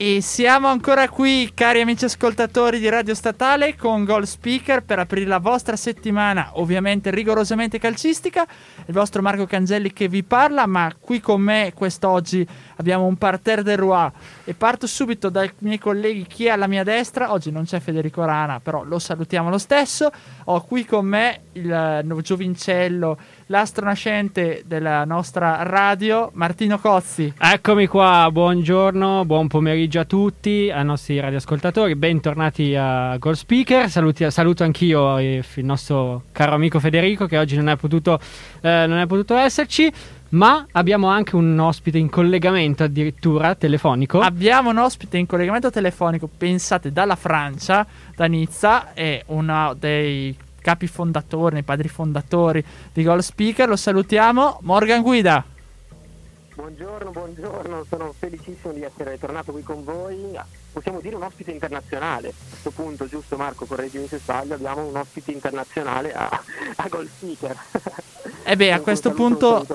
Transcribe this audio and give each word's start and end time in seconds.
E 0.00 0.20
siamo 0.20 0.68
ancora 0.68 1.08
qui, 1.08 1.50
cari 1.52 1.80
amici 1.80 2.04
ascoltatori 2.04 2.78
di 2.78 2.88
Radio 2.88 3.16
Statale, 3.16 3.74
con 3.74 4.04
Goal 4.04 4.28
Speaker 4.28 4.84
per 4.84 5.00
aprire 5.00 5.26
la 5.26 5.40
vostra 5.40 5.74
settimana, 5.74 6.50
ovviamente 6.52 7.10
rigorosamente 7.10 7.80
calcistica. 7.80 8.46
Il 8.86 8.94
vostro 8.94 9.22
Marco 9.22 9.44
Cangelli 9.44 9.92
che 9.92 10.06
vi 10.06 10.22
parla, 10.22 10.66
ma 10.66 10.94
qui 11.00 11.18
con 11.18 11.40
me 11.40 11.72
quest'oggi 11.74 12.46
abbiamo 12.78 13.04
un 13.04 13.16
parterre 13.16 13.62
del 13.62 13.76
Roi. 13.76 14.10
E 14.44 14.54
parto 14.54 14.86
subito 14.86 15.28
dai 15.28 15.50
miei 15.58 15.78
colleghi, 15.78 16.26
chi 16.26 16.46
è 16.46 16.50
alla 16.50 16.66
mia 16.66 16.84
destra. 16.84 17.32
Oggi 17.32 17.50
non 17.50 17.64
c'è 17.64 17.80
Federico 17.80 18.24
Rana, 18.24 18.60
però 18.60 18.82
lo 18.82 18.98
salutiamo 18.98 19.50
lo 19.50 19.58
stesso. 19.58 20.10
Ho 20.44 20.62
qui 20.62 20.84
con 20.84 21.06
me 21.06 21.40
il 21.52 22.02
uh, 22.04 22.20
giovincello 22.20 23.18
l'astro 23.48 23.84
nascente 23.84 24.62
della 24.66 25.04
nostra 25.04 25.62
radio, 25.62 26.30
Martino 26.34 26.78
Cozzi. 26.78 27.32
Eccomi 27.38 27.86
qua, 27.86 28.28
buongiorno, 28.30 29.24
buon 29.24 29.48
pomeriggio 29.48 30.00
a 30.00 30.04
tutti, 30.04 30.70
ai 30.70 30.84
nostri 30.84 31.18
radioascoltatori, 31.18 31.94
bentornati 31.94 32.74
a 32.76 33.16
Gold 33.16 33.36
Speaker. 33.36 33.88
Saluti, 33.88 34.30
saluto 34.30 34.64
anch'io 34.64 35.18
il 35.18 35.44
nostro 35.56 36.24
caro 36.32 36.54
amico 36.54 36.78
Federico 36.78 37.26
che 37.26 37.38
oggi 37.38 37.56
non 37.56 37.68
è 37.68 37.76
potuto, 37.76 38.20
eh, 38.60 38.84
non 38.86 38.98
è 38.98 39.06
potuto 39.06 39.34
esserci. 39.34 39.90
Ma 40.30 40.66
abbiamo 40.72 41.08
anche 41.08 41.36
un 41.36 41.58
ospite 41.58 41.96
in 41.96 42.10
collegamento 42.10 42.84
addirittura 42.84 43.54
telefonico. 43.54 44.20
Abbiamo 44.20 44.68
un 44.70 44.76
ospite 44.76 45.16
in 45.16 45.24
collegamento 45.24 45.70
telefonico, 45.70 46.28
pensate, 46.28 46.92
dalla 46.92 47.16
Francia, 47.16 47.86
da 48.14 48.26
Nizza, 48.26 48.92
è 48.92 49.22
uno 49.26 49.74
dei 49.74 50.36
capi 50.60 50.86
fondatori, 50.86 51.54
nei 51.54 51.62
padri 51.62 51.88
fondatori 51.88 52.62
di 52.92 53.02
Goal 53.02 53.22
Speaker. 53.22 53.68
Lo 53.68 53.76
salutiamo. 53.76 54.58
Morgan 54.62 55.00
Guida. 55.00 55.42
Buongiorno, 56.54 57.10
buongiorno, 57.10 57.84
sono 57.88 58.12
felicissimo 58.18 58.72
di 58.72 58.82
essere 58.82 59.18
tornato 59.18 59.52
qui 59.52 59.62
con 59.62 59.82
voi. 59.84 60.36
Possiamo 60.78 61.00
dire 61.00 61.16
un 61.16 61.24
ospite 61.24 61.50
internazionale. 61.50 62.28
A 62.28 62.32
questo 62.50 62.70
punto, 62.70 63.08
giusto 63.08 63.36
Marco, 63.36 63.64
correggimi 63.64 64.06
se 64.06 64.18
sbaglio, 64.18 64.54
abbiamo 64.54 64.86
un 64.86 64.94
ospite 64.94 65.32
internazionale 65.32 66.14
a, 66.14 66.28
a 66.76 66.88
Goal 66.88 67.08
Speaker. 67.08 67.56
E 68.44 68.52
eh 68.52 68.56
beh, 68.56 68.72
a 68.72 68.78
questo 68.78 69.10
punto 69.10 69.66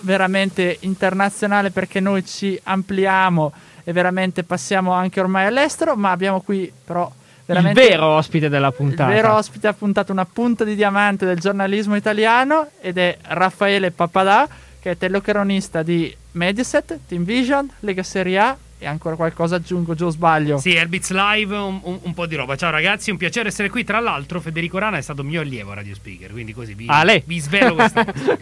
veramente 0.00 0.78
internazionale 0.80 1.70
perché 1.70 2.00
noi 2.00 2.24
ci 2.24 2.58
ampliamo 2.62 3.52
e 3.84 3.92
veramente 3.92 4.42
passiamo 4.42 4.92
anche 4.92 5.20
ormai 5.20 5.44
all'estero, 5.44 5.96
ma 5.96 6.12
abbiamo 6.12 6.40
qui 6.40 6.72
però 6.82 7.12
Veramente 7.44 7.82
il 7.82 7.88
vero 7.88 8.06
ospite 8.06 8.48
della 8.48 8.72
puntata. 8.72 9.10
Il 9.10 9.16
vero 9.16 9.34
ospite 9.34 9.68
ha 9.68 9.74
puntato 9.74 10.12
una 10.12 10.24
punta 10.24 10.64
di 10.64 10.74
diamante 10.74 11.26
del 11.26 11.38
giornalismo 11.38 11.94
italiano 11.94 12.68
ed 12.80 12.96
è 12.96 13.18
Raffaele 13.20 13.90
Papadà, 13.90 14.48
che 14.80 14.92
è 14.92 14.96
telecronista 14.96 15.82
di 15.82 16.14
Mediaset, 16.32 17.00
Team 17.06 17.24
Vision, 17.24 17.70
Lega 17.80 18.02
Serie 18.02 18.38
A 18.38 18.56
e 18.78 18.86
ancora 18.86 19.16
qualcosa 19.16 19.56
aggiungo, 19.56 19.94
giù 19.94 20.08
sbaglio. 20.08 20.58
Sì, 20.58 20.74
Herbits 20.74 21.10
Live, 21.10 21.56
un, 21.56 21.80
un, 21.82 21.98
un, 22.02 22.14
po' 22.14 22.26
di 22.26 22.36
roba. 22.36 22.56
Ciao 22.56 22.70
ragazzi, 22.70 23.10
un 23.10 23.16
piacere 23.16 23.48
essere 23.48 23.68
qui. 23.68 23.84
Tra 23.84 23.98
l'altro, 24.00 24.40
Federico 24.40 24.78
Rana 24.78 24.98
è 24.98 25.02
stato 25.02 25.24
mio 25.24 25.40
allievo 25.40 25.72
a 25.72 25.74
Radio 25.74 25.94
Speaker, 25.94 26.30
quindi 26.30 26.52
così 26.52 26.74
vi, 26.74 26.86
ah, 26.88 27.04
vi 27.24 27.38
svelo 27.40 27.74
questa 27.74 28.04
cosa. 28.10 28.38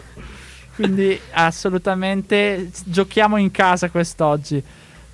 quindi 0.75 1.19
assolutamente 1.31 2.69
giochiamo 2.85 3.37
in 3.37 3.49
casa 3.51 3.89
quest'oggi. 3.89 4.63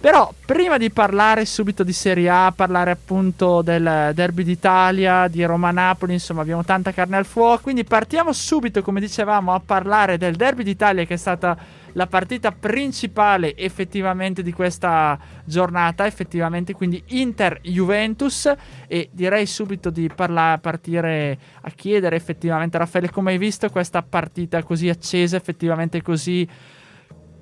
Però 0.03 0.34
prima 0.46 0.78
di 0.78 0.90
parlare 0.90 1.46
subito 1.46 1.81
di 1.81 1.94
Serie 1.94 2.28
A, 2.28 2.52
parlare 2.53 2.92
appunto 2.92 3.62
del 3.62 4.12
derby 4.14 4.44
d'Italia, 4.44 5.30
di 5.30 5.46
Roma-Napoli, 5.46 6.12
insomma 6.12 6.42
abbiamo 6.42 6.66
tanta 6.66 6.92
carne 6.92 7.16
al 7.16 7.26
fuoco, 7.26 7.62
quindi 7.62 7.86
partiamo 7.86 8.34
subito, 8.34 8.81
come 8.81 9.00
dicevamo, 9.00 9.53
a 9.53 9.62
parlare 9.66 10.18
del 10.18 10.36
derby 10.36 10.64
d'Italia 10.64 11.06
che 11.06 11.14
è 11.14 11.18
stata 11.18 11.58
la 11.94 12.08
partita 12.08 12.52
principale 12.52 13.56
effettivamente 13.56 14.44
di 14.44 14.52
questa 14.52 15.18
giornata, 15.44 16.06
effettivamente 16.06 16.74
quindi 16.74 17.02
Inter-Juventus 17.08 18.54
e 18.88 19.09
direi 19.12 19.46
subito 19.46 19.90
di 19.90 20.09
parla- 20.14 20.58
partire 20.62 21.38
a 21.62 21.70
chiedere 21.72 22.16
effettivamente 22.16 22.78
Raffaele 22.78 23.09
come 23.09 23.32
hai 23.32 23.38
visto 23.38 23.70
questa 23.70 24.02
partita 24.02 24.64
così 24.64 24.90
accesa, 24.90 25.38
effettivamente 25.38 26.02
così 26.02 26.48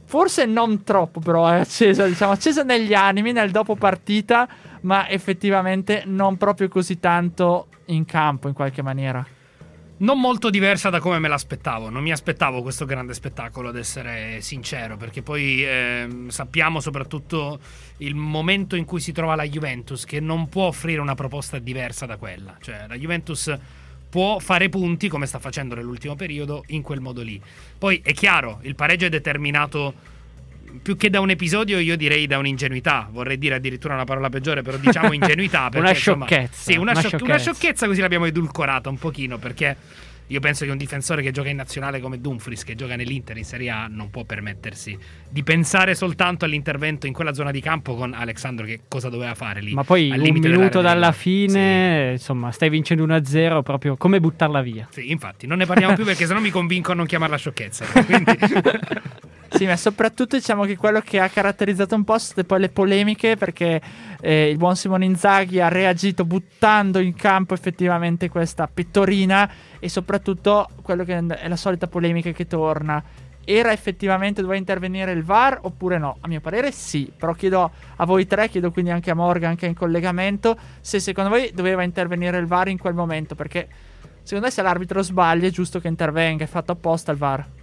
forse 0.03 0.45
non 0.45 0.83
troppo 0.83 1.21
però 1.21 1.47
è 1.47 1.59
accesa, 1.59 2.05
diciamo, 2.05 2.33
accesa 2.33 2.63
negli 2.63 2.93
animi, 2.93 3.31
nel 3.31 3.49
dopo 3.49 3.75
partita, 3.75 4.45
ma 4.81 5.07
effettivamente 5.07 6.03
non 6.05 6.35
proprio 6.35 6.67
così 6.67 6.99
tanto 6.99 7.67
in 7.85 8.03
campo 8.03 8.49
in 8.49 8.53
qualche 8.53 8.81
maniera. 8.81 9.25
Non 10.01 10.19
molto 10.19 10.49
diversa 10.49 10.89
da 10.89 10.99
come 10.99 11.19
me 11.19 11.27
l'aspettavo, 11.27 11.91
non 11.91 12.01
mi 12.01 12.11
aspettavo 12.11 12.63
questo 12.63 12.85
grande 12.85 13.13
spettacolo, 13.13 13.69
ad 13.69 13.77
essere 13.77 14.41
sincero, 14.41 14.97
perché 14.97 15.21
poi 15.21 15.63
eh, 15.63 16.07
sappiamo 16.29 16.79
soprattutto 16.79 17.59
il 17.97 18.15
momento 18.15 18.75
in 18.75 18.85
cui 18.85 18.99
si 18.99 19.11
trova 19.11 19.35
la 19.35 19.43
Juventus, 19.43 20.05
che 20.05 20.19
non 20.19 20.49
può 20.49 20.65
offrire 20.65 21.01
una 21.01 21.13
proposta 21.13 21.59
diversa 21.59 22.07
da 22.07 22.17
quella. 22.17 22.57
Cioè, 22.59 22.85
la 22.87 22.97
Juventus 22.97 23.55
può 24.09 24.39
fare 24.39 24.69
punti, 24.69 25.07
come 25.07 25.27
sta 25.27 25.37
facendo 25.37 25.75
nell'ultimo 25.75 26.15
periodo, 26.15 26.63
in 26.69 26.81
quel 26.81 26.99
modo 26.99 27.21
lì. 27.21 27.39
Poi 27.77 28.01
è 28.03 28.13
chiaro, 28.13 28.57
il 28.63 28.73
pareggio 28.73 29.05
è 29.05 29.09
determinato 29.09 29.93
più 30.81 30.97
che 30.97 31.09
da 31.09 31.19
un 31.19 31.29
episodio, 31.29 31.79
io 31.79 31.95
direi 31.95 32.27
da 32.27 32.37
un'ingenuità. 32.37 33.07
Vorrei 33.11 33.37
dire 33.37 33.55
addirittura 33.55 33.93
una 33.93 34.03
parola 34.03 34.29
peggiore, 34.29 34.61
però 34.61 34.77
diciamo 34.77 35.13
ingenuità. 35.13 35.69
Perché, 35.69 35.79
una 35.79 35.93
sciocchezza. 35.93 36.41
Insomma, 36.41 36.55
sì, 36.61 36.73
una, 36.73 36.91
una, 36.91 36.99
sciocchezza. 36.99 37.23
una 37.23 37.37
sciocchezza 37.37 37.87
così 37.87 38.01
l'abbiamo 38.01 38.25
edulcorata 38.25 38.89
un 38.89 38.97
pochino 38.97 39.37
perché 39.37 39.77
io 40.31 40.39
penso 40.39 40.63
che 40.63 40.71
un 40.71 40.77
difensore 40.77 41.21
che 41.21 41.31
gioca 41.31 41.49
in 41.49 41.57
nazionale 41.57 41.99
come 41.99 42.21
Dumfries, 42.21 42.63
che 42.63 42.73
gioca 42.73 42.95
nell'Inter 42.95 43.35
in 43.35 43.43
Serie 43.43 43.69
A, 43.69 43.87
non 43.89 44.09
può 44.09 44.23
permettersi 44.23 44.97
di 45.29 45.43
pensare 45.43 45.93
soltanto 45.93 46.45
all'intervento 46.45 47.05
in 47.05 47.11
quella 47.11 47.33
zona 47.33 47.51
di 47.51 47.59
campo 47.59 47.95
con 47.95 48.13
Alexandro, 48.13 48.65
che 48.65 48.81
cosa 48.87 49.09
doveva 49.09 49.35
fare 49.35 49.59
lì. 49.59 49.73
Ma 49.73 49.83
poi 49.83 50.09
un 50.09 50.21
minuto 50.21 50.79
dalla 50.79 51.11
fine, 51.11 52.05
sì. 52.07 52.11
insomma, 52.13 52.49
stai 52.51 52.69
vincendo 52.69 53.05
1-0, 53.05 53.61
proprio 53.61 53.97
come 53.97 54.21
buttarla 54.21 54.61
via. 54.61 54.87
Sì, 54.89 55.11
infatti, 55.11 55.47
non 55.47 55.57
ne 55.57 55.65
parliamo 55.65 55.95
più 55.95 56.05
perché 56.05 56.25
sennò 56.25 56.39
mi 56.39 56.49
convinco 56.49 56.93
a 56.93 56.95
non 56.95 57.05
chiamarla 57.05 57.35
sciocchezza. 57.35 57.85
Quindi... 57.87 58.31
Sì, 59.53 59.65
ma 59.65 59.75
soprattutto 59.75 60.37
diciamo 60.37 60.63
che 60.63 60.77
quello 60.77 61.01
che 61.01 61.19
ha 61.19 61.27
caratterizzato 61.27 61.93
un 61.93 62.05
po' 62.05 62.13
sono 62.13 62.31
state 62.31 62.45
poi 62.45 62.61
le 62.61 62.69
polemiche 62.69 63.35
perché 63.35 63.81
eh, 64.21 64.49
il 64.49 64.55
buon 64.55 64.77
Simone 64.77 65.03
Inzaghi 65.03 65.59
ha 65.59 65.67
reagito 65.67 66.23
buttando 66.23 66.99
in 66.99 67.13
campo 67.13 67.53
effettivamente 67.53 68.29
questa 68.29 68.69
pettorina 68.73 69.51
e 69.77 69.89
soprattutto 69.89 70.69
quello 70.81 71.03
che 71.03 71.17
è 71.17 71.47
la 71.49 71.55
solita 71.57 71.87
polemica 71.87 72.31
che 72.31 72.47
torna. 72.47 73.03
Era 73.43 73.73
effettivamente 73.73 74.39
doveva 74.39 74.57
intervenire 74.57 75.11
il 75.11 75.23
VAR 75.23 75.59
oppure 75.63 75.97
no? 75.97 76.15
A 76.21 76.29
mio 76.29 76.39
parere 76.39 76.71
sì, 76.71 77.11
però 77.15 77.33
chiedo 77.33 77.71
a 77.97 78.05
voi 78.05 78.25
tre, 78.25 78.47
chiedo 78.47 78.71
quindi 78.71 78.91
anche 78.91 79.11
a 79.11 79.15
Morgan, 79.15 79.49
anche 79.49 79.65
in 79.65 79.75
collegamento, 79.75 80.57
se 80.79 81.01
secondo 81.01 81.29
voi 81.29 81.51
doveva 81.53 81.83
intervenire 81.83 82.37
il 82.37 82.45
VAR 82.45 82.69
in 82.69 82.77
quel 82.77 82.93
momento, 82.93 83.35
perché 83.35 83.67
secondo 84.23 84.45
me 84.45 84.51
se 84.51 84.61
l'arbitro 84.61 85.01
sbaglia 85.01 85.47
è 85.47 85.51
giusto 85.51 85.81
che 85.81 85.89
intervenga, 85.89 86.45
è 86.45 86.47
fatto 86.47 86.71
apposta 86.71 87.11
il 87.11 87.17
VAR. 87.17 87.59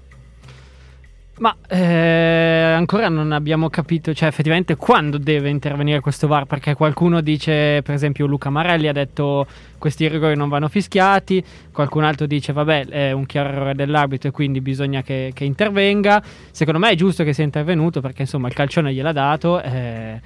Ma 1.38 1.54
eh, 1.68 2.72
ancora 2.74 3.08
non 3.08 3.30
abbiamo 3.30 3.68
capito, 3.70 4.12
cioè 4.12 4.28
effettivamente 4.28 4.74
quando 4.74 5.18
deve 5.18 5.48
intervenire 5.50 6.00
questo 6.00 6.26
VAR, 6.26 6.46
perché 6.46 6.74
qualcuno 6.74 7.20
dice, 7.20 7.80
per 7.82 7.94
esempio 7.94 8.26
Luca 8.26 8.50
Marelli 8.50 8.88
ha 8.88 8.92
detto 8.92 9.46
questi 9.78 10.08
rigori 10.08 10.34
non 10.34 10.48
vanno 10.48 10.68
fischiati, 10.68 11.42
qualcun 11.72 12.02
altro 12.02 12.26
dice 12.26 12.52
vabbè 12.52 12.86
è 12.86 13.12
un 13.12 13.24
chiaro 13.26 13.50
errore 13.50 13.74
dell'arbitro 13.76 14.30
e 14.30 14.32
quindi 14.32 14.60
bisogna 14.60 15.02
che, 15.02 15.30
che, 15.32 15.44
intervenga. 15.44 16.20
Secondo 16.50 16.80
me 16.80 16.90
è 16.90 16.94
giusto 16.96 17.22
che 17.22 17.32
sia 17.32 17.44
intervenuto 17.44 18.00
perché 18.00 18.22
insomma 18.22 18.48
il 18.48 18.54
calcione 18.54 18.92
gliel'ha 18.92 19.12
dato. 19.12 19.62
Eh, 19.62 20.20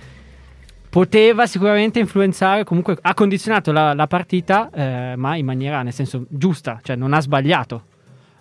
poteva 0.89 1.47
sicuramente 1.47 1.99
influenzare, 1.99 2.65
comunque 2.65 2.97
ha 3.01 3.15
condizionato 3.15 3.73
la, 3.73 3.95
la 3.95 4.07
partita, 4.07 4.71
eh, 4.71 5.15
ma 5.17 5.37
in 5.37 5.45
maniera 5.45 5.83
nel 5.83 5.93
senso 5.93 6.27
giusta, 6.29 6.81
cioè 6.83 6.97
non 6.97 7.13
ha 7.13 7.21
sbagliato. 7.21 7.85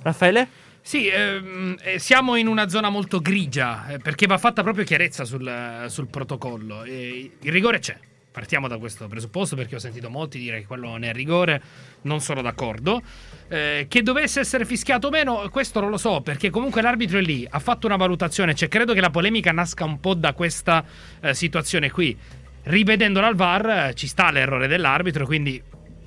Raffaele? 0.02 0.48
Sì, 0.84 1.08
ehm, 1.08 1.78
eh, 1.80 2.00
siamo 2.00 2.36
in 2.36 2.48
una 2.48 2.68
zona 2.68 2.90
molto 2.90 3.20
grigia 3.20 3.88
eh, 3.88 4.00
perché 4.00 4.26
va 4.26 4.38
fatta 4.38 4.64
proprio 4.64 4.84
chiarezza 4.84 5.26
sul, 5.26 5.86
sul 5.88 6.08
protocollo. 6.08 6.84
E 6.84 7.32
il 7.40 7.52
rigore 7.52 7.80
c'è. 7.80 7.98
Partiamo 8.32 8.70
da 8.70 8.78
questo 8.78 9.08
presupposto 9.08 9.58
perché 9.58 9.76
ho 9.76 9.80
sentito 9.80 10.10
molti 10.10 10.40
dire 10.40 10.62
che 10.62 10.66
quello 10.66 10.88
non 10.88 11.04
è 11.04 11.12
rigore, 11.12 11.62
non 12.04 12.22
sono 12.22 12.42
d'accordo. 12.42 13.02
Eh, 13.50 13.86
che 13.90 14.02
dovesse 14.02 14.40
essere 14.40 14.66
fischiato 14.66 15.08
o 15.08 15.10
meno, 15.10 15.50
questo 15.52 15.82
non 15.82 15.90
lo 15.90 15.98
so 15.98 16.22
perché 16.22 16.50
comunque 16.50 16.82
l'arbitro 16.82 17.18
è 17.18 17.22
lì, 17.22 17.46
ha 17.50 17.60
fatto 17.60 17.88
una 17.88 17.98
valutazione, 17.98 18.56
cioè 18.56 18.70
credo 18.70 18.94
che 18.94 19.02
la 19.02 19.10
polemica 19.10 19.52
nasca 19.52 19.84
un 19.84 20.00
po' 20.00 20.14
da 20.14 20.34
questa 20.34 20.84
eh, 21.20 21.34
situazione 21.34 21.92
qui 21.92 22.18
rivedendola 22.64 23.28
al 23.28 23.36
VAR 23.36 23.70
eh, 23.70 23.94
ci 23.96 24.08
sta 24.08 24.32
l'errore 24.32 24.68
dell'arbitro, 24.68 25.26
quindi 25.26 25.62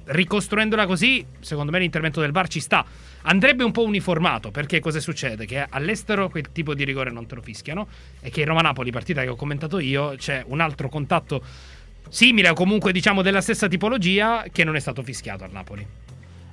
ricostruendola 0.07 0.87
così, 0.87 1.25
secondo 1.41 1.73
me 1.73 1.79
l'intervento 1.79 2.21
del 2.21 2.33
VAR 2.33 2.49
ci 2.49 2.61
sta. 2.61 2.85
Andrebbe 3.27 3.65
un 3.65 3.73
po' 3.73 3.85
uniformato, 3.85 4.51
perché 4.51 4.81
cosa 4.81 5.01
succede? 5.01 5.47
Che 5.47 5.67
all'estero 5.69 6.29
quel 6.29 6.53
tipo 6.53 6.75
di 6.75 6.85
rigore 6.85 7.11
non 7.11 7.27
te 7.27 7.37
lo 7.37 7.41
fischiano 7.41 7.89
e 8.21 8.29
che 8.29 8.41
in 8.41 8.47
Roma-Napoli, 8.47 8.91
partita 8.91 9.23
che 9.23 9.29
ho 9.29 9.37
commentato 9.37 9.79
io, 9.79 10.15
c'è 10.17 10.45
un 10.47 10.61
altro 10.61 10.91
contatto 10.91 11.43
simile 12.11 12.51
o 12.51 12.55
comunque 12.55 12.93
diciamo 12.93 13.23
della 13.23 13.41
stessa 13.41 13.67
tipologia 13.67 14.45
che 14.53 14.63
non 14.63 14.77
è 14.77 14.81
stato 14.81 15.03
fischiato 15.03 15.43
al 15.43 15.53
Napoli. 15.53 15.87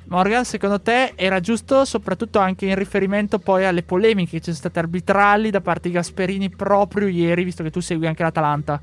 Morgan, 0.06 0.46
secondo 0.46 0.80
te 0.80 1.12
era 1.16 1.42
giusto, 1.42 1.84
soprattutto 1.84 2.40
anche 2.40 2.66
in 2.66 2.76
riferimento 2.76 3.38
poi 3.38 3.66
alle 3.66 3.84
polemiche 3.84 4.32
che 4.32 4.38
ci 4.38 4.44
sono 4.46 4.56
state 4.56 4.80
arbitrali 4.80 5.50
da 5.50 5.60
parte 5.60 5.90
di 5.90 5.96
Gasperini 5.96 6.50
proprio 6.50 7.08
ieri, 7.08 7.44
visto 7.44 7.64
che 7.64 7.70
tu 7.70 7.82
segui 7.82 8.08
anche 8.08 8.24
l'Atalanta? 8.24 8.82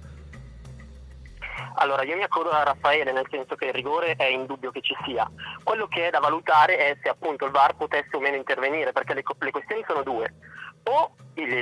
Allora, 1.80 2.02
io 2.02 2.16
mi 2.16 2.24
accodo 2.24 2.50
a 2.50 2.64
Raffaele, 2.64 3.12
nel 3.12 3.26
senso 3.30 3.54
che 3.54 3.66
il 3.66 3.72
rigore 3.72 4.14
è 4.16 4.24
indubbio 4.24 4.72
che 4.72 4.80
ci 4.80 4.96
sia. 5.04 5.30
Quello 5.62 5.86
che 5.86 6.08
è 6.08 6.10
da 6.10 6.18
valutare 6.18 6.76
è 6.76 6.98
se 7.00 7.08
appunto 7.08 7.44
il 7.44 7.52
VAR 7.52 7.76
potesse 7.76 8.16
o 8.16 8.20
meno 8.20 8.34
intervenire, 8.34 8.90
perché 8.92 9.14
le, 9.14 9.22
le 9.38 9.50
questioni 9.52 9.84
sono 9.86 10.02
due. 10.02 10.34
O 10.84 11.12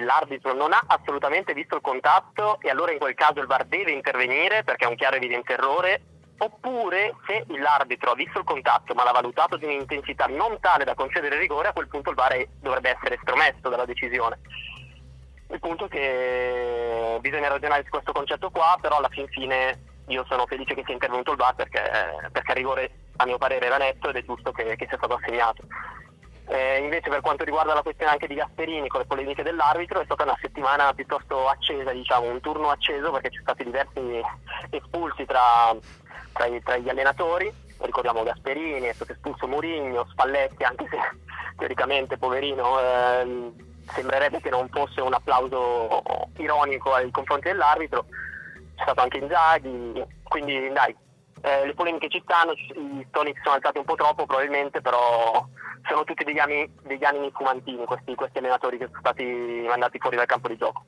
l'arbitro 0.05 0.55
non 0.55 0.73
ha 0.73 0.83
assolutamente 0.87 1.53
visto 1.53 1.75
il 1.75 1.83
contatto 1.83 2.59
e 2.63 2.71
allora 2.71 2.93
in 2.93 2.99
quel 2.99 3.15
caso 3.15 3.41
il 3.41 3.47
VAR 3.47 3.67
deve 3.67 3.91
intervenire 3.91 4.65
perché 4.65 4.87
è 4.87 4.89
un 4.89 4.97
chiaro 4.97 5.17
evidente 5.17 5.53
errore, 5.53 6.01
oppure 6.39 7.15
se 7.27 7.45
l'arbitro 7.49 8.13
ha 8.13 8.15
visto 8.15 8.39
il 8.39 8.45
contatto 8.45 8.95
ma 8.95 9.05
l'ha 9.05 9.13
valutato 9.13 9.59
di 9.59 9.67
un'intensità 9.67 10.27
non 10.27 10.59
tale 10.61 10.85
da 10.85 10.95
concedere 10.95 11.35
il 11.35 11.43
rigore, 11.43 11.69
a 11.69 11.73
quel 11.75 11.89
punto 11.89 12.09
il 12.09 12.17
VAR 12.17 12.33
è, 12.33 12.49
dovrebbe 12.59 12.97
essere 12.97 13.17
estromesso 13.17 13.69
dalla 13.69 13.85
decisione. 13.85 14.39
Il 15.51 15.61
punto 15.61 15.85
è 15.85 15.89
che 15.89 17.19
bisogna 17.21 17.49
ragionare 17.49 17.85
su 17.85 17.91
questo 17.91 18.13
concetto 18.13 18.51
qua, 18.51 18.79
però 18.81 18.97
alla 18.97 19.11
fin 19.11 19.29
fine 19.29 19.86
io 20.09 20.25
sono 20.29 20.47
felice 20.47 20.75
che 20.75 20.83
sia 20.85 20.95
intervenuto 20.95 21.33
il 21.33 21.37
VAR 21.37 21.55
perché, 21.55 21.83
perché 22.31 22.53
il 22.53 22.57
rigore 22.57 22.91
a 23.17 23.25
mio 23.25 23.39
parere 23.39 23.67
era 23.67 23.77
netto 23.77 24.09
ed 24.09 24.17
è 24.17 24.25
giusto 24.25 24.53
che, 24.53 24.77
che 24.77 24.87
sia 24.87 24.97
stato 24.97 25.15
assegnato. 25.15 25.63
Eh, 26.49 26.79
invece 26.79 27.11
per 27.11 27.23
quanto 27.23 27.43
riguarda 27.43 27.75
la 27.75 27.83
questione 27.83 28.13
anche 28.13 28.29
di 28.29 28.35
Gasperini 28.35 28.87
con 28.87 29.01
le 29.01 29.07
polemiche 29.07 29.43
dell'arbitro 29.43 30.01
è 30.01 30.05
stata 30.05 30.23
una 30.23 30.39
settimana 30.41 30.93
piuttosto 30.95 31.49
accesa, 31.49 31.91
diciamo, 31.91 32.31
un 32.31 32.41
turno 32.41 32.71
acceso 32.71 33.11
perché 33.11 33.31
ci 33.31 33.41
sono 33.43 33.55
stati 33.55 33.65
diversi 33.65 34.21
espulsi 34.71 35.25
tra, 35.25 35.75
tra, 36.33 36.47
tra 36.63 36.77
gli 36.77 36.89
allenatori, 36.89 37.53
ricordiamo 37.81 38.23
Gasperini, 38.23 38.87
è 38.87 38.93
stato 38.93 39.13
espulso 39.13 39.49
Murigno, 39.49 40.07
Spalletti, 40.09 40.63
anche 40.63 40.87
se 40.89 40.99
teoricamente 41.59 42.17
poverino 42.17 42.79
eh, 42.81 43.53
sembrerebbe 43.93 44.41
che 44.41 44.51
non 44.51 44.69
fosse 44.69 45.01
un 45.01 45.15
applauso 45.15 46.03
ironico 46.37 46.97
nei 46.97 47.11
confronti 47.11 47.49
dell'arbitro 47.49 48.07
c'è 48.77 48.83
stato 48.83 49.01
anche 49.01 49.19
Inzaghi, 49.19 50.05
quindi 50.23 50.71
dai, 50.73 50.95
eh, 51.43 51.67
le 51.67 51.75
polemiche 51.75 52.09
ci 52.09 52.21
stanno, 52.23 52.53
i 52.53 53.07
toni 53.11 53.33
si 53.35 53.41
sono 53.43 53.57
alzati 53.57 53.79
un 53.79 53.85
po' 53.85 53.95
troppo 53.97 54.27
probabilmente, 54.27 54.81
però 54.81 55.45
sono 55.89 56.05
tutti 56.05 56.25
degli 56.25 56.39
anni, 56.39 56.71
degli 56.83 57.05
anni 57.05 57.31
fumantini 57.35 57.85
questi, 57.85 58.15
questi 58.15 58.39
allenatori 58.39 58.79
che 58.79 58.87
sono 58.87 59.01
stati 59.01 59.25
mandati 59.69 59.99
fuori 59.99 60.17
dal 60.17 60.27
campo 60.27 60.49
di 60.49 60.57
gioco. 60.57 60.85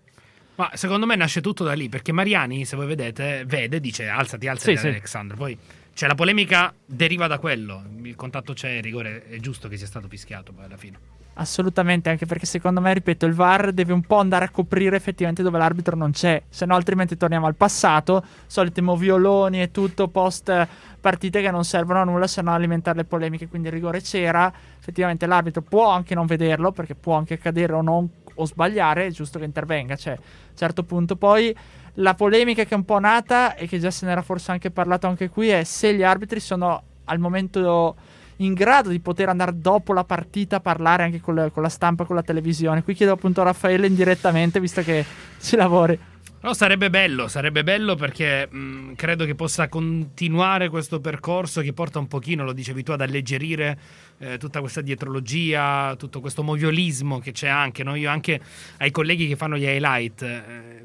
Ma 0.57 0.71
secondo 0.75 1.07
me 1.07 1.15
nasce 1.15 1.41
tutto 1.41 1.65
da 1.65 1.73
lì, 1.73 1.89
perché 1.89 2.13
Mariani, 2.13 2.65
se 2.65 2.77
voi 2.77 2.87
vedete, 2.87 3.45
vede, 3.47 3.81
dice 3.81 4.09
alzati, 4.09 4.49
alzati 4.49 4.77
Sì, 4.77 4.83
sì. 4.83 4.89
Alexandro. 4.89 5.37
Poi 5.37 5.57
cioè, 5.99 6.09
la 6.09 6.15
polemica 6.15 6.73
deriva 6.85 7.27
da 7.27 7.41
quello. 7.41 7.83
Il 8.03 8.15
contatto 8.15 8.53
c'è, 8.53 8.71
il 8.71 8.83
rigore 8.85 9.25
è 9.29 9.39
giusto 9.39 9.67
che 9.67 9.77
sia 9.77 9.87
stato 9.87 10.07
fischiato 10.07 10.53
poi 10.53 10.65
alla 10.65 10.77
fine. 10.77 11.18
Assolutamente, 11.41 12.11
anche 12.11 12.27
perché 12.27 12.47
secondo 12.47 12.81
me, 12.81 12.93
ripeto, 12.95 13.25
il 13.25 13.33
VAR 13.33 13.71
deve 13.73 13.93
un 13.93 14.01
po' 14.03 14.17
andare 14.17 14.47
a 14.47 14.51
coprire 14.51 14.97
effettivamente 14.97 15.45
dove 15.45 15.57
l'arbitro 15.57 15.95
non 15.95 16.11
c'è, 16.11 16.43
se 16.49 16.67
no 16.67 16.75
altrimenti 16.75 17.17
torniamo 17.17 17.47
al 17.47 17.55
passato, 17.55 18.25
soliti 18.47 18.81
movioloni 18.81 19.63
e 19.63 19.71
tutto 19.71 20.09
post 20.09 20.67
partite 21.01 21.41
che 21.41 21.53
non 21.53 21.63
servono 21.63 22.01
a 22.01 22.05
nulla 22.05 22.27
se 22.27 22.43
non 22.43 22.55
alimentare 22.55 22.99
le 22.99 23.05
polemiche, 23.05 23.47
quindi 23.47 23.69
il 23.69 23.75
rigore 23.75 24.01
c'era, 24.01 24.53
effettivamente 24.81 25.27
l'arbitro 25.27 25.63
può 25.63 25.89
anche 25.89 26.17
non 26.17 26.27
vederlo 26.27 26.73
perché 26.73 26.97
può 26.97 27.15
anche 27.15 27.35
accadere 27.35 27.73
o 27.73 27.83
non 27.83 28.09
o 28.35 28.45
sbagliare, 28.45 29.07
è 29.07 29.11
giusto 29.13 29.39
che 29.39 29.45
intervenga, 29.45 29.95
cioè 29.95 30.15
a 30.15 30.17
un 30.17 30.57
certo 30.57 30.83
punto 30.83 31.15
poi 31.15 31.55
la 31.95 32.15
polemica 32.15 32.65
che 32.65 32.75
è 32.75 32.77
un 32.77 32.85
po' 32.85 32.99
nata 32.99 33.55
e 33.55 33.69
che 33.69 33.79
già 33.79 33.93
se 33.93 34.07
n'era 34.07 34.23
forse 34.23 34.51
anche 34.51 34.73
parlato 34.73 35.07
anche 35.07 35.29
qui 35.29 35.51
è 35.51 35.63
se 35.63 35.95
gli 35.95 36.03
arbitri 36.03 36.41
sono 36.41 36.83
al 37.05 37.21
momento 37.21 37.95
in 38.39 38.55
grado 38.55 38.91
di 38.91 39.01
poter 39.01 39.29
andare 39.29 39.59
dopo 39.59 39.93
la 39.93 40.05
partita 40.05 40.57
a 40.57 40.61
parlare 40.61 41.05
anche 41.05 41.21
con, 41.21 41.51
con 41.53 41.63
la 41.63 41.69
stampa, 41.69 42.05
con 42.05 42.17
la 42.17 42.23
televisione. 42.23 42.83
Qui 42.83 42.95
chiedo 42.95 43.13
appunto 43.13 43.41
a 43.41 43.45
Raffaele 43.45 43.87
indirettamente, 43.87 44.61
visto 44.61 44.83
che 44.83 45.05
ci 45.41 45.57
lavori. 45.57 45.99
Però 46.41 46.53
sarebbe 46.53 46.89
bello, 46.89 47.27
sarebbe 47.27 47.65
bello 47.65 47.97
perché 47.97 48.47
mh, 48.49 48.93
credo 48.95 49.25
che 49.25 49.35
possa 49.35 49.69
continuare 49.69 50.69
questo 50.69 51.01
percorso 51.01 51.63
che 51.63 51.73
porta 51.73 51.99
un 51.99 52.07
pochino, 52.07 52.45
lo 52.45 52.53
dicevi 52.53 52.85
tu, 52.85 52.93
ad 52.93 53.01
alleggerire 53.01 53.77
eh, 54.19 54.39
tutta 54.39 54.61
questa 54.61 54.81
dietrologia, 54.81 55.97
tutto 55.99 56.21
questo 56.21 56.45
moviolismo 56.45 57.19
che 57.19 57.33
c'è 57.33 57.49
anche. 57.49 57.83
no? 57.83 57.97
Io 57.97 58.09
anche 58.09 58.41
ai 58.77 58.93
colleghi 58.93 59.27
che 59.27 59.35
fanno 59.35 59.57
gli 59.57 59.65
highlight 59.65 60.23
eh, 60.23 60.83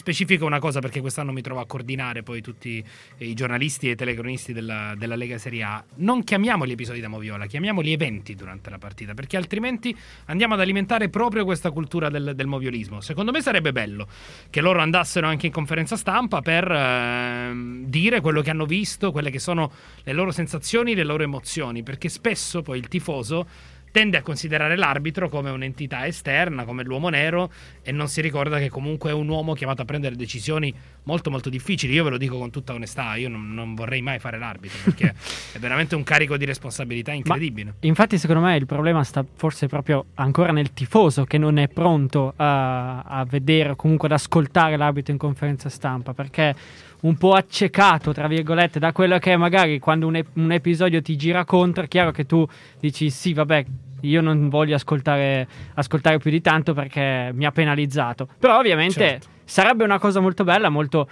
specifico 0.00 0.46
una 0.46 0.60
cosa 0.60 0.80
perché 0.80 1.02
quest'anno 1.02 1.30
mi 1.30 1.42
trovo 1.42 1.60
a 1.60 1.66
coordinare 1.66 2.22
poi 2.22 2.40
tutti 2.40 2.82
i 3.18 3.34
giornalisti 3.34 3.88
e 3.88 3.90
i 3.90 3.96
telecronisti 3.96 4.54
della, 4.54 4.94
della 4.96 5.14
Lega 5.14 5.36
Serie 5.36 5.62
A. 5.62 5.84
Non 5.96 6.24
chiamiamoli 6.24 6.72
episodi 6.72 7.00
da 7.00 7.08
moviola, 7.08 7.44
chiamiamoli 7.44 7.92
eventi 7.92 8.34
durante 8.34 8.70
la 8.70 8.78
partita 8.78 9.12
perché 9.12 9.36
altrimenti 9.36 9.94
andiamo 10.26 10.54
ad 10.54 10.60
alimentare 10.60 11.10
proprio 11.10 11.44
questa 11.44 11.70
cultura 11.70 12.08
del, 12.08 12.32
del 12.34 12.46
moviolismo. 12.46 13.02
Secondo 13.02 13.30
me 13.30 13.42
sarebbe 13.42 13.72
bello 13.72 14.08
che 14.48 14.62
loro 14.62 14.80
andassero 14.80 15.26
anche 15.26 15.44
in 15.44 15.52
conferenza 15.52 15.96
stampa 15.96 16.40
per 16.40 16.70
ehm, 16.70 17.84
dire 17.84 18.22
quello 18.22 18.40
che 18.40 18.48
hanno 18.48 18.64
visto, 18.64 19.12
quelle 19.12 19.30
che 19.30 19.38
sono 19.38 19.70
le 20.02 20.12
loro 20.14 20.30
sensazioni, 20.30 20.94
le 20.94 21.04
loro 21.04 21.24
emozioni, 21.24 21.82
perché 21.82 22.08
spesso 22.08 22.62
poi 22.62 22.78
il 22.78 22.88
tifoso 22.88 23.46
tende 23.90 24.16
a 24.16 24.22
considerare 24.22 24.76
l'arbitro 24.76 25.28
come 25.28 25.50
un'entità 25.50 26.06
esterna, 26.06 26.64
come 26.64 26.82
l'uomo 26.82 27.08
nero 27.08 27.50
e 27.82 27.92
non 27.92 28.08
si 28.08 28.20
ricorda 28.20 28.58
che 28.58 28.68
comunque 28.68 29.10
è 29.10 29.12
un 29.12 29.28
uomo 29.28 29.54
chiamato 29.54 29.82
a 29.82 29.84
prendere 29.84 30.16
decisioni 30.16 30.72
molto 31.04 31.30
molto 31.30 31.48
difficili. 31.48 31.92
Io 31.94 32.04
ve 32.04 32.10
lo 32.10 32.18
dico 32.18 32.38
con 32.38 32.50
tutta 32.50 32.72
onestà, 32.72 33.16
io 33.16 33.28
non, 33.28 33.52
non 33.52 33.74
vorrei 33.74 34.02
mai 34.02 34.18
fare 34.18 34.38
l'arbitro 34.38 34.78
perché 34.84 35.14
è 35.52 35.58
veramente 35.58 35.94
un 35.94 36.02
carico 36.02 36.36
di 36.36 36.44
responsabilità 36.44 37.12
incredibile. 37.12 37.74
Infatti, 37.80 38.18
secondo 38.18 38.42
me 38.42 38.56
il 38.56 38.66
problema 38.66 39.02
sta 39.04 39.24
forse 39.34 39.66
proprio 39.66 40.06
ancora 40.14 40.52
nel 40.52 40.72
tifoso 40.72 41.24
che 41.24 41.38
non 41.38 41.58
è 41.58 41.68
pronto 41.68 42.32
a, 42.36 43.02
a 43.02 43.24
vedere 43.24 43.70
o 43.70 43.76
comunque 43.76 44.08
ad 44.08 44.14
ascoltare 44.14 44.76
l'arbitro 44.76 45.12
in 45.12 45.18
conferenza 45.18 45.68
stampa 45.68 46.14
perché 46.14 46.54
un 47.02 47.16
po' 47.16 47.32
accecato, 47.32 48.12
tra 48.12 48.26
virgolette, 48.26 48.78
da 48.78 48.92
quello 48.92 49.18
che 49.18 49.32
è 49.32 49.36
magari 49.36 49.78
quando 49.78 50.06
un, 50.06 50.16
ep- 50.16 50.36
un 50.36 50.52
episodio 50.52 51.00
ti 51.02 51.16
gira 51.16 51.44
contro. 51.44 51.84
È 51.84 51.88
chiaro 51.88 52.10
che 52.10 52.26
tu 52.26 52.46
dici 52.78 53.10
sì, 53.10 53.32
vabbè. 53.32 53.64
Io 54.02 54.22
non 54.22 54.48
voglio 54.48 54.76
ascoltare, 54.76 55.46
ascoltare 55.74 56.16
più 56.18 56.30
di 56.30 56.40
tanto 56.40 56.72
perché 56.72 57.30
mi 57.34 57.44
ha 57.44 57.50
penalizzato. 57.52 58.26
Però, 58.38 58.58
ovviamente, 58.58 58.94
Certo. 58.94 59.28
sarebbe 59.44 59.84
una 59.84 59.98
cosa 59.98 60.20
molto 60.20 60.42
bella, 60.42 60.70
molto, 60.70 61.06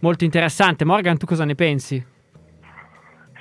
molto 0.00 0.24
interessante. 0.24 0.84
Morgan, 0.84 1.16
tu 1.16 1.24
cosa 1.24 1.44
ne 1.46 1.54
pensi? 1.54 2.04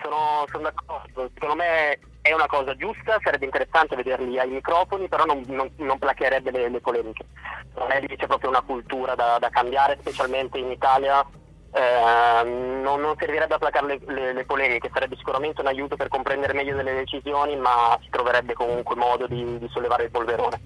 Sono, 0.01 0.45
sono 0.49 0.63
d'accordo, 0.63 1.29
secondo 1.33 1.55
me 1.55 1.99
è 2.21 2.33
una 2.33 2.45
cosa 2.47 2.75
giusta, 2.75 3.17
sarebbe 3.21 3.43
interessante 3.43 3.97
vederli 3.97 4.39
ai 4.39 4.49
microfoni, 4.49 5.09
però 5.09 5.25
non, 5.25 5.43
non, 5.47 5.69
non 5.77 5.99
placherebbe 5.99 6.51
le, 6.51 6.69
le 6.69 6.79
polemiche. 6.79 7.25
Secondo 7.73 7.93
me 7.93 7.99
lì 8.07 8.15
c'è 8.15 8.27
proprio 8.27 8.49
una 8.49 8.61
cultura 8.61 9.15
da, 9.15 9.37
da 9.37 9.49
cambiare, 9.49 9.97
specialmente 9.99 10.57
in 10.57 10.71
Italia. 10.71 11.25
Eh, 11.75 12.43
non, 12.83 13.01
non 13.01 13.15
servirebbe 13.17 13.55
a 13.55 13.57
placare 13.57 13.87
le, 13.87 14.13
le- 14.13 14.33
le 14.33 14.45
polemiche, 14.45 14.91
sarebbe 14.93 15.15
sicuramente 15.17 15.61
un 15.61 15.67
aiuto 15.67 15.95
per 15.95 16.07
comprendere 16.07 16.53
meglio 16.53 16.75
delle 16.75 16.93
decisioni, 16.93 17.55
ma 17.55 17.97
si 18.01 18.09
troverebbe 18.11 18.53
comunque 18.53 18.95
modo 18.95 19.25
di, 19.27 19.57
di 19.57 19.67
sollevare 19.71 20.03
il 20.03 20.11
polverone. 20.11 20.61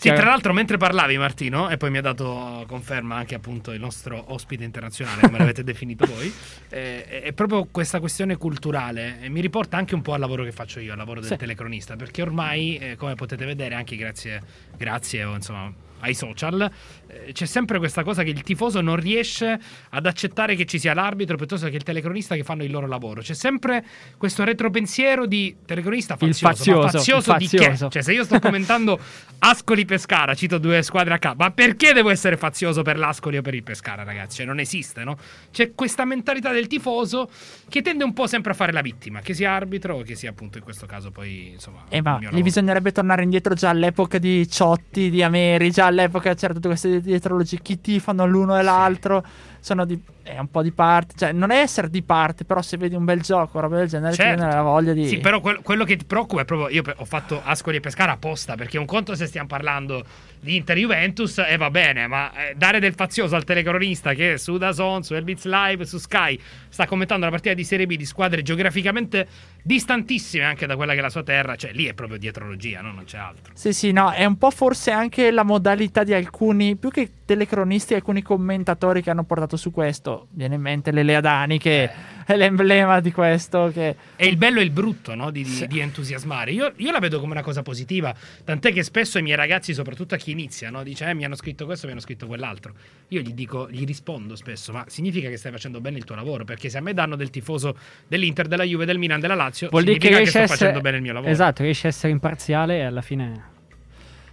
Sì, 0.00 0.10
tra 0.14 0.24
l'altro, 0.24 0.54
mentre 0.54 0.78
parlavi, 0.78 1.18
Martino, 1.18 1.68
e 1.68 1.76
poi 1.76 1.90
mi 1.90 1.98
ha 1.98 2.00
dato 2.00 2.64
conferma 2.66 3.16
anche 3.16 3.34
appunto 3.34 3.72
il 3.72 3.80
nostro 3.80 4.24
ospite 4.28 4.64
internazionale, 4.64 5.20
come 5.20 5.36
l'avete 5.36 5.62
definito 5.62 6.06
voi, 6.06 6.32
eh, 6.70 7.20
è 7.20 7.32
proprio 7.34 7.68
questa 7.70 8.00
questione 8.00 8.38
culturale. 8.38 9.18
E 9.20 9.28
mi 9.28 9.42
riporta 9.42 9.76
anche 9.76 9.94
un 9.94 10.00
po' 10.00 10.14
al 10.14 10.20
lavoro 10.20 10.42
che 10.44 10.52
faccio 10.52 10.80
io, 10.80 10.92
al 10.92 10.96
lavoro 10.98 11.20
del 11.20 11.28
Sì. 11.28 11.36
telecronista, 11.36 11.96
perché 11.96 12.22
ormai, 12.22 12.78
eh, 12.78 12.96
come 12.96 13.14
potete 13.14 13.44
vedere, 13.44 13.74
anche 13.74 13.96
grazie, 13.96 14.40
grazie 14.74 15.24
o 15.24 15.34
insomma 15.34 15.70
ai 16.00 16.14
social, 16.14 16.70
eh, 17.06 17.32
c'è 17.32 17.46
sempre 17.46 17.78
questa 17.78 18.02
cosa 18.02 18.22
che 18.22 18.30
il 18.30 18.42
tifoso 18.42 18.80
non 18.80 18.96
riesce 18.96 19.58
ad 19.90 20.06
accettare 20.06 20.54
che 20.54 20.66
ci 20.66 20.78
sia 20.78 20.94
l'arbitro 20.94 21.36
piuttosto 21.36 21.68
che 21.68 21.76
il 21.76 21.82
telecronista 21.82 22.34
che 22.34 22.44
fanno 22.44 22.64
il 22.64 22.70
loro 22.70 22.86
lavoro. 22.86 23.20
C'è 23.20 23.34
sempre 23.34 23.84
questo 24.16 24.44
retropensiero 24.44 25.26
di 25.26 25.56
telecronista 25.64 26.16
Il 26.20 26.34
fazioso. 26.34 26.80
ma 26.80 26.90
fazioso, 26.90 26.98
fazioso 26.98 27.32
il 27.32 27.38
di 27.38 27.48
che? 27.48 27.56
fazioso. 27.58 27.88
Cioè, 27.90 28.02
se 28.02 28.12
io 28.12 28.24
sto 28.24 28.38
commentando 28.40 28.98
Ascoli 29.40 29.84
Pescara, 29.84 30.34
cito 30.34 30.58
due 30.58 30.82
squadre 30.82 31.14
a 31.14 31.18
capo, 31.18 31.42
ma 31.42 31.50
perché 31.50 31.92
devo 31.92 32.10
essere 32.10 32.36
fazioso 32.36 32.82
per 32.82 32.98
l'Ascoli 32.98 33.36
o 33.38 33.42
per 33.42 33.54
il 33.54 33.62
Pescara, 33.62 34.02
ragazzi? 34.02 34.36
Cioè, 34.38 34.46
non 34.46 34.58
esiste, 34.60 35.04
no? 35.04 35.16
C'è 35.50 35.72
questa 35.74 36.04
mentalità 36.04 36.52
del 36.52 36.66
tifoso 36.66 37.28
che 37.68 37.82
tende 37.82 38.04
un 38.04 38.12
po' 38.12 38.26
sempre 38.26 38.52
a 38.52 38.54
fare 38.54 38.72
la 38.72 38.80
vittima, 38.80 39.20
che 39.20 39.34
sia 39.34 39.52
arbitro 39.52 39.96
o 39.96 40.02
che 40.02 40.14
sia 40.14 40.30
appunto 40.30 40.58
in 40.58 40.64
questo 40.64 40.86
caso 40.86 41.10
poi, 41.10 41.50
insomma, 41.54 41.84
Eh, 41.88 41.96
il 41.98 42.02
ma 42.02 42.18
mio 42.18 42.30
lì 42.30 42.42
bisognerebbe 42.42 42.92
tornare 42.92 43.22
indietro 43.22 43.54
già 43.54 43.70
all'epoca 43.70 44.18
di 44.18 44.48
Ciotti, 44.48 45.10
di 45.10 45.22
Ameri, 45.22 45.70
già 45.70 45.86
all'epoca 45.90 46.34
c'era 46.34 46.54
tutte 46.54 46.68
queste 46.68 47.00
dietrologie, 47.00 47.60
chi 47.60 47.80
tifano 47.80 48.26
l'uno 48.26 48.58
e 48.58 48.62
l'altro, 48.62 49.22
sono 49.60 49.84
di, 49.84 50.00
è 50.22 50.38
un 50.38 50.50
po' 50.50 50.62
di 50.62 50.72
parte, 50.72 51.14
cioè 51.16 51.32
non 51.32 51.50
è 51.50 51.60
essere 51.60 51.88
di 51.90 52.02
parte, 52.02 52.44
però 52.44 52.62
se 52.62 52.76
vedi 52.76 52.94
un 52.94 53.04
bel 53.04 53.20
gioco, 53.20 53.60
roba 53.60 53.76
del 53.76 53.88
genere, 53.88 54.14
Certo. 54.14 54.34
ti 54.34 54.40
viene 54.40 54.54
la 54.54 54.62
voglia 54.62 54.92
di... 54.92 55.06
Sì, 55.06 55.18
però 55.18 55.40
quel- 55.40 55.60
quello 55.62 55.84
che 55.84 55.96
ti 55.96 56.04
preoccupa 56.04 56.42
è 56.42 56.44
proprio. 56.44 56.68
Io 56.68 56.82
ho 56.96 57.04
fatto 57.04 57.40
Ascoli 57.44 57.76
e 57.76 57.80
Pescara 57.80 58.12
apposta 58.12 58.54
perché 58.54 58.78
un 58.78 58.86
conto 58.86 59.14
se 59.14 59.26
stiamo 59.26 59.46
parlando 59.46 60.04
di 60.40 60.56
Inter 60.56 60.78
Juventus 60.78 61.38
e 61.38 61.56
va 61.56 61.70
bene, 61.70 62.06
ma 62.06 62.32
eh, 62.32 62.54
dare 62.56 62.80
del 62.80 62.94
fazioso 62.94 63.36
al 63.36 63.44
telecronista 63.44 64.14
che 64.14 64.38
su 64.38 64.56
Dazon, 64.56 65.02
su 65.02 65.14
Elbitz 65.14 65.44
Live, 65.44 65.84
su 65.84 65.98
Sky 65.98 66.40
sta 66.68 66.86
commentando 66.86 67.26
la 67.26 67.30
partita 67.30 67.54
di 67.54 67.64
Serie 67.64 67.86
B 67.86 67.96
di 67.96 68.06
squadre 68.06 68.42
geograficamente 68.42 69.26
distantissime 69.62 70.44
anche 70.44 70.66
da 70.66 70.76
quella 70.76 70.92
che 70.94 70.98
è 71.00 71.02
la 71.02 71.10
sua 71.10 71.22
terra, 71.22 71.56
cioè 71.56 71.72
lì 71.72 71.84
è 71.84 71.92
proprio 71.92 72.18
dietrologia, 72.18 72.80
no? 72.80 72.92
non 72.92 73.04
c'è 73.04 73.18
altro. 73.18 73.52
Sì, 73.54 73.72
sì, 73.72 73.92
no, 73.92 74.10
è 74.10 74.24
un 74.24 74.38
po' 74.38 74.50
forse 74.50 74.90
anche 74.90 75.30
la 75.30 75.42
modalità 75.42 76.04
di 76.04 76.14
alcuni, 76.14 76.76
più 76.76 76.90
che 76.90 77.10
telecronisti, 77.26 77.94
alcuni 77.94 78.22
commentatori 78.22 79.02
che 79.02 79.10
hanno 79.10 79.24
portato 79.24 79.49
su 79.56 79.70
questo. 79.70 80.26
Viene 80.30 80.54
in 80.54 80.60
mente 80.60 80.90
Lelea 80.90 81.20
Dani, 81.20 81.58
che 81.58 81.90
è 82.24 82.36
l'emblema 82.36 83.00
di 83.00 83.12
questo. 83.12 83.70
Che... 83.72 83.96
E 84.16 84.26
il 84.26 84.36
bello 84.36 84.60
e 84.60 84.62
il 84.62 84.70
brutto 84.70 85.14
no? 85.14 85.30
di, 85.30 85.42
di- 85.42 85.66
di 85.66 85.80
entusiasmare. 85.80 86.52
Io, 86.52 86.72
io 86.76 86.90
la 86.90 86.98
vedo 86.98 87.20
come 87.20 87.32
una 87.32 87.42
cosa 87.42 87.62
positiva, 87.62 88.14
tant'è 88.44 88.72
che 88.72 88.82
spesso 88.82 89.18
i 89.18 89.22
miei 89.22 89.36
ragazzi, 89.36 89.74
soprattutto 89.74 90.14
a 90.14 90.18
chi 90.18 90.30
inizia, 90.30 90.70
no? 90.70 90.82
dice 90.82 91.08
eh, 91.08 91.14
mi 91.14 91.24
hanno 91.24 91.34
scritto 91.34 91.64
questo, 91.64 91.86
mi 91.86 91.92
hanno 91.92 92.00
scritto 92.00 92.26
quell'altro. 92.26 92.74
Io 93.08 93.20
gli 93.20 93.32
dico, 93.32 93.68
gli 93.70 93.84
rispondo 93.84 94.36
spesso, 94.36 94.72
ma 94.72 94.84
significa 94.88 95.28
che 95.28 95.36
stai 95.36 95.52
facendo 95.52 95.80
bene 95.80 95.98
il 95.98 96.04
tuo 96.04 96.14
lavoro, 96.14 96.44
perché 96.44 96.68
se 96.68 96.78
a 96.78 96.80
me 96.80 96.94
danno 96.94 97.16
del 97.16 97.30
tifoso 97.30 97.76
dell'Inter, 98.06 98.46
della 98.46 98.64
Juve, 98.64 98.84
del 98.84 98.98
Milan, 98.98 99.20
della 99.20 99.34
Lazio, 99.34 99.68
Vuol 99.70 99.84
dire 99.84 99.98
che 99.98 100.08
significa 100.08 100.24
che, 100.24 100.30
sto 100.30 100.38
essere... 100.38 100.58
facendo 100.58 100.80
bene 100.80 100.96
il 100.96 101.02
mio 101.02 101.12
lavoro. 101.12 101.30
Esatto, 101.30 101.62
riesce 101.62 101.86
a 101.86 101.90
essere 101.90 102.12
imparziale 102.12 102.78
e 102.78 102.82
alla 102.82 103.02
fine 103.02 103.44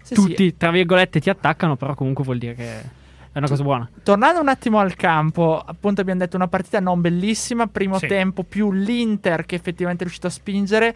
Sì, 0.01 0.13
tutti, 0.13 0.45
sì. 0.50 0.57
tra 0.57 0.71
virgolette, 0.71 1.19
ti 1.19 1.29
attaccano, 1.29 1.75
però 1.75 1.95
comunque 1.95 2.24
vuol 2.24 2.38
dire 2.38 2.53
che 2.53 3.05
è 3.38 3.39
una 3.39 3.48
cosa 3.48 3.63
buona. 3.63 3.89
Tornando 4.03 4.41
un 4.41 4.48
attimo 4.48 4.79
al 4.79 4.96
campo, 4.96 5.62
appunto 5.63 6.01
abbiamo 6.01 6.20
detto 6.20 6.36
una 6.36 6.48
partita 6.48 6.79
non 6.79 7.01
bellissima, 7.01 7.67
primo 7.67 8.00
Sì. 8.00 8.08
tempo 8.08 8.44
più 8.44 8.72
l'Inter 8.72 9.46
che 9.46 9.56
effettivamente 9.56 10.01
è 10.01 10.06
riuscito 10.06 10.25
a 10.27 10.32
spingere, 10.32 10.96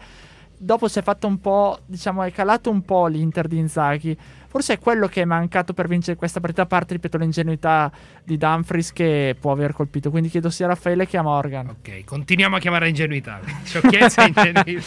dopo 0.56 0.88
si 0.88 0.98
è 0.98 1.02
fatto 1.02 1.26
un 1.28 1.40
po', 1.40 1.78
diciamo, 1.86 2.22
è 2.24 2.32
calato 2.32 2.68
un 2.70 2.82
po' 2.82 3.06
l'Inter 3.06 3.46
di 3.46 3.58
Inzaghi. 3.58 4.16
Forse 4.48 4.74
è 4.74 4.78
quello 4.78 5.06
che 5.06 5.22
è 5.22 5.24
mancato 5.24 5.72
per 5.72 5.86
vincere 5.88 6.16
questa 6.16 6.40
partita, 6.40 6.62
a 6.62 6.66
parte, 6.66 6.92
ripeto, 6.94 7.16
l'ingenuità 7.16 7.90
di 8.22 8.36
Dumfries 8.36 8.92
che 8.92 9.34
può 9.40 9.52
aver 9.52 9.72
colpito. 9.72 10.10
Quindi 10.10 10.28
chiedo 10.28 10.50
sia 10.50 10.66
a 10.66 10.70
Raffaele 10.70 11.06
che 11.06 11.16
a 11.16 11.22
Morgan. 11.22 11.68
Ok, 11.68 12.04
continuiamo 12.04 12.56
a 12.56 12.58
chiamare 12.58 12.88
ingenuità. 12.88 13.40
Sciocchezza 13.62 14.24
e 14.24 14.26
ingenuità. 14.34 14.82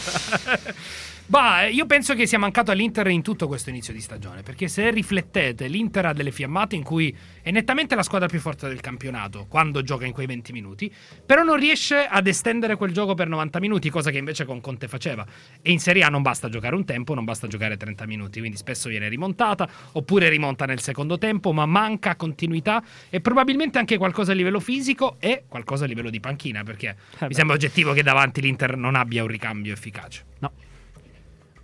Bah, 1.28 1.66
io 1.66 1.86
penso 1.86 2.14
che 2.14 2.24
sia 2.24 2.38
mancato 2.38 2.70
all'Inter 2.70 3.08
in 3.08 3.20
tutto 3.20 3.48
questo 3.48 3.70
inizio 3.70 3.92
di 3.92 4.00
stagione. 4.00 4.42
Perché 4.42 4.68
se 4.68 4.90
riflettete, 4.92 5.66
l'Inter 5.66 6.06
ha 6.06 6.12
delle 6.12 6.30
fiammate 6.30 6.76
in 6.76 6.84
cui 6.84 7.14
è 7.42 7.50
nettamente 7.50 7.96
la 7.96 8.04
squadra 8.04 8.28
più 8.28 8.38
forte 8.38 8.68
del 8.68 8.80
campionato 8.80 9.46
quando 9.48 9.82
gioca 9.82 10.06
in 10.06 10.12
quei 10.12 10.26
20 10.26 10.52
minuti. 10.52 10.92
Però 11.26 11.42
non 11.42 11.56
riesce 11.56 12.06
ad 12.06 12.28
estendere 12.28 12.76
quel 12.76 12.92
gioco 12.92 13.14
per 13.14 13.26
90 13.26 13.58
minuti, 13.58 13.90
cosa 13.90 14.12
che 14.12 14.18
invece 14.18 14.44
con 14.44 14.60
Conte 14.60 14.86
faceva. 14.86 15.26
E 15.60 15.72
in 15.72 15.80
Serie 15.80 16.04
A 16.04 16.08
non 16.10 16.22
basta 16.22 16.48
giocare 16.48 16.76
un 16.76 16.84
tempo, 16.84 17.12
non 17.12 17.24
basta 17.24 17.48
giocare 17.48 17.76
30 17.76 18.06
minuti. 18.06 18.38
Quindi 18.38 18.56
spesso 18.56 18.88
viene 18.88 19.08
rimontata, 19.08 19.68
oppure 19.92 20.28
rimonta 20.28 20.64
nel 20.64 20.80
secondo 20.80 21.18
tempo, 21.18 21.52
ma 21.52 21.66
manca 21.66 22.14
continuità 22.14 22.80
e 23.10 23.20
probabilmente 23.20 23.78
anche 23.78 23.96
qualcosa 23.98 24.30
a 24.30 24.34
livello 24.36 24.60
fisico 24.60 25.16
e 25.18 25.42
qualcosa 25.48 25.86
a 25.86 25.88
livello 25.88 26.10
di 26.10 26.20
panchina. 26.20 26.62
Perché 26.62 26.94
Eh 27.18 27.26
mi 27.26 27.34
sembra 27.34 27.56
oggettivo 27.56 27.92
che 27.92 28.04
davanti 28.04 28.40
l'Inter 28.40 28.76
non 28.76 28.94
abbia 28.94 29.22
un 29.22 29.28
ricambio 29.28 29.72
efficace. 29.72 30.24
No. 30.38 30.52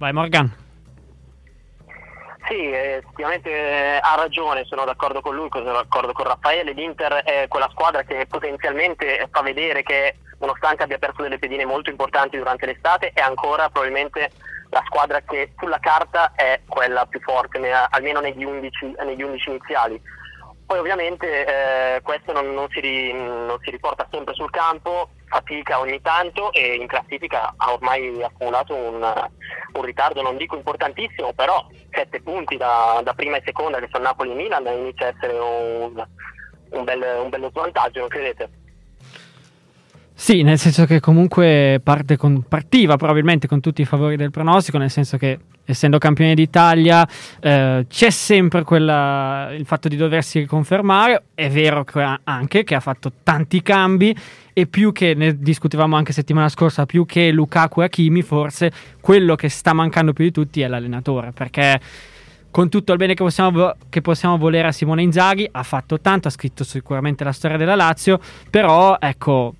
Vai 0.03 0.13
Morgan. 0.13 0.53
Sì, 2.49 2.73
effettivamente 2.73 3.51
eh, 3.51 4.01
ha 4.03 4.17
ragione, 4.17 4.65
sono 4.65 4.85
d'accordo 4.85 5.21
con 5.21 5.37
lui, 5.37 5.49
sono 5.53 5.75
d'accordo 5.75 6.11
con 6.11 6.25
Raffaele. 6.25 6.73
L'Inter 6.73 7.23
è 7.23 7.47
quella 7.47 7.69
squadra 7.71 8.03
che 8.03 8.27
potenzialmente 8.29 9.29
fa 9.31 9.43
vedere 9.43 9.85
che, 9.85 10.17
nonostante 10.41 10.83
abbia 10.83 10.99
perso 10.99 11.23
delle 11.23 11.39
pedine 11.39 11.65
molto 11.65 11.89
importanti 11.91 12.37
durante 12.37 12.67
l'estate, 12.67 13.13
è 13.15 13.21
ancora 13.21 13.69
probabilmente 13.69 14.33
la 14.71 14.83
squadra 14.87 15.21
che 15.21 15.53
sulla 15.57 15.79
carta 15.79 16.33
è 16.35 16.63
quella 16.67 17.07
più 17.07 17.21
forte, 17.21 17.61
almeno 17.71 18.19
negli 18.19 18.43
11, 18.43 18.97
negli 19.05 19.23
11 19.23 19.51
iniziali. 19.51 20.03
Poi 20.67 20.79
ovviamente 20.81 21.47
eh, 21.47 22.01
questo 22.03 22.33
non, 22.33 22.53
non 22.53 22.67
si 22.71 22.81
ri- 22.81 23.13
non 23.13 23.57
si 23.63 23.71
riporta 23.71 24.09
sempre 24.11 24.35
sul 24.35 24.51
campo, 24.51 25.11
fatica 25.33 25.81
ogni 25.81 25.99
tanto 26.03 26.53
e 26.53 26.75
in 26.75 26.87
classifica 26.87 27.55
ha 27.57 27.73
ormai 27.73 28.23
accumulato 28.23 28.75
un, 28.75 29.03
un 29.73 29.83
ritardo, 29.83 30.21
non 30.21 30.37
dico 30.37 30.57
importantissimo, 30.57 31.33
però 31.33 31.67
sette 31.91 32.21
punti 32.21 32.59
da, 32.59 33.01
da 33.03 33.15
prima 33.15 33.39
e 33.39 33.43
seconda 33.43 33.79
che 33.79 33.89
sono 33.91 34.05
Napoli 34.05 34.33
e 34.33 34.35
Milan 34.35 34.67
inizia 34.67 35.07
a 35.07 35.13
essere 35.17 35.39
un, 35.39 36.07
un, 36.71 36.85
bel- 36.85 37.21
un 37.23 37.31
bello 37.31 37.49
svantaggio, 37.51 38.01
non 38.01 38.09
credete? 38.09 38.51
Sì, 40.13 40.43
nel 40.43 40.59
senso 40.59 40.85
che 40.85 41.01
comunque 41.01 41.81
parte 41.83 42.19
con- 42.19 42.43
partiva 42.47 42.97
probabilmente 42.97 43.49
con 43.49 43.61
tutti 43.61 43.81
i 43.81 43.87
favori 43.87 44.17
del 44.17 44.31
pronostico, 44.31 44.77
nel 44.77 44.91
senso 44.91 45.17
che 45.17 45.39
essendo 45.65 45.99
campione 45.99 46.35
d'Italia 46.35 47.07
eh, 47.41 47.87
c'è 47.89 48.11
sempre 48.11 48.63
quella, 48.63 49.51
il 49.53 49.65
fatto 49.67 49.89
di 49.89 49.97
doversi 49.97 50.41
riconfermare, 50.41 51.25
è 51.35 51.49
vero 51.49 51.85
che 51.85 52.19
anche 52.25 52.65
che 52.65 52.75
ha 52.75 52.81
fatto 52.81 53.13
tanti 53.23 53.63
cambi 53.63 54.17
e 54.53 54.67
più 54.67 54.93
che, 54.93 55.15
ne 55.15 55.39
discutevamo 55.39 55.97
anche 55.97 56.13
settimana 56.13 56.49
scorsa, 56.49 56.87
più 56.87 57.07
che 57.07 57.31
Lukaku 57.31 57.81
e 57.81 57.85
Hakimi, 57.85 58.23
forse 58.23 58.71
quello 59.01 59.35
che 59.35 59.49
sta 59.49 59.73
mancando 59.73 60.13
più 60.13 60.25
di 60.25 60.31
tutti 60.31 60.61
è 60.61 60.69
l'allenatore, 60.69 61.33
perché 61.33 61.81
con 62.51 62.69
tutto 62.69 62.93
il 62.93 62.99
bene 62.99 63.15
che 63.15 63.23
possiamo, 63.23 63.73
che 63.89 64.03
possiamo 64.03 64.37
volere 64.37 64.69
a 64.69 64.73
Simone 64.73 65.03
Inzaghi, 65.03 65.49
ha 65.51 65.63
fatto 65.63 66.01
tanto, 66.01 66.29
ha 66.29 66.31
scritto 66.31 66.65
sicuramente 66.65 67.25
la 67.25 67.33
storia 67.33 67.57
della 67.57 67.75
Lazio, 67.75 68.21
però 68.51 68.99
ecco, 69.01 69.55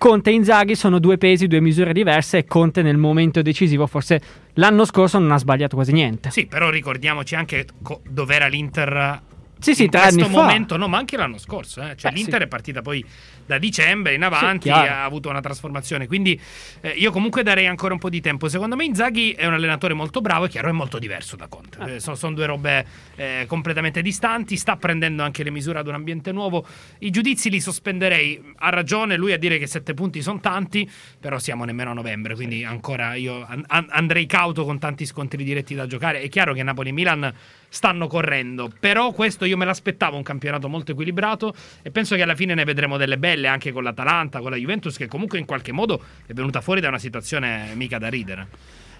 Conte 0.00 0.30
e 0.30 0.32
Inzaghi 0.32 0.76
sono 0.76 0.98
due 0.98 1.18
pesi, 1.18 1.46
due 1.46 1.60
misure 1.60 1.92
diverse 1.92 2.38
e 2.38 2.44
Conte 2.46 2.80
nel 2.80 2.96
momento 2.96 3.42
decisivo 3.42 3.86
forse 3.86 4.18
l'anno 4.54 4.86
scorso 4.86 5.18
non 5.18 5.30
ha 5.30 5.36
sbagliato 5.36 5.76
quasi 5.76 5.92
niente. 5.92 6.30
Sì, 6.30 6.46
però 6.46 6.70
ricordiamoci 6.70 7.34
anche 7.34 7.66
co- 7.82 8.00
dov'era 8.08 8.46
l'Inter. 8.46 9.20
Sì, 9.60 9.74
sì, 9.74 9.84
in 9.84 9.90
tre 9.90 10.00
questo 10.00 10.20
anni 10.24 10.32
fa. 10.34 10.40
momento, 10.40 10.76
no, 10.76 10.88
ma 10.88 10.98
anche 10.98 11.16
l'anno 11.16 11.38
scorso. 11.38 11.80
eh. 11.82 11.96
Cioè, 11.96 12.10
Beh, 12.10 12.16
l'Inter 12.16 12.38
sì. 12.40 12.44
è 12.44 12.48
partita 12.48 12.82
poi 12.82 13.04
da 13.46 13.58
dicembre 13.58 14.14
in 14.14 14.22
avanti, 14.22 14.68
chiaro. 14.68 14.90
ha 14.92 15.04
avuto 15.04 15.28
una 15.28 15.40
trasformazione. 15.40 16.06
Quindi 16.06 16.40
eh, 16.80 16.90
io 16.90 17.10
comunque 17.10 17.42
darei 17.42 17.66
ancora 17.66 17.92
un 17.94 17.98
po' 18.00 18.08
di 18.10 18.20
tempo. 18.20 18.48
Secondo 18.48 18.76
me 18.76 18.84
Inzaghi 18.84 19.32
è 19.32 19.46
un 19.46 19.54
allenatore 19.54 19.94
molto 19.94 20.20
bravo, 20.20 20.44
è 20.46 20.48
chiaro, 20.48 20.68
è 20.68 20.72
molto 20.72 20.98
diverso 20.98 21.36
da 21.36 21.46
Conte. 21.48 21.78
Ah. 21.78 21.90
Eh, 21.90 22.00
sono, 22.00 22.16
sono 22.16 22.34
due 22.34 22.46
robe 22.46 22.86
eh, 23.16 23.44
completamente 23.48 24.02
distanti, 24.02 24.56
sta 24.56 24.76
prendendo 24.76 25.22
anche 25.22 25.42
le 25.42 25.50
misure 25.50 25.78
ad 25.80 25.86
un 25.88 25.94
ambiente 25.94 26.32
nuovo. 26.32 26.64
I 26.98 27.10
giudizi 27.10 27.50
li 27.50 27.60
sospenderei. 27.60 28.54
Ha 28.58 28.70
ragione 28.70 29.16
lui 29.16 29.32
a 29.32 29.38
dire 29.38 29.58
che 29.58 29.66
sette 29.66 29.94
punti 29.94 30.22
sono 30.22 30.40
tanti, 30.40 30.88
però 31.18 31.38
siamo 31.38 31.64
nemmeno 31.64 31.90
a 31.90 31.94
novembre, 31.94 32.34
quindi 32.34 32.64
ancora 32.64 33.14
io 33.14 33.44
an- 33.46 33.64
an- 33.66 33.86
andrei 33.90 34.26
cauto 34.26 34.64
con 34.64 34.78
tanti 34.78 35.04
scontri 35.06 35.42
diretti 35.44 35.74
da 35.74 35.86
giocare. 35.86 36.20
È 36.20 36.28
chiaro 36.28 36.52
che 36.54 36.62
Napoli 36.62 36.90
e 36.90 36.92
Milan 36.92 37.34
stanno 37.70 38.08
correndo, 38.08 38.70
però 38.78 39.12
questo 39.12 39.46
io 39.46 39.56
me 39.56 39.64
l'aspettavo 39.64 40.16
un 40.16 40.22
campionato 40.22 40.68
molto 40.68 40.90
equilibrato 40.92 41.54
e 41.82 41.90
penso 41.90 42.16
che 42.16 42.22
alla 42.22 42.34
fine 42.34 42.52
ne 42.52 42.64
vedremo 42.64 42.98
delle 42.98 43.16
belle 43.16 43.46
anche 43.46 43.72
con 43.72 43.84
l'Atalanta, 43.84 44.40
con 44.40 44.50
la 44.50 44.56
Juventus 44.56 44.96
che 44.96 45.06
comunque 45.06 45.38
in 45.38 45.46
qualche 45.46 45.72
modo 45.72 46.02
è 46.26 46.32
venuta 46.32 46.60
fuori 46.60 46.80
da 46.80 46.88
una 46.88 46.98
situazione 46.98 47.70
mica 47.74 47.98
da 47.98 48.08
ridere. 48.08 48.48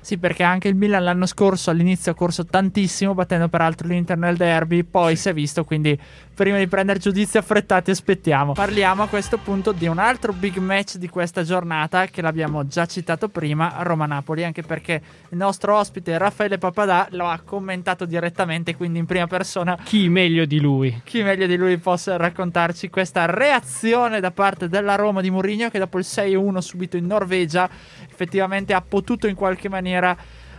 Sì, 0.01 0.19
perché 0.19 0.43
anche 0.43 0.69
il 0.69 0.75
Milan 0.75 1.05
l'anno 1.05 1.27
scorso 1.27 1.71
all'inizio 1.71 2.13
ha 2.13 2.15
corso 2.15 2.45
tantissimo, 2.45 3.15
battendo 3.15 3.49
peraltro 3.49 3.87
l'Inter 3.89 4.17
nel 4.17 4.37
derby, 4.37 4.83
poi 4.83 5.15
si 5.17 5.29
è 5.29 5.35
visto, 5.35 5.65
quindi 5.65 5.99
prima 6.35 6.57
di 6.57 6.67
prendere 6.69 6.99
giudizi 6.99 7.37
affrettati 7.37 7.91
aspettiamo. 7.91 8.55
Parliamo 8.55 9.03
a 9.03 9.09
questo 9.09 9.37
punto 9.37 9.73
di 9.73 9.87
un 9.87 9.99
altro 9.99 10.33
big 10.33 10.57
match 10.57 10.97
di 10.97 11.09
questa 11.09 11.43
giornata 11.43 12.07
che 12.07 12.23
l'abbiamo 12.23 12.67
già 12.67 12.87
citato 12.87 13.29
prima, 13.29 13.77
Roma-Napoli, 13.81 14.45
anche 14.45 14.63
perché 14.63 15.03
il 15.29 15.37
nostro 15.37 15.77
ospite 15.77 16.17
Raffaele 16.17 16.57
Papadà 16.57 17.09
lo 17.11 17.27
ha 17.27 17.39
commentato 17.45 18.07
direttamente, 18.07 18.75
quindi 18.75 18.99
in 19.01 19.07
prima 19.07 19.27
persona 19.27 19.77
Chi 19.85 20.09
meglio 20.09 20.47
di 20.47 20.61
lui? 20.61 21.03
chi 21.05 21.23
meglio 21.23 21.47
di 21.47 21.57
lui 21.57 21.77
possa 21.77 22.17
raccontarci 22.17 22.89
questa 22.89 23.27
reazione 23.27 24.21
da 24.21 24.31
parte 24.31 24.69
della 24.69 24.95
Roma 24.95 25.21
di 25.21 25.31
Mourinho 25.31 25.69
che 25.69 25.79
dopo 25.79 25.99
il 25.99 26.07
6-1 26.09 26.59
subito 26.59 26.97
in 26.97 27.07
Norvegia 27.07 27.69
effettivamente 28.09 28.73
ha 28.73 28.81
potuto 28.81 29.27
in 29.27 29.35
qualche 29.35 29.69
maniera 29.69 29.90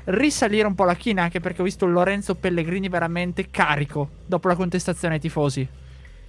risalire 0.05 0.67
un 0.67 0.75
po' 0.75 0.83
la 0.83 0.95
china 0.95 1.23
anche 1.23 1.39
perché 1.39 1.61
ho 1.61 1.63
visto 1.65 1.85
Lorenzo 1.85 2.35
Pellegrini 2.35 2.89
veramente 2.89 3.49
carico 3.49 4.09
dopo 4.25 4.47
la 4.47 4.55
contestazione 4.55 5.15
ai 5.15 5.19
tifosi. 5.19 5.67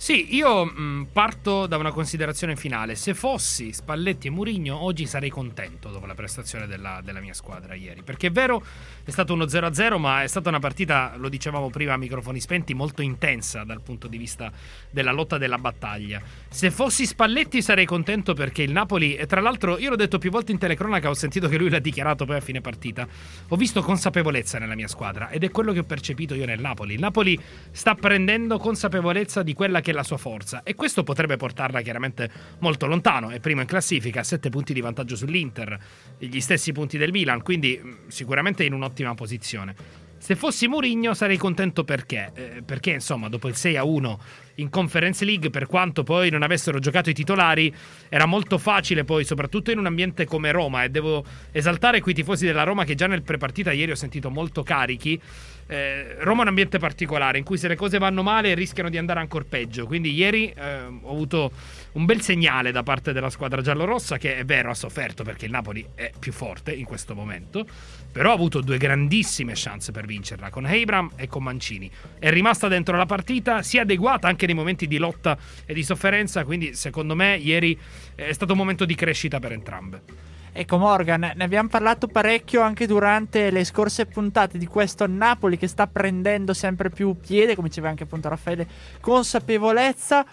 Sì, 0.03 0.35
io 0.35 0.65
mh, 0.65 1.11
parto 1.13 1.69
da 1.69 1.77
una 1.77 1.93
considerazione 1.93 2.57
finale. 2.57 2.97
Se 2.97 3.15
fossi 3.15 3.73
Spalletti 3.73 4.27
e 4.27 4.31
Murigno, 4.31 4.83
oggi 4.83 5.07
sarei 5.07 5.31
contento 5.31 5.91
dopo 5.91 6.07
la 6.07 6.15
prestazione 6.15 6.67
della, 6.67 7.01
della 7.05 7.21
mia 7.21 7.35
squadra 7.35 7.75
ieri. 7.75 8.03
Perché 8.03 8.27
è 8.27 8.31
vero, 8.33 8.65
è 9.05 9.11
stato 9.13 9.33
uno 9.33 9.45
0-0, 9.45 9.99
ma 9.99 10.25
è 10.25 10.27
stata 10.27 10.49
una 10.49 10.59
partita, 10.59 11.15
lo 11.19 11.29
dicevamo 11.29 11.71
prima 11.71 11.93
a 11.93 11.97
microfoni 11.97 12.41
spenti, 12.41 12.75
molto 12.75 13.01
intensa 13.01 13.63
dal 13.63 13.81
punto 13.81 14.09
di 14.09 14.19
vista 14.19 14.51
della 14.91 15.13
lotta 15.13 15.39
della 15.39 15.59
battaglia. 15.59 16.21
Se 16.49 16.73
fossi 16.73 17.07
Spalletti 17.07 17.63
sarei 17.63 17.87
contento 17.87 18.35
perché 18.35 18.63
il 18.63 18.73
Napoli, 18.73 19.15
e 19.15 19.27
tra 19.27 19.41
l'altro 19.41 19.79
io 19.79 19.91
l'ho 19.91 19.95
detto 19.95 20.19
più 20.19 20.33
volte 20.33 20.51
in 20.51 20.59
telecronaca, 20.59 21.11
ho 21.11 21.15
sentito 21.15 21.47
che 21.47 21.57
lui 21.57 21.71
l'ha 21.71 21.79
dichiarato 21.79 22.25
poi 22.25 22.39
a 22.39 22.41
fine 22.41 22.61
partita, 22.61 23.07
ho 23.47 23.55
visto 23.55 23.81
consapevolezza 23.83 24.59
nella 24.59 24.75
mia 24.75 24.89
squadra 24.89 25.31
ed 25.31 25.45
è 25.45 25.51
quello 25.53 25.73
che 25.73 25.79
ho 25.79 25.85
percepito 25.85 26.35
io 26.35 26.45
nel 26.45 26.61
Napoli. 26.61 26.95
Il 26.95 27.01
Napoli 27.01 27.41
sta 27.71 27.95
prendendo 27.95 28.59
consapevolezza 28.59 29.45
di 29.45 29.55
quella 29.55 29.81
che 29.81 29.91
è 29.93 29.95
la 29.95 30.03
sua 30.03 30.17
forza 30.17 30.63
e 30.65 30.75
questo 30.75 31.05
potrebbe 31.05 31.37
portarla 31.37 31.81
chiaramente 31.81 32.31
molto 32.59 32.87
lontano. 32.87 33.31
È 33.31 33.39
primo 33.39 33.61
in 33.61 33.67
classifica, 33.67 34.23
7 34.23 34.49
punti 34.49 34.73
di 34.73 34.81
vantaggio 34.81 35.15
sull'Inter, 35.15 35.79
gli 36.19 36.41
stessi 36.41 36.73
punti 36.73 36.99
del 36.99 37.13
Milan, 37.13 37.43
quindi 37.43 37.81
mh, 37.81 38.09
sicuramente 38.09 38.65
in 38.65 38.73
un'ottima 38.73 39.15
posizione. 39.15 40.11
Se 40.23 40.37
fossi 40.37 40.69
Mourinho 40.69 41.15
sarei 41.15 41.37
contento 41.37 41.83
perché? 41.83 42.31
Eh, 42.35 42.63
perché 42.65 42.91
insomma 42.91 43.29
dopo 43.29 43.49
il 43.49 43.57
6 43.57 43.77
a 43.77 43.83
1 43.83 44.21
in 44.57 44.71
Conference 44.71 45.25
League, 45.25 45.51
per 45.51 45.67
quanto 45.67 46.05
poi 46.05 46.31
non 46.31 46.45
avessero 46.45 46.79
giocato 46.79 47.11
i 47.11 47.13
titolari, 47.13 47.75
era 48.09 48.25
molto 48.25 48.57
facile 48.57 49.03
poi, 49.03 49.25
soprattutto 49.25 49.73
in 49.73 49.79
un 49.79 49.87
ambiente 49.87 50.25
come 50.25 50.53
Roma, 50.53 50.85
e 50.85 50.91
devo 50.91 51.25
esaltare 51.51 52.01
quei 52.01 52.15
tifosi 52.15 52.47
della 52.47 52.63
Roma 52.63 52.85
che 52.85 52.95
già 52.95 53.09
nel 53.09 53.23
prepartita 53.23 53.73
ieri 53.73 53.91
ho 53.91 53.97
sentito 53.97 54.31
molto 54.31 54.63
carichi. 54.63 55.21
Eh, 55.67 56.17
Roma 56.19 56.41
è 56.41 56.43
un 56.43 56.49
ambiente 56.49 56.79
particolare 56.79 57.39
in 57.39 57.45
cui 57.45 57.57
se 57.57 57.69
le 57.69 57.77
cose 57.77 57.99
vanno 57.99 58.23
male 58.23 58.55
rischiano 58.55 58.91
di 58.91 58.99
andare 58.99 59.21
ancora 59.21 59.45
peggio. 59.49 59.87
Quindi 59.87 60.13
ieri 60.13 60.51
eh, 60.51 60.83
ho 60.85 61.11
avuto 61.11 61.51
un 61.93 62.05
bel 62.05 62.21
segnale 62.21 62.73
da 62.73 62.83
parte 62.83 63.13
della 63.13 63.31
squadra 63.31 63.61
giallorossa 63.61 64.19
che 64.19 64.37
è 64.37 64.45
vero 64.45 64.71
ha 64.71 64.75
sofferto 64.75 65.25
perché 65.25 65.45
il 65.45 65.51
Napoli 65.51 65.87
è 65.95 66.11
più 66.19 66.33
forte 66.33 66.73
in 66.73 66.85
questo 66.85 67.15
momento, 67.15 67.67
però 68.11 68.31
ha 68.31 68.35
avuto 68.35 68.61
due 68.61 68.79
grandissime 68.79 69.53
chance 69.55 69.93
per 69.93 70.07
vincerla 70.07 70.51
con 70.51 70.65
Abram 70.65 71.11
e 71.17 71.27
con 71.27 71.43
Mancini. 71.43 71.91
È 72.19 72.31
rimasta 72.31 72.69
dentro 72.69 72.97
la 72.97 73.07
partita, 73.07 73.63
si 73.63 73.77
è 73.77 73.81
adeguata 73.81 74.29
anche 74.29 74.47
nei 74.47 74.55
momenti 74.55 74.87
di 74.87 74.99
lotta 74.99 75.37
e 75.65 75.75
di 75.75 75.83
sofferenza, 75.83 76.45
quindi 76.45 76.75
secondo 76.75 77.15
me 77.15 77.37
ieri 77.37 77.79
è 78.15 78.33
stato 78.33 78.53
un 78.53 78.59
momento 78.59 78.85
di 78.85 78.95
crescita 78.95 79.39
per 79.39 79.53
entrambe. 79.53 80.31
Ecco 80.55 80.77
Morgan, 80.77 81.33
ne 81.35 81.45
abbiamo 81.45 81.69
parlato 81.71 82.09
parecchio 82.09 82.61
anche 82.61 82.87
durante 82.87 83.51
le 83.51 83.65
scorse 83.65 84.05
puntate 84.05 84.59
di 84.59 84.67
questo 84.67 85.07
Napoli 85.07 85.57
che 85.57 85.67
sta 85.67 85.87
prendendo 85.87 86.53
sempre 86.53 86.91
più 86.91 87.17
piede, 87.19 87.55
come 87.55 87.69
diceva 87.69 87.89
anche 87.89 88.03
appunto 88.03 88.29
Raffaele, 88.29 88.69
consapevolezza. 89.01 90.27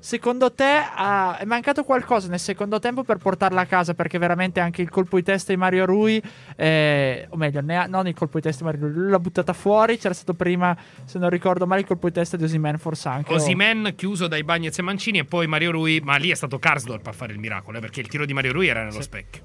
Secondo 0.00 0.52
te 0.52 0.80
ah, 0.94 1.38
è 1.38 1.44
mancato 1.44 1.82
qualcosa 1.82 2.28
nel 2.28 2.38
secondo 2.38 2.78
tempo 2.78 3.02
per 3.02 3.16
portarla 3.16 3.62
a 3.62 3.66
casa? 3.66 3.94
Perché 3.94 4.16
veramente 4.16 4.60
anche 4.60 4.80
il 4.80 4.88
colpo 4.88 5.16
di 5.16 5.24
testa 5.24 5.52
di 5.52 5.58
Mario 5.58 5.84
Rui, 5.86 6.22
eh, 6.54 7.26
o 7.28 7.36
meglio, 7.36 7.58
ha, 7.58 7.86
non 7.86 8.06
il 8.06 8.14
colpo 8.14 8.38
di 8.38 8.44
testa 8.44 8.64
di 8.64 8.70
Mario 8.70 8.94
Rui, 8.94 9.10
l'ha 9.10 9.18
buttata 9.18 9.52
fuori. 9.52 9.98
C'era 9.98 10.14
stato 10.14 10.34
prima, 10.34 10.74
se 11.04 11.18
non 11.18 11.28
ricordo 11.30 11.66
male, 11.66 11.80
il 11.80 11.86
colpo 11.88 12.06
di 12.06 12.14
testa 12.14 12.36
di 12.36 12.44
Osimen, 12.44 12.78
forse 12.78 13.08
anche. 13.08 13.34
Osimen 13.34 13.94
chiuso 13.96 14.28
dai 14.28 14.44
Bagnets 14.44 14.78
e 14.78 14.82
Mancini, 14.82 15.18
e 15.18 15.24
poi 15.24 15.48
Mario 15.48 15.72
Rui, 15.72 16.00
ma 16.00 16.14
lì 16.14 16.30
è 16.30 16.34
stato 16.34 16.60
Karsdorp 16.60 17.04
a 17.08 17.12
fare 17.12 17.32
il 17.32 17.40
miracolo, 17.40 17.78
eh, 17.78 17.80
perché 17.80 17.98
il 18.00 18.06
tiro 18.06 18.24
di 18.24 18.32
Mario 18.32 18.52
Rui 18.52 18.68
era 18.68 18.84
nello 18.84 18.92
Sì. 18.92 19.02
specchio. 19.02 19.42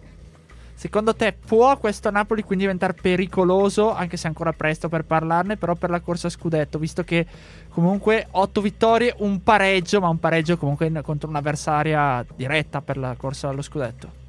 Secondo 0.83 1.15
te 1.15 1.31
può 1.31 1.77
questo 1.77 2.11
Napoli 2.11 2.43
quindi 2.43 2.65
diventare 2.65 2.91
pericoloso, 2.91 3.93
anche 3.93 4.17
se 4.17 4.27
ancora 4.27 4.51
presto 4.51 4.89
per 4.89 5.05
parlarne, 5.05 5.55
però 5.55 5.75
per 5.75 5.89
la 5.89 6.01
corsa 6.01 6.27
scudetto, 6.27 6.77
visto 6.77 7.05
che 7.05 7.25
comunque 7.69 8.27
8 8.29 8.59
vittorie, 8.59 9.15
un 9.19 9.41
pareggio, 9.41 10.01
ma 10.01 10.09
un 10.09 10.19
pareggio 10.19 10.57
comunque 10.57 10.91
contro 11.01 11.29
un'avversaria 11.29 12.25
diretta 12.35 12.81
per 12.81 12.97
la 12.97 13.15
corsa 13.17 13.47
allo 13.47 13.61
scudetto. 13.61 14.22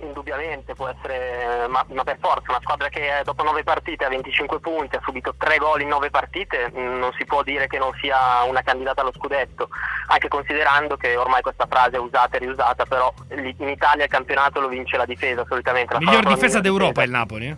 Indubbiamente 0.00 0.74
può 0.74 0.86
essere, 0.86 1.66
ma, 1.68 1.84
ma 1.88 2.04
per 2.04 2.18
forza, 2.20 2.50
una 2.50 2.60
squadra 2.62 2.88
che 2.88 3.18
eh, 3.18 3.24
dopo 3.24 3.42
9 3.42 3.64
partite 3.64 4.04
ha 4.04 4.08
25 4.08 4.60
punti, 4.60 4.94
ha 4.94 5.00
subito 5.02 5.34
3 5.36 5.56
gol 5.58 5.80
in 5.80 5.88
9 5.88 6.10
partite, 6.10 6.70
mh, 6.72 6.98
non 6.98 7.12
si 7.18 7.24
può 7.24 7.42
dire 7.42 7.66
che 7.66 7.78
non 7.78 7.90
sia 8.00 8.42
una 8.44 8.62
candidata 8.62 9.00
allo 9.00 9.12
scudetto, 9.12 9.68
anche 10.06 10.28
considerando 10.28 10.96
che 10.96 11.16
ormai 11.16 11.42
questa 11.42 11.66
frase 11.68 11.96
è 11.96 11.98
usata 11.98 12.36
e 12.36 12.38
riusata, 12.40 12.84
però 12.86 13.12
in 13.30 13.68
Italia 13.68 14.04
il 14.04 14.10
campionato 14.10 14.60
lo 14.60 14.68
vince 14.68 14.96
la 14.96 15.04
difesa 15.04 15.44
solitamente. 15.48 15.94
La 15.94 15.98
Miglior 15.98 16.26
difesa 16.26 16.60
d'Europa 16.60 17.00
è 17.00 17.04
il 17.04 17.10
difesa. 17.10 17.18
Napoli. 17.18 17.46
eh? 17.48 17.56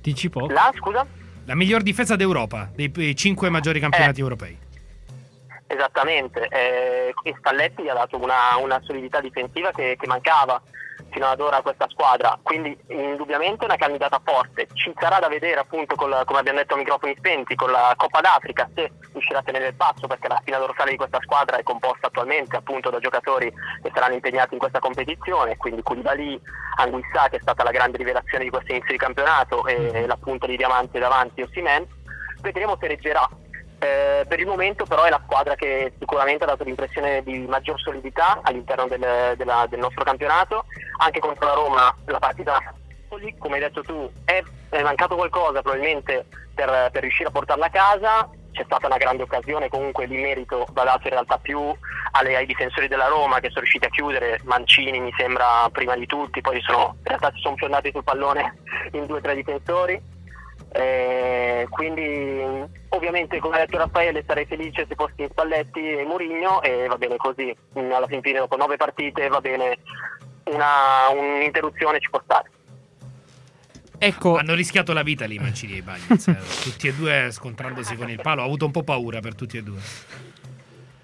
Dici 0.00 0.30
poco. 0.30 0.52
La, 0.52 0.72
scusa? 0.74 1.06
La 1.44 1.54
miglior 1.54 1.82
difesa 1.82 2.16
d'Europa, 2.16 2.70
dei 2.74 2.90
eh, 2.96 3.14
cinque 3.14 3.50
maggiori 3.50 3.78
campionati 3.78 4.20
Eh. 4.20 4.22
europei. 4.22 4.58
Esattamente, 5.66 6.46
eh, 6.48 7.12
Spalletti 7.38 7.82
gli 7.82 7.88
ha 7.88 7.94
dato 7.94 8.16
una, 8.22 8.56
una 8.62 8.80
solidità 8.84 9.20
difensiva 9.20 9.70
che, 9.70 9.96
che 9.98 10.06
mancava 10.06 10.60
fino 11.14 11.26
ad 11.28 11.40
ora 11.40 11.62
questa 11.62 11.86
squadra, 11.88 12.36
quindi 12.42 12.76
indubbiamente 12.88 13.62
è 13.62 13.66
una 13.66 13.76
candidata 13.76 14.20
forte. 14.22 14.66
Ci 14.72 14.92
sarà 14.98 15.20
da 15.20 15.28
vedere 15.28 15.60
appunto, 15.60 15.94
col- 15.94 16.24
come 16.26 16.40
abbiamo 16.40 16.58
detto 16.58 16.74
a 16.74 16.76
microfoni 16.76 17.14
spenti, 17.16 17.54
con 17.54 17.70
la 17.70 17.94
Coppa 17.96 18.20
d'Africa 18.20 18.68
se 18.74 18.90
riuscirà 19.12 19.38
a 19.38 19.42
tenere 19.42 19.68
il 19.68 19.74
passo 19.74 20.08
perché 20.08 20.26
la 20.26 20.38
spina 20.40 20.58
dorsale 20.58 20.90
di 20.90 20.96
questa 20.96 21.20
squadra 21.22 21.56
è 21.56 21.62
composta 21.62 22.08
attualmente 22.08 22.56
appunto 22.56 22.90
da 22.90 22.98
giocatori 22.98 23.48
che 23.80 23.92
saranno 23.94 24.14
impegnati 24.14 24.54
in 24.54 24.58
questa 24.58 24.80
competizione, 24.80 25.56
quindi 25.56 25.82
Koulibaly, 25.82 26.40
Anguissa 26.78 27.28
che 27.28 27.36
è 27.36 27.40
stata 27.40 27.62
la 27.62 27.70
grande 27.70 27.96
rivelazione 27.96 28.42
di 28.42 28.50
questo 28.50 28.72
inizio 28.72 28.90
di 28.90 28.98
campionato 28.98 29.64
e 29.66 30.06
la 30.06 30.16
punta 30.16 30.48
di 30.48 30.56
diamante 30.56 30.98
davanti 30.98 31.42
Ossimen. 31.42 31.86
Vedremo 32.40 32.76
se 32.80 32.88
reggerà. 32.88 33.26
Eh, 33.78 34.24
per 34.26 34.40
il 34.40 34.46
momento 34.46 34.84
però 34.84 35.02
è 35.04 35.10
la 35.10 35.20
squadra 35.24 35.54
che 35.56 35.92
sicuramente 35.98 36.44
ha 36.44 36.46
dato 36.46 36.64
l'impressione 36.64 37.22
di 37.22 37.38
maggior 37.40 37.78
solidità 37.78 38.40
all'interno 38.42 38.86
del, 38.86 39.34
della- 39.36 39.66
del 39.68 39.78
nostro 39.80 40.04
campionato, 40.04 40.64
anche 40.98 41.20
contro 41.20 41.46
la 41.46 41.54
Roma 41.54 41.96
la 42.06 42.18
partita 42.18 42.58
come 43.38 43.54
hai 43.54 43.60
detto 43.60 43.82
tu 43.82 44.10
è, 44.24 44.42
è 44.70 44.82
mancato 44.82 45.14
qualcosa 45.14 45.62
probabilmente 45.62 46.26
per, 46.52 46.88
per 46.90 47.02
riuscire 47.02 47.28
a 47.28 47.32
portarla 47.32 47.66
a 47.66 47.70
casa, 47.70 48.28
c'è 48.50 48.64
stata 48.64 48.86
una 48.86 48.96
grande 48.96 49.22
occasione, 49.22 49.68
comunque 49.68 50.06
di 50.06 50.16
merito 50.16 50.66
va 50.72 50.84
dato 50.84 51.02
in 51.04 51.10
realtà 51.10 51.38
più 51.38 51.60
alle- 52.12 52.36
ai 52.36 52.46
difensori 52.46 52.88
della 52.88 53.06
Roma 53.06 53.38
che 53.40 53.48
sono 53.48 53.60
riusciti 53.60 53.86
a 53.86 53.90
chiudere, 53.90 54.40
Mancini 54.44 54.98
mi 54.98 55.12
sembra 55.16 55.68
prima 55.70 55.94
di 55.96 56.06
tutti, 56.06 56.40
poi 56.40 56.60
sono, 56.62 56.94
in 56.98 57.04
realtà 57.04 57.30
si 57.34 57.40
sono 57.40 57.56
fiondati 57.56 57.90
sul 57.92 58.02
pallone 58.04 58.56
in 58.92 59.06
due 59.06 59.18
o 59.18 59.20
tre 59.20 59.34
difensori. 59.34 60.00
Eh, 60.76 61.66
quindi 61.70 62.42
ovviamente 62.88 63.38
come 63.38 63.56
ha 63.56 63.58
detto 63.60 63.78
Raffaele 63.78 64.24
sarei 64.26 64.44
felice 64.44 64.86
se 64.88 64.96
fossi 64.96 65.24
Spalletti 65.30 65.98
e 65.98 66.04
Mourinho 66.04 66.62
e 66.62 66.88
va 66.88 66.96
bene 66.96 67.16
così 67.16 67.54
Mm, 67.78 67.92
alla 67.92 68.08
fin 68.08 68.20
fine 68.22 68.38
dopo 68.40 68.56
nove 68.56 68.76
partite 68.76 69.28
va 69.28 69.40
bene 69.40 69.78
una, 70.44 71.08
un'interruzione 71.12 72.00
ci 72.00 72.10
può 72.10 72.20
stare 72.24 72.50
Ecco, 73.98 74.36
Hanno 74.36 74.54
rischiato 74.54 74.92
la 74.92 75.02
vita 75.04 75.24
lì 75.26 75.38
Mancini 75.38 75.78
e 75.78 75.82
Bagnets, 75.82 76.26
eh. 76.26 76.36
tutti 76.62 76.88
e 76.88 76.94
due 76.94 77.28
scontrandosi 77.30 77.94
con 77.94 78.10
il 78.10 78.20
palo. 78.20 78.42
Ho 78.42 78.44
avuto 78.44 78.66
un 78.66 78.72
po' 78.72 78.82
paura 78.82 79.20
per 79.20 79.34
tutti 79.36 79.56
e 79.56 79.62
due. 79.62 79.78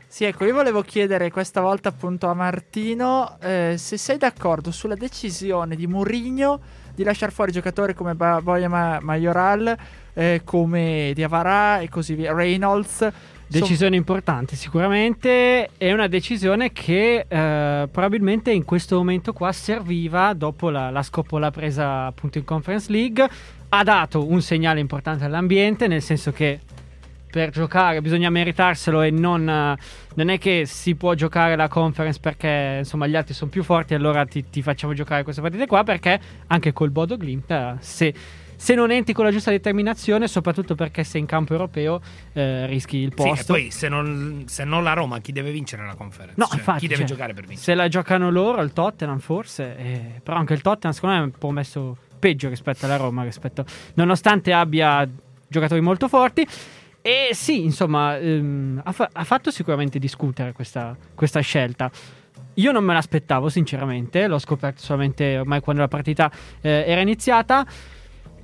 sì, 0.07 0.25
ecco, 0.25 0.45
io 0.45 0.53
volevo 0.53 0.83
chiedere 0.83 1.31
questa 1.31 1.61
volta 1.61 1.89
appunto 1.89 2.27
a 2.27 2.35
Martino 2.35 3.39
eh, 3.41 3.77
se 3.79 3.97
sei 3.97 4.19
d'accordo 4.19 4.71
sulla 4.73 4.97
decisione 4.97 5.77
di 5.77 5.87
Mourinho 5.87 6.61
di 7.01 7.07
lasciare 7.07 7.33
fuori 7.33 7.51
giocatori 7.51 7.95
come 7.95 8.15
ba- 8.15 8.43
Boia 8.43 8.69
Ma- 8.69 8.99
Majoral, 9.01 9.75
eh, 10.13 10.43
come 10.45 11.13
Diavara 11.15 11.81
e 11.81 11.89
così 11.89 12.15
via, 12.15 12.35
Reynolds. 12.35 13.09
Decisione 13.47 13.97
importante 13.97 14.55
sicuramente, 14.55 15.71
è 15.77 15.93
una 15.93 16.07
decisione 16.07 16.73
che 16.73 17.25
eh, 17.27 17.89
probabilmente 17.91 18.53
in 18.53 18.65
questo 18.65 18.97
momento 18.97 19.33
qua 19.33 19.51
serviva 19.51 20.35
dopo 20.35 20.69
la, 20.71 20.91
la 20.91 21.03
scoppola 21.03 21.51
presa 21.51 22.07
appunto 22.07 22.39
in 22.39 22.45
Conference 22.45 22.93
League, 22.93 23.29
ha 23.71 23.83
dato 23.83 24.31
un 24.31 24.43
segnale 24.43 24.79
importante 24.79 25.25
all'ambiente, 25.25 25.89
nel 25.89 26.03
senso 26.03 26.31
che 26.33 26.61
per 27.31 27.51
giocare 27.51 28.01
bisogna 28.01 28.29
meritarselo 28.31 29.03
e 29.03 29.11
non, 29.11 29.49
eh, 29.49 29.77
non 30.15 30.29
è 30.29 30.39
che 30.39 30.65
si 30.67 30.95
può 30.95 31.15
giocare 31.15 31.57
la 31.57 31.69
conference 31.69 32.19
perché 32.21 32.77
insomma 32.79 33.07
gli 33.07 33.17
altri 33.17 33.35
sono 33.35 33.51
più 33.51 33.63
forti 33.63 33.95
allora 33.95 34.25
ti, 34.27 34.49
ti 34.51 34.63
facciamo 34.63 34.93
giocare 34.93 35.23
queste 35.23 35.41
partite 35.41 35.67
qua 35.67 35.85
perché 35.85 36.21
anche 36.49 36.73
col 36.73 36.91
Bodo 36.91 37.17
Glimt 37.17 37.51
eh, 37.51 37.75
se, 37.79 38.13
se 38.57 38.75
non 38.75 38.91
entri 38.91 39.15
con 39.15 39.25
la 39.25 39.31
giusta 39.31 39.51
determinazione 39.51 40.27
soprattutto 40.29 40.75
perché 40.75 41.05
sei 41.05 41.21
in 41.21 41.27
campo 41.27 41.53
europeo 41.53 42.01
eh, 42.33 42.67
rischi 42.67 42.99
il 42.99 43.13
Sì, 43.17 43.23
e 43.23 43.29
posto 43.29 43.53
poi 43.53 43.71
se 43.71 43.89
non, 43.89 44.45
se 44.47 44.65
non 44.65 44.83
la 44.83 44.93
Roma, 44.93 45.21
chi 45.21 45.33
deve 45.33 45.51
vincere 45.51 45.87
la 45.87 45.95
conference? 45.95 46.35
No, 46.37 46.47
Cioè, 46.47 46.57
infatti, 46.59 46.81
chi 46.81 46.87
deve 46.89 47.01
cioè, 47.01 47.11
giocare 47.11 47.33
per 47.33 47.45
vincere? 47.47 47.65
se 47.65 47.75
la 47.75 47.89
giocano 47.89 48.31
loro 48.31 48.61
il 48.63 48.73
Tottenham 48.73 49.19
forse 49.19 49.77
eh, 49.77 50.21
però 50.23 50.37
anche 50.37 50.55
il 50.55 50.61
Tottenham 50.63 50.93
secondo 50.93 51.17
me 51.17 51.23
è 51.23 51.25
un 51.25 51.33
po' 51.33 51.51
messo 51.51 51.97
peggio 52.19 52.51
rispetto 52.51 52.85
alla 52.85 52.97
Roma 52.97 53.23
rispetto, 53.23 53.65
nonostante 53.95 54.53
abbia 54.53 55.09
giocatori 55.49 55.81
molto 55.81 56.07
forti 56.07 56.47
e 57.03 57.31
sì 57.33 57.65
insomma 57.65 58.19
ehm, 58.19 58.81
ha, 58.85 58.93
fa- 58.93 59.11
ha 59.13 59.25
fatto 59.25 59.51
sicuramente 59.51 59.99
discutere 59.99 60.53
questa, 60.53 60.97
questa 61.15 61.41
scelta. 61.41 61.91
Io 62.55 62.73
non 62.73 62.85
me 62.85 62.93
l'aspettavo 62.93 63.49
sinceramente 63.49 64.27
l'ho 64.27 64.39
scoperto 64.39 64.83
solamente 64.83 65.39
ormai 65.39 65.61
quando 65.61 65.83
la 65.83 65.89
partita 65.89 66.31
eh, 66.61 66.85
era 66.87 67.01
iniziata 67.01 67.65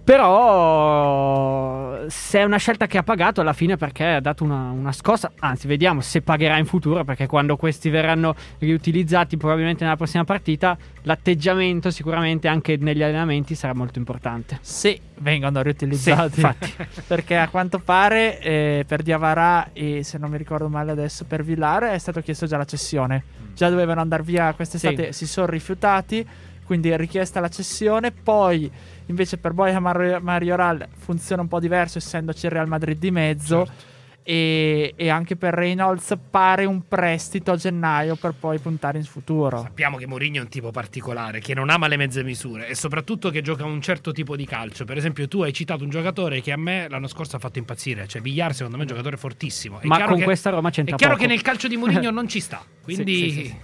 Però 0.07 2.05
se 2.09 2.39
è 2.39 2.45
una 2.45 2.59
scelta 2.59 2.87
che 2.87 2.97
ha 2.97 3.03
pagato 3.03 3.41
alla 3.41 3.53
fine 3.53 3.77
perché 3.77 4.05
ha 4.05 4.21
dato 4.21 4.45
una, 4.45 4.71
una 4.71 4.93
scossa, 4.93 5.33
anzi 5.41 5.67
vediamo 5.67 6.01
se 6.01 6.23
pagherà 6.23 6.59
in 6.59 6.65
futuro 6.67 7.03
perché 7.03 7.27
quando 7.27 7.57
questi 7.57 7.91
verranno 7.91 8.37
riutilizzati 8.59 9.37
probabilmente 9.37 9.83
nella 9.83 9.97
prossima 9.97 10.23
partita 10.23 10.79
l'atteggiamento 11.03 11.91
sicuramente 11.91 12.47
anche 12.47 12.77
negli 12.77 13.03
allenamenti 13.03 13.57
sarà 13.57 13.75
molto 13.75 13.99
importante. 13.99 14.59
Se 14.61 14.97
vengono 15.19 15.61
riutilizzati. 15.61 16.41
Sì, 16.41 16.75
perché 17.05 17.37
a 17.37 17.49
quanto 17.49 17.81
pare 17.81 18.39
eh, 18.39 18.85
per 18.87 19.03
Diavara 19.03 19.71
e 19.73 20.05
se 20.05 20.19
non 20.19 20.31
mi 20.31 20.37
ricordo 20.39 20.69
male 20.69 20.93
adesso 20.93 21.25
per 21.25 21.43
Villare 21.43 21.91
è 21.93 21.99
stato 21.99 22.21
chiesto 22.21 22.47
già 22.47 22.57
la 22.57 22.65
cessione. 22.65 23.25
Già 23.55 23.69
dovevano 23.71 24.01
andare 24.03 24.23
via 24.23 24.53
quest'estate, 24.55 25.13
Sì. 25.13 25.25
si 25.25 25.27
sono 25.27 25.47
rifiutati, 25.47 26.25
quindi 26.67 26.91
è 26.91 26.97
richiesta 26.99 27.41
la 27.41 27.49
cessione. 27.49 28.11
Poi 28.13 28.71
invece 29.07 29.39
per 29.39 29.53
Boia 29.53 29.81
Mar- 29.81 30.21
Marioral 30.21 30.87
funziona 30.99 31.41
un 31.43 31.49
po' 31.49 31.61
diverso 31.61 31.97
essendoci 31.99 32.45
il 32.47 32.53
Real 32.53 32.69
Madrid 32.69 32.99
di 32.99 33.11
mezzo. 33.11 33.65
Certo. 33.65 33.95
E, 34.29 34.93
e 34.97 35.09
anche 35.09 35.37
per 35.37 35.55
Reynolds 35.55 36.13
pare 36.31 36.65
un 36.65 36.89
prestito 36.89 37.53
a 37.53 37.57
gennaio 37.57 38.17
per 38.17 38.35
poi 38.37 38.59
puntare 38.59 38.99
in 38.99 39.05
futuro. 39.05 39.61
Sappiamo 39.61 39.99
che 39.99 40.07
Mourinho 40.09 40.39
è 40.39 40.41
un 40.41 40.49
tipo 40.49 40.73
particolare, 40.73 41.39
che 41.39 41.55
non 41.55 41.71
ama 41.71 41.87
le 41.87 41.97
mezze 41.97 42.25
misure 42.25 42.67
e 42.67 42.75
soprattutto 42.75 43.31
che 43.31 43.41
gioca 43.41 43.65
un 43.65 43.81
certo 43.81 44.11
tipo 44.11 44.35
di 44.35 44.45
calcio. 44.45 44.85
Per 44.85 44.97
esempio, 44.97 45.29
tu 45.29 45.43
hai 45.43 45.53
citato 45.53 45.85
un 45.85 45.91
giocatore 45.91 46.41
che 46.41 46.51
a 46.51 46.57
me 46.57 46.89
l'anno 46.89 47.07
scorso 47.07 47.37
ha 47.37 47.39
fatto 47.39 47.61
impazzire, 47.61 48.09
cioè 48.09 48.21
Villar, 48.21 48.53
secondo 48.53 48.77
me 48.77 48.83
è 48.83 48.87
un 48.87 48.91
giocatore 48.93 49.17
fortissimo. 49.17 49.79
È 49.79 49.87
Ma 49.87 50.03
con 50.07 50.17
che- 50.19 50.25
questa 50.25 50.51
Roma 50.51 50.71
È 50.71 50.73
c'entra 50.73 50.97
chiaro 50.97 51.13
poco. 51.15 51.25
che 51.25 51.33
nel 51.33 51.43
calcio 51.43 51.69
di 51.69 51.77
Mourinho 51.77 52.11
non 52.11 52.27
ci 52.27 52.41
sta, 52.41 52.61
quindi 52.83 53.15
Sì, 53.15 53.31
sì, 53.31 53.45
sì. 53.45 53.57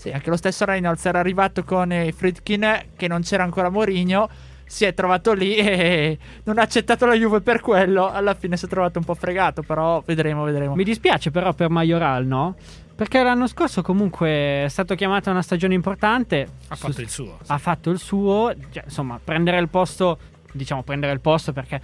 Sì, 0.00 0.10
anche 0.10 0.30
lo 0.30 0.36
stesso 0.38 0.64
Reynolds 0.64 1.04
era 1.04 1.18
arrivato 1.18 1.62
con 1.62 1.92
eh, 1.92 2.10
Friedkin 2.10 2.84
che 2.96 3.06
non 3.06 3.20
c'era 3.20 3.42
ancora 3.42 3.68
Mourinho. 3.68 4.30
Si 4.64 4.86
è 4.86 4.94
trovato 4.94 5.34
lì 5.34 5.56
e 5.56 6.16
non 6.44 6.56
ha 6.56 6.62
accettato 6.62 7.04
la 7.04 7.12
Juve 7.12 7.42
per 7.42 7.60
quello. 7.60 8.08
Alla 8.10 8.32
fine 8.32 8.56
si 8.56 8.64
è 8.64 8.68
trovato 8.68 8.98
un 8.98 9.04
po' 9.04 9.12
fregato, 9.14 9.60
però 9.62 10.02
vedremo, 10.06 10.44
vedremo. 10.44 10.74
Mi 10.74 10.84
dispiace 10.84 11.30
però 11.30 11.52
per 11.52 11.68
Majoral, 11.68 12.24
no? 12.24 12.56
Perché 12.96 13.22
l'anno 13.22 13.46
scorso 13.46 13.82
comunque 13.82 14.28
è 14.64 14.66
stato 14.68 14.94
chiamato 14.94 15.28
a 15.28 15.32
una 15.32 15.42
stagione 15.42 15.74
importante. 15.74 16.48
ha 16.68 16.76
Su- 16.76 16.86
fatto 16.86 17.00
il 17.02 17.08
suo. 17.10 17.38
ha 17.48 17.58
fatto 17.58 17.90
il 17.90 17.98
suo, 17.98 18.54
cioè, 18.70 18.84
insomma, 18.86 19.20
prendere 19.22 19.58
il 19.58 19.68
posto, 19.68 20.18
diciamo 20.52 20.82
prendere 20.82 21.12
il 21.12 21.20
posto 21.20 21.52
perché 21.52 21.78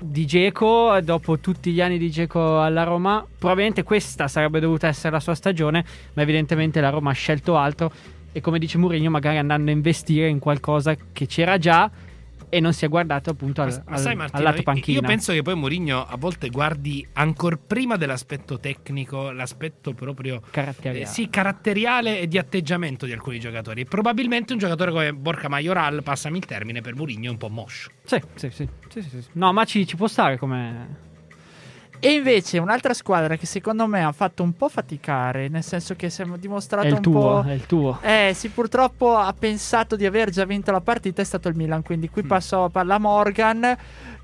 di 0.00 0.26
Geco, 0.26 0.98
dopo 1.02 1.38
tutti 1.38 1.70
gli 1.72 1.80
anni 1.80 1.98
di 1.98 2.10
Geco 2.10 2.60
alla 2.60 2.84
Roma, 2.84 3.24
probabilmente 3.38 3.82
questa 3.82 4.28
sarebbe 4.28 4.60
dovuta 4.60 4.86
essere 4.86 5.10
la 5.10 5.20
sua 5.20 5.34
stagione, 5.34 5.84
ma 6.14 6.22
evidentemente 6.22 6.80
la 6.80 6.90
Roma 6.90 7.10
ha 7.10 7.14
scelto 7.14 7.56
altro 7.56 7.92
e 8.32 8.40
come 8.40 8.58
dice 8.58 8.78
Mourinho, 8.78 9.10
magari 9.10 9.36
andando 9.38 9.70
a 9.70 9.74
investire 9.74 10.28
in 10.28 10.38
qualcosa 10.38 10.96
che 11.12 11.26
c'era 11.26 11.58
già 11.58 11.90
e 12.48 12.60
non 12.60 12.72
si 12.72 12.84
è 12.84 12.88
guardato 12.88 13.30
appunto 13.30 13.62
al, 13.62 13.68
Ma, 13.70 13.82
ma 13.86 13.94
al- 13.96 14.00
sai 14.00 14.10
al 14.12 14.16
Martino, 14.18 14.42
lato 14.42 14.56
io- 14.56 14.62
panchina. 14.62 15.00
io 15.00 15.06
penso 15.06 15.32
che 15.32 15.42
poi 15.42 15.54
Mourinho 15.54 16.04
a 16.06 16.16
volte 16.16 16.48
guardi 16.50 17.06
ancora 17.14 17.56
prima 17.56 17.96
dell'aspetto 17.96 18.58
tecnico, 18.60 19.30
l'aspetto 19.30 19.92
proprio 19.94 20.40
caratteriale. 20.50 21.00
eh, 21.00 21.06
sì, 21.06 21.28
caratteriale 21.28 22.20
e 22.20 22.28
di 22.28 22.38
atteggiamento 22.38 23.06
di 23.06 23.12
alcuni 23.12 23.38
giocatori. 23.40 23.82
E 23.82 23.84
Probabilmente 23.84 24.52
un 24.52 24.58
giocatore 24.58 24.90
come 24.90 25.12
Borca 25.12 25.48
Majoral, 25.48 26.02
passami 26.02 26.38
il 26.38 26.44
termine, 26.46 26.80
per 26.80 26.94
Mourinho 26.94 27.26
è 27.28 27.30
un 27.30 27.36
po' 27.38 27.48
moscio. 27.48 27.90
Sì, 28.04 28.20
sì, 28.34 28.50
sì, 28.50 28.68
sì, 28.88 29.02
sì, 29.02 29.22
sì. 29.22 29.28
No, 29.32 29.52
ma 29.52 29.64
ci, 29.64 29.86
ci 29.86 29.96
può 29.96 30.06
stare 30.06 30.36
come... 30.38 31.12
E 32.06 32.12
invece 32.12 32.58
un'altra 32.58 32.92
squadra 32.92 33.36
che 33.36 33.46
secondo 33.46 33.86
me 33.86 34.04
ha 34.04 34.12
fatto 34.12 34.42
un 34.42 34.52
po' 34.54 34.68
faticare, 34.68 35.48
nel 35.48 35.62
senso 35.62 35.94
che 35.96 36.10
si 36.10 36.20
è 36.20 36.26
dimostrato 36.38 36.86
È 36.86 36.90
il 36.90 36.96
un 36.96 37.00
tuo, 37.02 37.12
po'. 37.42 37.44
è 37.48 37.52
il 37.52 37.64
tuo. 37.66 37.98
Eh 38.02 38.32
sì, 38.34 38.50
purtroppo 38.50 39.16
ha 39.16 39.32
pensato 39.32 39.96
di 39.96 40.04
aver 40.04 40.28
già 40.28 40.44
vinto 40.44 40.70
la 40.70 40.82
partita, 40.82 41.22
è 41.22 41.24
stato 41.24 41.48
il 41.48 41.56
Milan, 41.56 41.82
quindi 41.82 42.08
Mm. 42.10 42.12
qui 42.12 42.22
passo 42.24 42.68
alla 42.74 42.98
Morgan. 42.98 43.76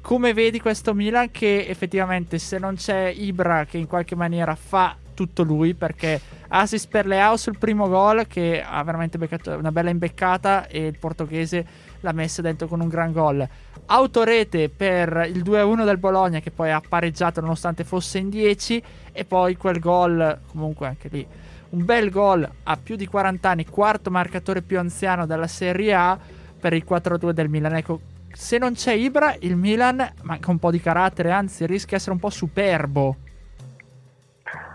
Come 0.02 0.34
vedi 0.34 0.60
questo 0.60 0.92
Milan 0.94 1.30
che 1.30 1.66
effettivamente 1.68 2.38
se 2.38 2.58
non 2.58 2.74
c'è 2.74 3.12
Ibra 3.16 3.64
che 3.64 3.78
in 3.78 3.86
qualche 3.86 4.14
maniera 4.14 4.54
fa 4.54 4.94
tutto 5.14 5.42
lui 5.42 5.74
perché 5.74 6.18
assist 6.48 6.88
per 6.88 7.04
Leao 7.06 7.36
sul 7.36 7.58
primo 7.58 7.86
gol 7.88 8.26
che 8.26 8.62
ha 8.66 8.82
veramente 8.82 9.18
beccato 9.18 9.54
una 9.56 9.70
bella 9.70 9.90
imbeccata 9.90 10.66
e 10.66 10.86
il 10.86 10.98
portoghese 10.98 11.66
l'ha 12.00 12.12
messa 12.12 12.42
dentro 12.42 12.66
con 12.66 12.80
un 12.80 12.88
gran 12.88 13.12
gol. 13.12 13.46
Autorete 13.86 14.68
per 14.68 15.28
il 15.32 15.42
2-1 15.42 15.84
del 15.84 15.98
Bologna 15.98 16.40
che 16.40 16.50
poi 16.50 16.70
ha 16.70 16.82
pareggiato 16.86 17.40
nonostante 17.40 17.84
fosse 17.84 18.18
in 18.18 18.28
10 18.28 18.82
e 19.12 19.24
poi 19.24 19.56
quel 19.56 19.78
gol 19.78 20.40
comunque 20.52 20.86
anche 20.86 21.08
lì 21.08 21.26
un 21.70 21.84
bel 21.84 22.10
gol 22.10 22.48
a 22.64 22.76
più 22.76 22.96
di 22.96 23.06
40 23.06 23.48
anni, 23.48 23.66
quarto 23.66 24.10
marcatore 24.10 24.62
più 24.62 24.78
anziano 24.78 25.26
della 25.26 25.46
Serie 25.46 25.94
A 25.94 26.18
per 26.58 26.72
il 26.72 26.84
4-2 26.88 27.30
del 27.30 27.48
Milan. 27.48 27.76
Ecco, 27.76 28.00
se 28.32 28.58
non 28.58 28.74
c'è 28.74 28.92
Ibra, 28.92 29.34
il 29.40 29.56
Milan 29.56 30.14
manca 30.22 30.50
un 30.50 30.58
po' 30.58 30.70
di 30.70 30.80
carattere, 30.80 31.30
anzi 31.30 31.66
rischia 31.66 31.90
di 31.90 31.94
essere 31.96 32.12
un 32.12 32.18
po' 32.18 32.30
superbo. 32.30 33.16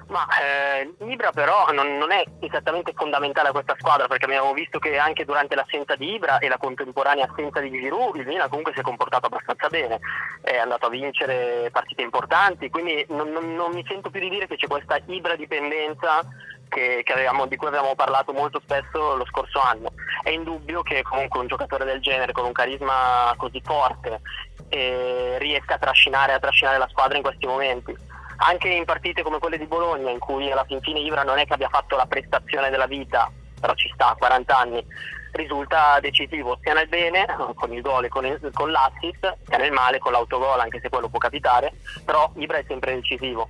Ma 0.07 0.27
eh, 0.39 0.93
Ibra 1.07 1.31
però 1.31 1.71
non, 1.71 1.97
non 1.97 2.11
è 2.11 2.23
esattamente 2.39 2.93
fondamentale 2.95 3.49
a 3.49 3.51
questa 3.51 3.75
squadra 3.79 4.07
perché 4.07 4.25
abbiamo 4.25 4.53
visto 4.53 4.77
che 4.77 4.97
anche 4.99 5.25
durante 5.25 5.55
l'assenza 5.55 5.95
di 5.95 6.13
Ibra 6.13 6.37
e 6.37 6.47
la 6.47 6.57
contemporanea 6.57 7.27
assenza 7.27 7.59
di 7.59 7.71
Giroud 7.71 8.15
il 8.17 8.27
Milan 8.27 8.47
comunque 8.47 8.71
si 8.73 8.79
è 8.79 8.83
comportato 8.83 9.25
abbastanza 9.25 9.67
bene, 9.67 9.99
è 10.41 10.57
andato 10.57 10.85
a 10.85 10.89
vincere 10.89 11.69
partite 11.71 12.03
importanti, 12.03 12.69
quindi 12.69 13.03
non, 13.09 13.31
non- 13.31 13.55
non 13.55 13.71
mi 13.71 13.83
sento 13.87 14.11
più 14.11 14.19
di 14.19 14.29
dire 14.29 14.45
che 14.47 14.57
c'è 14.57 14.67
questa 14.67 14.99
Ibra 15.07 15.35
dipendenza 15.35 16.21
che, 16.69 17.01
che 17.03 17.13
avevamo- 17.13 17.47
di 17.47 17.55
cui 17.55 17.67
avevamo 17.67 17.95
parlato 17.95 18.31
molto 18.31 18.59
spesso 18.59 19.15
lo 19.15 19.25
scorso 19.25 19.59
anno. 19.59 19.91
È 20.21 20.29
indubbio 20.29 20.83
che 20.83 21.01
comunque 21.01 21.39
un 21.39 21.47
giocatore 21.47 21.83
del 21.83 22.01
genere 22.01 22.31
con 22.31 22.45
un 22.45 22.51
carisma 22.51 23.33
così 23.37 23.59
forte 23.63 24.21
eh, 24.69 25.37
riesca 25.39 25.75
a 25.75 25.79
trascinare, 25.79 26.33
a 26.33 26.39
trascinare 26.39 26.77
la 26.77 26.87
squadra 26.89 27.17
in 27.17 27.23
questi 27.23 27.47
momenti 27.47 28.13
anche 28.37 28.67
in 28.69 28.85
partite 28.85 29.23
come 29.23 29.39
quelle 29.39 29.57
di 29.57 29.65
Bologna 29.65 30.09
in 30.11 30.19
cui 30.19 30.51
alla 30.51 30.65
fin 30.65 30.81
fine 30.81 30.99
Ibra 30.99 31.23
non 31.23 31.37
è 31.37 31.45
che 31.45 31.53
abbia 31.53 31.69
fatto 31.69 31.95
la 31.95 32.05
prestazione 32.05 32.69
della 32.69 32.87
vita 32.87 33.31
però 33.59 33.73
ci 33.75 33.89
sta 33.93 34.09
a 34.11 34.15
40 34.15 34.57
anni 34.57 34.85
risulta 35.31 35.99
decisivo 35.99 36.57
sia 36.61 36.73
nel 36.73 36.87
bene 36.87 37.25
con 37.55 37.73
il 37.73 37.81
gol 37.81 38.05
e 38.05 38.09
con, 38.09 38.25
il- 38.25 38.51
con 38.53 38.71
l'assist 38.71 39.37
sia 39.47 39.57
nel 39.57 39.71
male 39.71 39.99
con 39.99 40.11
l'autogol 40.11 40.59
anche 40.59 40.79
se 40.81 40.89
quello 40.89 41.09
può 41.09 41.19
capitare 41.19 41.71
però 42.05 42.31
Ibra 42.35 42.57
è 42.57 42.65
sempre 42.67 42.95
decisivo. 42.95 43.47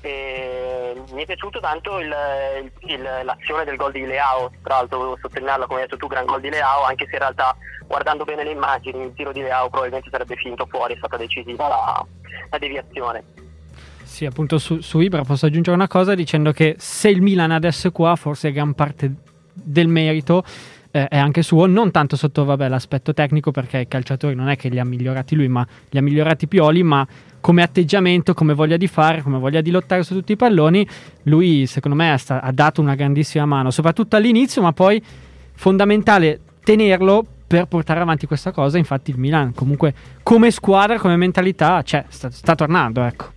E 0.00 1.02
mi 1.12 1.22
è 1.22 1.26
piaciuto 1.26 1.58
tanto 1.60 1.98
il- 1.98 2.70
il- 2.80 3.20
l'azione 3.24 3.64
del 3.64 3.76
gol 3.76 3.90
di 3.92 4.06
Leao 4.06 4.50
tra 4.62 4.76
l'altro 4.76 4.98
volevo 4.98 5.18
sottolinearlo 5.20 5.66
come 5.66 5.80
hai 5.80 5.86
detto 5.86 5.96
tu 5.98 6.06
gran 6.06 6.24
gol 6.24 6.40
di 6.40 6.50
Leao 6.50 6.84
anche 6.84 7.04
se 7.06 7.14
in 7.14 7.18
realtà 7.18 7.56
guardando 7.86 8.24
bene 8.24 8.44
le 8.44 8.52
immagini 8.52 9.02
il 9.04 9.12
tiro 9.14 9.32
di 9.32 9.40
Leao 9.42 9.68
probabilmente 9.68 10.08
sarebbe 10.10 10.36
finito 10.36 10.66
fuori 10.66 10.94
è 10.94 10.98
stata 10.98 11.16
decisiva 11.16 11.66
la- 11.68 12.06
la 12.50 12.58
deviazione 12.58 13.24
Sì, 14.08 14.24
appunto 14.24 14.56
su, 14.56 14.80
su 14.80 15.00
Ibra 15.00 15.22
posso 15.22 15.46
aggiungere 15.46 15.76
una 15.76 15.86
cosa 15.86 16.14
dicendo 16.14 16.50
che 16.50 16.76
se 16.78 17.10
il 17.10 17.20
Milan 17.20 17.50
adesso 17.50 17.88
è 17.88 17.92
qua, 17.92 18.16
forse 18.16 18.50
gran 18.50 18.72
parte 18.72 19.14
del 19.52 19.86
merito 19.86 20.42
eh, 20.90 21.06
è 21.08 21.18
anche 21.18 21.42
suo, 21.42 21.66
non 21.66 21.90
tanto 21.90 22.16
sotto 22.16 22.44
vabbè, 22.46 22.68
l'aspetto 22.68 23.12
tecnico 23.12 23.50
perché 23.50 23.80
i 23.80 23.86
calciatori 23.86 24.34
non 24.34 24.48
è 24.48 24.56
che 24.56 24.70
li 24.70 24.80
ha 24.80 24.84
migliorati 24.84 25.36
lui, 25.36 25.46
ma 25.48 25.64
li 25.90 25.98
ha 25.98 26.02
migliorati 26.02 26.48
Pioli, 26.48 26.82
ma 26.82 27.06
come 27.38 27.62
atteggiamento, 27.62 28.32
come 28.32 28.54
voglia 28.54 28.78
di 28.78 28.88
fare, 28.88 29.20
come 29.20 29.38
voglia 29.38 29.60
di 29.60 29.70
lottare 29.70 30.02
su 30.02 30.14
tutti 30.14 30.32
i 30.32 30.36
palloni, 30.36 30.88
lui 31.24 31.66
secondo 31.66 31.96
me 31.96 32.16
sta- 32.16 32.40
ha 32.40 32.50
dato 32.50 32.80
una 32.80 32.94
grandissima 32.94 33.44
mano, 33.44 33.70
soprattutto 33.70 34.16
all'inizio, 34.16 34.62
ma 34.62 34.72
poi 34.72 35.00
fondamentale 35.52 36.40
tenerlo 36.64 37.24
per 37.46 37.66
portare 37.66 38.00
avanti 38.00 38.26
questa 38.26 38.52
cosa, 38.52 38.78
infatti 38.78 39.10
il 39.10 39.18
Milan 39.18 39.52
comunque 39.52 39.94
come 40.22 40.50
squadra, 40.50 40.98
come 40.98 41.16
mentalità, 41.16 41.82
cioè, 41.82 42.06
sta, 42.08 42.30
sta 42.30 42.54
tornando, 42.54 43.02
ecco. 43.02 43.36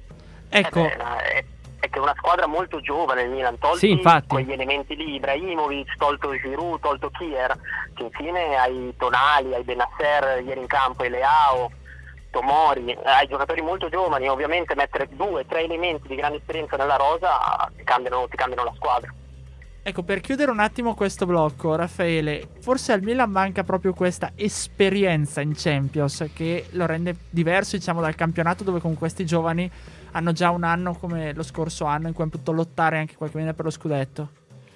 Ecco, 0.54 0.80
Eh 0.80 0.96
beh, 0.98 1.46
è, 1.80 1.90
che 1.90 1.98
è 1.98 2.00
una 2.00 2.14
squadra 2.18 2.46
molto 2.46 2.82
giovane 2.82 3.24
il 3.24 3.30
Milan, 3.30 3.58
tolti 3.58 3.88
Sì, 3.88 4.24
quegli 4.28 4.52
elementi 4.52 4.96
lì, 4.96 5.16
Ibrahimovic, 5.16 5.96
tolto 5.98 6.36
Giroud, 6.38 6.82
tolto 6.82 7.10
Kier, 7.10 7.58
che 7.94 8.04
infine 8.04 8.56
hai 8.58 8.94
Tonali, 8.98 9.54
hai 9.54 9.64
Benasser 9.64 10.44
ieri 10.44 10.60
in 10.60 10.68
campo, 10.68 11.04
hai 11.04 11.10
Leao, 11.10 11.72
Tomori, 12.32 12.98
hai 13.04 13.28
giocatori 13.28 13.62
molto 13.62 13.90
giovani, 13.90 14.28
ovviamente 14.28 14.76
mettere 14.76 15.08
due, 15.12 15.46
tre 15.48 15.64
elementi 15.64 16.08
di 16.08 16.16
grande 16.16 16.38
esperienza 16.38 16.76
nella 16.76 16.98
rosa 16.98 17.70
ti 17.76 17.84
cambiano, 17.84 18.28
ti 18.30 18.38
cambiano 18.38 18.66
la 18.66 18.74
squadra. 18.76 19.14
ecco, 19.84 20.04
per 20.04 20.22
chiudere 20.22 20.52
un 20.52 20.60
attimo 20.60 20.94
questo 20.96 21.26
blocco, 21.26 21.76
Raffaele, 21.76 22.48
forse 22.60 22.92
al 22.94 23.02
Milan 23.02 23.32
manca 23.32 23.64
proprio 23.64 23.94
questa 23.94 24.32
esperienza 24.36 25.42
in 25.42 25.54
Champions 25.56 26.30
che 26.34 26.68
lo 26.72 26.86
rende 26.86 27.16
diverso, 27.30 27.76
diciamo, 27.76 28.00
dal 28.02 28.16
campionato 28.16 28.64
dove 28.64 28.80
con 28.80 28.96
questi 28.96 29.26
giovani 29.26 29.70
hanno 30.12 30.32
già 30.32 30.50
un 30.50 30.63
anno 30.63 30.93
come 30.93 31.34
lo 31.34 31.43
scorso 31.43 31.86
anno 31.86 32.08
in 32.08 32.13
cui 32.13 32.24
hanno 32.24 32.32
potuto 32.32 32.52
lottare 32.52 32.97
anche 32.97 33.15
qualche 33.15 33.36
maniera 33.36 33.56
per 33.56 33.65
lo 33.65 33.71
scudetto. 33.71 34.30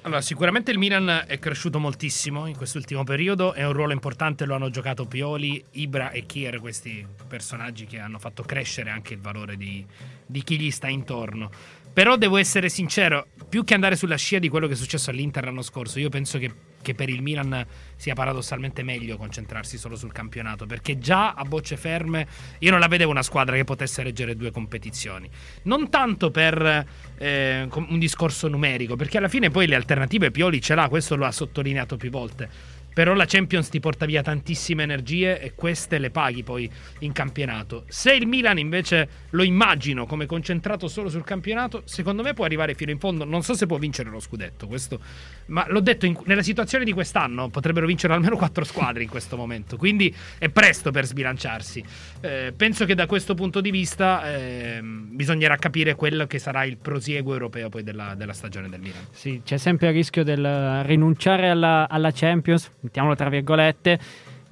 Allora, 0.06 0.22
sicuramente 0.22 0.70
il 0.70 0.78
Milan 0.78 1.24
è 1.26 1.40
cresciuto 1.40 1.80
moltissimo 1.80 2.46
in 2.46 2.56
quest'ultimo 2.56 3.04
periodo, 3.04 3.54
è 3.54 3.66
un 3.66 3.74
ruolo 3.74 3.92
importante, 3.92 4.46
lo 4.46 4.54
hanno 4.54 4.70
giocato 4.70 5.06
Pioli, 5.06 5.64
Ibra 5.72 6.12
e 6.12 6.28
Kier, 6.28 6.60
questi 6.60 7.06
personaggi 7.28 7.88
che 7.88 7.98
hanno 7.98 8.20
fatto 8.20 8.44
crescere 8.44 8.92
anche 8.92 9.16
il 9.16 9.20
valore 9.20 9.58
di, 9.58 9.84
di 10.24 10.44
chi 10.44 10.60
gli 10.60 10.70
sta 10.70 10.90
intorno. 10.90 11.50
Però 11.92 12.18
devo 12.18 12.38
essere 12.38 12.70
sincero, 12.70 13.26
più 13.50 13.64
che 13.64 13.74
andare 13.74 13.96
sulla 13.96 14.16
scia 14.16 14.38
di 14.38 14.48
quello 14.48 14.68
che 14.68 14.74
è 14.74 14.76
successo 14.76 15.10
all'Inter 15.10 15.46
l'anno 15.46 15.64
scorso, 15.64 15.98
io 15.98 16.10
penso 16.10 16.38
che 16.38 16.54
che 16.86 16.94
per 16.94 17.10
il 17.10 17.24
Milan 17.24 17.66
sia 17.96 18.14
paradossalmente 18.14 18.84
meglio 18.84 19.18
concentrarsi 19.18 19.80
solo 19.80 19.96
sul 19.96 20.12
campionato, 20.12 20.68
perché 20.68 21.00
già 21.00 21.34
a 21.34 21.44
bocce 21.44 21.78
ferme 21.78 22.28
io 22.60 22.70
non 22.70 22.80
la 22.80 22.88
vedevo 22.88 23.10
una 23.10 23.24
squadra 23.24 23.56
che 23.56 23.64
potesse 23.64 24.04
reggere 24.04 24.36
due 24.36 24.52
competizioni. 24.52 25.28
Non 25.64 25.90
tanto 25.90 26.30
per 26.30 26.86
eh, 27.18 27.68
un 27.72 27.98
discorso 27.98 28.48
numerico, 28.48 28.96
perché 28.96 29.18
alla 29.18 29.30
fine 29.30 29.50
poi 29.50 29.66
le 29.66 29.74
alternative 29.74 30.30
Pioli 30.30 30.62
ce 30.62 30.76
l'ha, 30.76 30.88
questo 30.88 31.16
lo 31.16 31.26
ha 31.26 31.32
sottolineato 31.32 31.98
più 31.98 32.12
volte 32.12 32.75
però 32.96 33.14
la 33.14 33.26
Champions 33.26 33.68
ti 33.68 33.82
porta 33.82 34.06
via 34.06 34.22
tantissime 34.22 34.84
energie 34.84 35.42
e 35.42 35.54
queste 35.54 35.98
le 35.98 36.12
paghi 36.12 36.44
poi 36.44 36.72
in 37.00 37.12
campionato. 37.12 37.84
Se 37.90 38.14
il 38.14 38.26
Milan 38.26 38.58
invece 38.58 39.10
lo 39.32 39.44
immagino 39.44 40.06
come 40.06 40.26
concentrato 40.26 40.88
solo 40.88 41.10
sul 41.10 41.26
campionato, 41.26 41.82
secondo 41.84 42.24
me 42.24 42.34
può 42.34 42.46
arrivare 42.46 42.74
fino 42.74 42.92
in 42.92 42.98
fondo. 42.98 43.26
Non 43.26 43.44
so 43.44 43.54
se 43.54 43.66
può 43.66 43.78
vincere 43.78 44.10
lo 44.10 44.22
scudetto, 44.22 44.68
questo, 44.68 45.02
ma 45.48 45.66
l'ho 45.68 45.82
detto, 45.82 46.06
in, 46.06 46.18
nella 46.24 46.42
situazione 46.42 46.86
di 46.86 46.94
quest'anno 46.94 47.50
potrebbero 47.50 47.86
vincere 47.86 48.14
almeno 48.14 48.38
quattro 48.38 48.64
squadre 48.66 49.04
in 49.04 49.10
questo 49.10 49.36
momento, 49.36 49.76
quindi 49.76 50.16
è 50.38 50.48
presto 50.48 50.92
per 50.92 51.06
sbilanciarsi. 51.06 51.84
Eh, 52.22 52.54
penso 52.56 52.86
che 52.86 52.96
da 52.96 53.08
questo 53.08 53.34
punto 53.34 53.60
di 53.60 53.72
vista 53.72 54.34
eh, 54.34 54.80
bisognerà 54.82 55.58
capire 55.58 55.96
quello 55.96 56.28
che 56.28 56.40
sarà 56.40 56.64
il 56.64 56.78
prosieguo 56.78 57.34
europeo 57.34 57.68
poi 57.68 57.84
della, 57.84 58.16
della 58.16 58.32
stagione 58.32 58.70
del 58.70 58.80
Milan. 58.80 59.06
Sì, 59.12 59.42
c'è 59.44 59.58
sempre 59.58 59.90
il 59.90 59.94
rischio 59.94 60.24
del 60.24 60.82
rinunciare 60.86 61.50
alla, 61.50 61.90
alla 61.90 62.12
Champions 62.14 62.72
mettiamolo 62.86 63.16
tra 63.16 63.30
virgolette, 63.30 64.00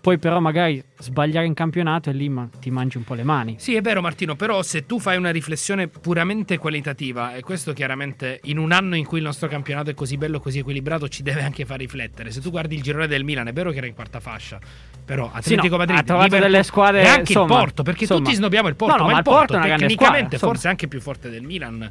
poi 0.04 0.17
però 0.17 0.41
magari 0.41 0.84
sbagliare 0.98 1.46
in 1.46 1.54
campionato 1.54 2.10
e 2.10 2.13
lì 2.13 2.28
ma, 2.28 2.50
ti 2.60 2.69
mangi 2.69 2.98
un 2.98 3.06
po' 3.06 3.13
le 3.13 3.24
mani. 3.24 3.56
Sì, 3.58 3.76
è 3.76 3.82
vero 3.82 4.02
Martino, 4.02 4.36
però 4.36 4.62
se 4.62 4.86
tu 4.86 5.00
fai 5.00 5.15
una 5.15 5.32
riflessione 5.32 5.88
puramente 5.88 6.58
qualitativa, 6.58 7.34
e 7.36 7.41
questo 7.41 7.72
chiaramente 7.72 8.41
in 8.43 8.58
un 8.58 8.74
anno 8.74 8.98
in 8.98 9.06
cui 9.06 9.19
il 9.19 9.24
nostro 9.24 9.48
campionato 9.48 9.91
è 9.91 9.93
così 9.93 10.17
bello, 10.17 10.41
così 10.41 10.60
equilibrato, 10.60 11.08
ci 11.08 11.24
deve 11.24 11.41
anche 11.43 11.63
far 11.63 11.78
riflettere. 11.78 12.32
Se 12.32 12.41
tu 12.41 12.50
guardi 12.52 12.76
il 12.76 12.82
girone 12.82 13.08
del 13.08 13.24
Milan, 13.24 13.48
è 13.48 13.54
vero 13.54 13.72
che 13.72 13.78
era 13.78 13.88
in 13.88 13.93
quarta 13.93 14.19
fascia, 14.19 14.60
però 15.06 15.32
Atletico 15.32 15.62
sì, 15.62 15.69
no, 15.69 15.78
Madrid 15.78 15.98
ha 15.98 16.04
trovato 16.04 16.38
delle 16.38 16.63
squadre 16.63 17.02
e 17.02 17.08
anche 17.08 17.32
insomma, 17.32 17.54
il 17.54 17.60
Porto, 17.62 17.84
perché 17.84 18.04
insomma, 18.04 18.24
tutti 18.26 18.36
snobbiamo 18.36 18.67
il 18.67 18.76
Porto, 18.76 18.98
no, 18.98 19.04
no, 19.04 19.10
ma, 19.10 19.17
il 19.19 19.24
Porto, 19.24 19.54
Porto 19.54 19.67
tecnicamente 19.69 20.36
squadra, 20.36 20.48
forse 20.48 20.67
è 20.67 20.69
anche 20.69 20.89
più 20.89 21.00
forte 21.00 21.30
del 21.30 21.43
Milan 21.43 21.89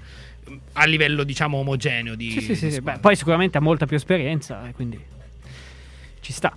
a 0.75 0.85
livello 0.85 1.25
diciamo 1.25 1.57
omogeneo 1.57 2.15
di, 2.15 2.31
sì, 2.31 2.41
sì, 2.43 2.55
sì, 2.57 2.69
di 2.69 2.81
Beh, 2.83 2.99
poi 3.01 3.17
sicuramente 3.17 3.57
ha 3.57 3.63
molta 3.63 3.87
più 3.87 3.97
esperienza, 3.97 4.61
quindi 4.75 5.01
ci 6.23 6.33
sta. 6.33 6.57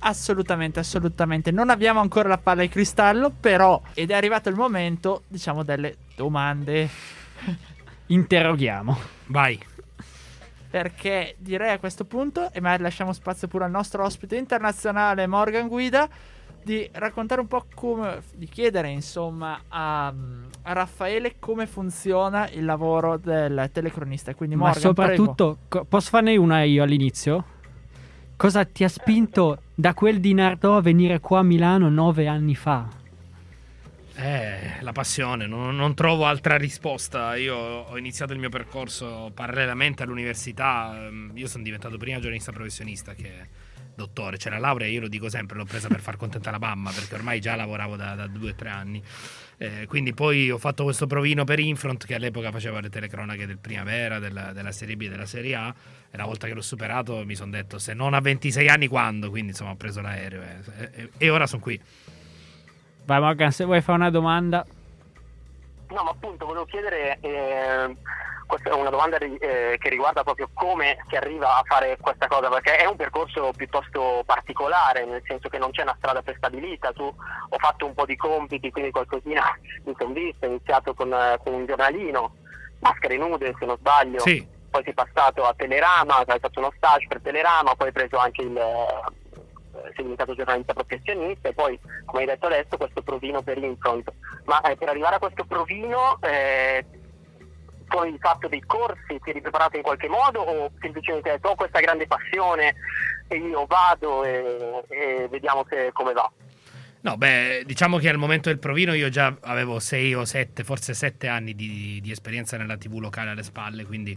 Assolutamente, 0.00 0.78
assolutamente. 0.78 1.50
Non 1.50 1.70
abbiamo 1.70 2.00
ancora 2.00 2.28
la 2.28 2.38
palla 2.38 2.60
di 2.60 2.68
cristallo, 2.68 3.30
però 3.30 3.80
ed 3.94 4.10
è 4.10 4.14
arrivato 4.14 4.48
il 4.48 4.54
momento, 4.54 5.22
diciamo, 5.26 5.64
delle 5.64 5.96
domande. 6.14 6.88
Interroghiamo. 8.06 8.96
Vai. 9.26 9.58
Perché 10.70 11.34
direi 11.38 11.72
a 11.72 11.78
questo 11.78 12.04
punto, 12.04 12.52
e 12.52 12.60
magari 12.60 12.82
lasciamo 12.82 13.12
spazio 13.12 13.48
pure 13.48 13.64
al 13.64 13.70
nostro 13.70 14.04
ospite 14.04 14.36
internazionale 14.36 15.26
Morgan 15.26 15.66
Guida, 15.66 16.08
di 16.62 16.88
raccontare 16.92 17.40
un 17.40 17.46
po' 17.46 17.64
come, 17.74 18.20
di 18.34 18.46
chiedere 18.46 18.90
insomma 18.90 19.62
a, 19.68 20.08
a 20.08 20.72
Raffaele 20.72 21.36
come 21.38 21.66
funziona 21.66 22.48
il 22.50 22.64
lavoro 22.64 23.16
del 23.16 23.70
telecronista. 23.72 24.34
Quindi 24.34 24.54
Ma 24.54 24.64
Morgan, 24.64 24.82
soprattutto, 24.82 25.58
co- 25.68 25.84
posso 25.84 26.10
farne 26.10 26.36
una 26.36 26.62
io 26.62 26.82
all'inizio? 26.82 27.56
Cosa 28.38 28.64
ti 28.64 28.84
ha 28.84 28.88
spinto 28.88 29.62
da 29.74 29.94
quel 29.94 30.20
di 30.20 30.32
Nardò 30.32 30.76
a 30.76 30.80
venire 30.80 31.18
qua 31.18 31.40
a 31.40 31.42
Milano 31.42 31.90
nove 31.90 32.28
anni 32.28 32.54
fa? 32.54 32.88
Eh, 34.14 34.80
la 34.80 34.92
passione, 34.92 35.48
non, 35.48 35.74
non, 35.74 35.94
trovo 35.94 36.24
altra 36.24 36.56
risposta. 36.56 37.34
Io 37.34 37.56
ho 37.56 37.98
iniziato 37.98 38.32
il 38.32 38.38
mio 38.38 38.48
percorso 38.48 39.32
parallelamente 39.34 40.04
all'università. 40.04 41.10
Io 41.34 41.48
sono 41.48 41.64
diventato 41.64 41.96
prima 41.96 42.20
giornalista 42.20 42.52
professionista 42.52 43.12
che 43.14 43.48
dottore. 43.96 44.36
C'è 44.36 44.50
la 44.50 44.58
laurea, 44.58 44.86
io 44.86 45.00
lo 45.00 45.08
dico 45.08 45.28
sempre, 45.28 45.56
l'ho 45.56 45.64
presa 45.64 45.88
per 45.88 45.98
far 45.98 46.16
contenta 46.16 46.52
la 46.52 46.60
mamma 46.60 46.92
perché 46.92 47.16
ormai 47.16 47.40
già 47.40 47.56
lavoravo 47.56 47.96
da, 47.96 48.14
da 48.14 48.28
due 48.28 48.52
o 48.52 48.54
tre 48.54 48.68
anni. 48.68 49.02
Eh, 49.60 49.86
quindi 49.88 50.14
poi 50.14 50.52
ho 50.52 50.58
fatto 50.58 50.84
questo 50.84 51.08
provino 51.08 51.42
per 51.42 51.58
Infront 51.58 52.06
che 52.06 52.14
all'epoca 52.14 52.52
faceva 52.52 52.80
le 52.80 52.90
telecronache 52.90 53.44
del 53.44 53.58
Primavera, 53.58 54.20
della, 54.20 54.52
della 54.52 54.70
Serie 54.70 54.96
B 54.96 55.02
e 55.02 55.08
della 55.08 55.26
Serie 55.26 55.54
A. 55.56 55.74
E 56.10 56.14
una 56.14 56.26
volta 56.26 56.46
che 56.46 56.54
l'ho 56.54 56.62
superato 56.62 57.24
mi 57.24 57.34
sono 57.34 57.50
detto 57.50 57.78
se 57.78 57.92
non 57.92 58.14
a 58.14 58.20
26 58.20 58.68
anni 58.68 58.86
quando, 58.86 59.30
quindi 59.30 59.50
insomma 59.50 59.72
ho 59.72 59.76
preso 59.76 60.00
l'aereo 60.00 60.42
e, 60.42 60.90
e, 60.92 61.10
e 61.18 61.30
ora 61.30 61.46
sono 61.46 61.60
qui. 61.60 61.78
Vai 63.04 63.20
Morgan, 63.20 63.50
se 63.50 63.64
vuoi 63.64 63.80
fare 63.80 63.98
una 63.98 64.10
domanda. 64.10 64.64
No, 65.88 66.02
ma 66.04 66.10
appunto 66.10 66.46
volevo 66.46 66.66
chiedere, 66.66 67.18
eh, 67.20 67.96
questa 68.48 68.70
è 68.70 68.72
una 68.72 68.88
domanda 68.88 69.18
eh, 69.18 69.76
che 69.78 69.88
riguarda 69.90 70.24
proprio 70.24 70.48
come 70.54 70.96
si 71.08 71.16
arriva 71.16 71.58
a 71.58 71.62
fare 71.64 71.98
questa 72.00 72.26
cosa, 72.26 72.48
perché 72.48 72.78
è 72.78 72.86
un 72.86 72.96
percorso 72.96 73.52
piuttosto 73.54 74.22
particolare, 74.24 75.04
nel 75.04 75.22
senso 75.26 75.50
che 75.50 75.58
non 75.58 75.70
c'è 75.70 75.82
una 75.82 75.94
strada 75.98 76.22
prestabilita, 76.22 76.92
tu 76.92 77.04
ho 77.04 77.58
fatto 77.58 77.84
un 77.84 77.92
po' 77.92 78.06
di 78.06 78.16
compiti, 78.16 78.70
quindi 78.70 78.90
qualcosina 78.90 79.44
mi 79.84 79.94
sono 79.98 80.14
visto, 80.14 80.46
ho 80.46 80.48
iniziato 80.48 80.94
con, 80.94 81.14
con 81.44 81.52
un 81.52 81.66
giornalino, 81.66 82.36
Maschere 82.80 83.18
Nude 83.18 83.54
se 83.58 83.66
non 83.66 83.76
sbaglio, 83.76 84.20
sì. 84.20 84.46
poi 84.70 84.82
sei 84.82 84.94
passato 84.94 85.44
a 85.44 85.52
Telerama, 85.54 86.24
hai 86.26 86.38
fatto 86.38 86.60
uno 86.60 86.72
stage 86.74 87.06
per 87.06 87.20
Telerama, 87.20 87.74
poi 87.74 87.88
hai 87.88 87.92
preso 87.92 88.16
anche 88.16 88.42
il 88.42 88.58
sei 89.94 90.02
diventato 90.02 90.34
giornalista 90.34 90.72
professionista 90.72 91.48
e 91.48 91.52
poi, 91.52 91.78
come 92.04 92.22
hai 92.22 92.26
detto 92.26 92.46
adesso, 92.46 92.76
questo 92.76 93.02
provino 93.02 93.42
per 93.42 93.58
Infront. 93.58 94.12
Ma 94.44 94.60
eh, 94.62 94.76
per 94.76 94.88
arrivare 94.88 95.16
a 95.16 95.18
questo 95.18 95.44
provino, 95.44 96.18
eh, 96.22 96.84
hai 97.96 98.16
fatto 98.18 98.48
dei 98.48 98.62
corsi, 98.66 99.18
ti 99.20 99.30
eri 99.30 99.40
preparato 99.40 99.76
in 99.76 99.82
qualche 99.82 100.08
modo 100.08 100.40
o 100.40 100.70
semplicemente 100.80 101.30
hai 101.30 101.36
detto 101.36 101.50
ho 101.50 101.54
questa 101.54 101.80
grande 101.80 102.06
passione 102.06 102.74
e 103.28 103.36
io 103.36 103.66
vado 103.66 104.24
e, 104.24 104.84
e 104.88 105.28
vediamo 105.28 105.64
se, 105.68 105.90
come 105.92 106.12
va? 106.12 106.30
No, 107.00 107.16
beh, 107.16 107.62
diciamo 107.64 107.98
che 107.98 108.08
al 108.08 108.18
momento 108.18 108.48
del 108.48 108.58
provino 108.58 108.92
io 108.92 109.08
già 109.08 109.36
avevo 109.42 109.78
6 109.78 110.14
o 110.14 110.24
7, 110.24 110.64
forse 110.64 110.94
7 110.94 111.28
anni 111.28 111.54
di, 111.54 112.00
di, 112.02 112.10
esperienza 112.10 112.56
nella 112.56 112.76
TV 112.76 112.98
locale 112.98 113.30
alle 113.30 113.44
spalle, 113.44 113.84
quindi 113.84 114.16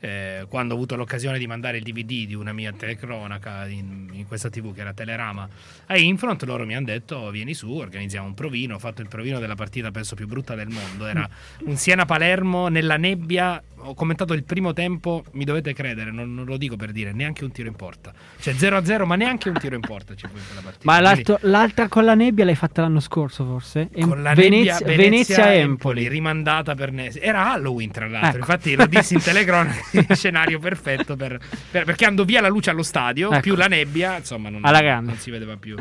eh, 0.00 0.44
quando 0.48 0.74
ho 0.74 0.76
avuto 0.76 0.96
l'occasione 0.96 1.38
di 1.38 1.46
mandare 1.46 1.76
il 1.76 1.84
DVD 1.84 2.26
di 2.26 2.34
una 2.34 2.52
mia 2.52 2.72
telecronaca 2.72 3.68
in, 3.68 4.08
in 4.10 4.26
questa 4.26 4.50
TV 4.50 4.74
che 4.74 4.80
era 4.80 4.92
Telerama 4.92 5.48
a 5.86 5.96
Infront, 5.96 6.42
loro 6.42 6.66
mi 6.66 6.74
hanno 6.74 6.86
detto 6.86 7.30
vieni 7.30 7.54
su, 7.54 7.70
organizziamo 7.70 8.26
un 8.26 8.34
provino, 8.34 8.74
ho 8.74 8.80
fatto 8.80 9.02
il 9.02 9.08
provino 9.08 9.38
della 9.38 9.54
partita 9.54 9.92
penso 9.92 10.16
più 10.16 10.26
brutta 10.26 10.56
del 10.56 10.68
mondo, 10.68 11.06
era 11.06 11.28
un 11.60 11.76
Siena-Palermo 11.76 12.66
nella 12.66 12.96
nebbia, 12.96 13.62
ho 13.86 13.94
commentato 13.94 14.32
il 14.32 14.44
primo 14.44 14.72
tempo, 14.72 15.24
mi 15.32 15.44
dovete 15.44 15.72
credere, 15.72 16.10
non, 16.10 16.34
non 16.34 16.44
lo 16.44 16.56
dico 16.56 16.76
per 16.76 16.92
dire, 16.92 17.12
neanche 17.12 17.44
un 17.44 17.52
tiro 17.52 17.68
in 17.68 17.74
porta, 17.74 18.12
cioè 18.40 18.54
0-0 18.54 19.04
ma 19.04 19.16
neanche 19.16 19.48
un 19.48 19.56
tiro 19.58 19.74
in 19.74 19.80
porta 19.80 20.14
ci 20.14 20.26
fu 20.26 20.36
in 20.36 20.42
quella 20.46 20.60
partita. 20.62 20.84
Ma 20.84 21.12
quindi, 21.12 21.34
l'altra 21.42 21.88
con 21.88 22.04
la 22.04 22.14
nebbia 22.14 22.44
l'hai 22.44 22.54
fatta 22.54 22.82
l'anno 22.82 23.00
scorso, 23.00 23.44
forse? 23.44 23.88
Con 24.00 24.22
la 24.22 24.34
Venezia, 24.34 24.78
nebbia, 24.78 24.96
Venezia, 24.96 25.54
Empoli, 25.54 26.08
rimandata 26.08 26.74
per 26.74 26.92
Nesi. 26.92 27.18
Era 27.20 27.52
Halloween, 27.52 27.90
tra 27.90 28.06
l'altro. 28.06 28.28
Ecco. 28.28 28.38
Infatti, 28.38 28.74
lo 28.74 28.86
dissi 28.86 29.14
in 29.14 29.22
telecronaca: 29.22 30.14
scenario 30.14 30.58
perfetto 30.58 31.16
per, 31.16 31.38
per, 31.70 31.84
perché 31.84 32.04
andò 32.04 32.24
via 32.24 32.40
la 32.40 32.48
luce 32.48 32.70
allo 32.70 32.82
stadio, 32.82 33.30
ecco. 33.30 33.40
più 33.40 33.54
la 33.54 33.66
nebbia, 33.66 34.18
insomma, 34.18 34.48
non, 34.48 34.60
non 34.60 35.16
si 35.16 35.30
vedeva 35.30 35.56
più, 35.56 35.76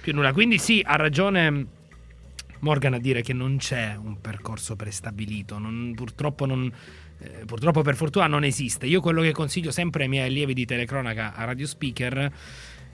più 0.00 0.14
nulla. 0.14 0.32
Quindi, 0.32 0.58
sì, 0.58 0.82
ha 0.84 0.96
ragione. 0.96 1.66
Morgan 2.60 2.94
a 2.94 2.98
dire 2.98 3.22
che 3.22 3.32
non 3.32 3.58
c'è 3.58 3.96
un 3.96 4.20
percorso 4.20 4.74
prestabilito, 4.74 5.58
non, 5.58 5.92
purtroppo 5.94 6.44
non, 6.44 6.68
eh, 7.20 7.44
purtroppo 7.44 7.82
per 7.82 7.96
fortuna 7.96 8.26
non 8.26 8.44
esiste. 8.44 8.86
Io 8.86 9.00
quello 9.00 9.22
che 9.22 9.32
consiglio 9.32 9.70
sempre 9.70 10.04
ai 10.04 10.08
miei 10.08 10.28
allievi 10.28 10.54
di 10.54 10.64
telecronaca 10.64 11.34
a 11.34 11.44
Radio 11.44 11.66
Speaker 11.66 12.32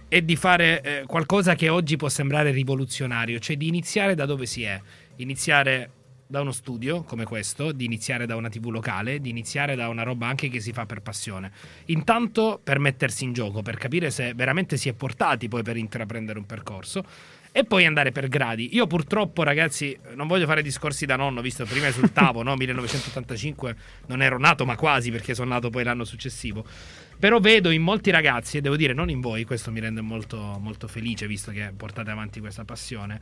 è 0.09 0.23
di 0.23 0.37
fare 0.37 0.83
eh, 0.83 1.05
qualcosa 1.07 1.55
che 1.55 1.69
oggi 1.69 1.97
può 1.97 2.09
sembrare 2.09 2.51
rivoluzionario, 2.51 3.39
cioè 3.39 3.57
di 3.57 3.69
iniziare 3.69 4.15
da 4.15 4.27
dove 4.27 4.47
si 4.47 4.63
è, 4.63 4.81
iniziare 5.17 5.91
da 6.27 6.41
uno 6.41 6.53
studio 6.53 7.03
come 7.03 7.25
questo, 7.25 7.73
di 7.73 7.85
iniziare 7.85 8.27
da 8.27 8.37
una 8.37 8.49
TV 8.49 8.69
locale, 8.69 9.21
di 9.21 9.29
iniziare 9.29 9.75
da 9.75 9.89
una 9.89 10.03
roba 10.03 10.27
anche 10.27 10.49
che 10.49 10.61
si 10.61 10.73
fa 10.73 10.87
per 10.87 11.01
passione. 11.01 11.53
Intanto 11.87 12.61
per 12.63 12.79
mettersi 12.79 13.25
in 13.25 13.33
gioco, 13.33 13.63
per 13.63 13.77
capire 13.77 14.11
se 14.11 14.33
veramente 14.35 14.77
si 14.77 14.89
è 14.89 14.95
portati 14.95 15.49
poi 15.49 15.63
per 15.63 15.77
intraprendere 15.77 16.39
un 16.39 16.47
percorso 16.47 17.05
e 17.57 17.63
poi 17.63 17.87
andare 17.87 18.11
per 18.11 18.27
gradi. 18.27 18.75
Io 18.75 18.89
purtroppo, 18.89 19.45
ragazzi, 19.45 19.97
non 20.17 20.27
voglio 20.27 20.45
fare 20.45 20.61
discorsi 20.61 21.07
da 21.07 21.15
nonno, 21.15 21.41
visto 21.41 21.65
prima 21.65 21.87
esultavo, 21.87 22.43
no? 22.43 22.57
1985 22.59 23.77
non 24.07 24.23
ero 24.23 24.41
nato, 24.41 24.65
ma 24.65 24.75
quasi 24.75 25.13
perché 25.13 25.37
sono 25.37 25.51
nato 25.51 25.71
poi 25.71 25.85
l'anno 25.85 26.03
successivo. 26.03 26.67
Però 27.17 27.39
vedo 27.39 27.71
in 27.71 27.81
molti 27.81 28.11
ragazzi, 28.11 28.57
e 28.57 28.61
devo 28.61 28.75
dire 28.75 28.93
non 28.93 29.09
in 29.09 29.21
voi, 29.21 29.45
questo 29.45 29.71
mi 29.71 29.79
rende 29.79 30.01
molto, 30.01 30.59
molto 30.61 30.89
felice 30.89 31.29
visto 31.29 31.53
che 31.53 31.73
portate 31.77 32.11
avanti 32.11 32.41
questa 32.41 32.65
passione. 32.65 33.21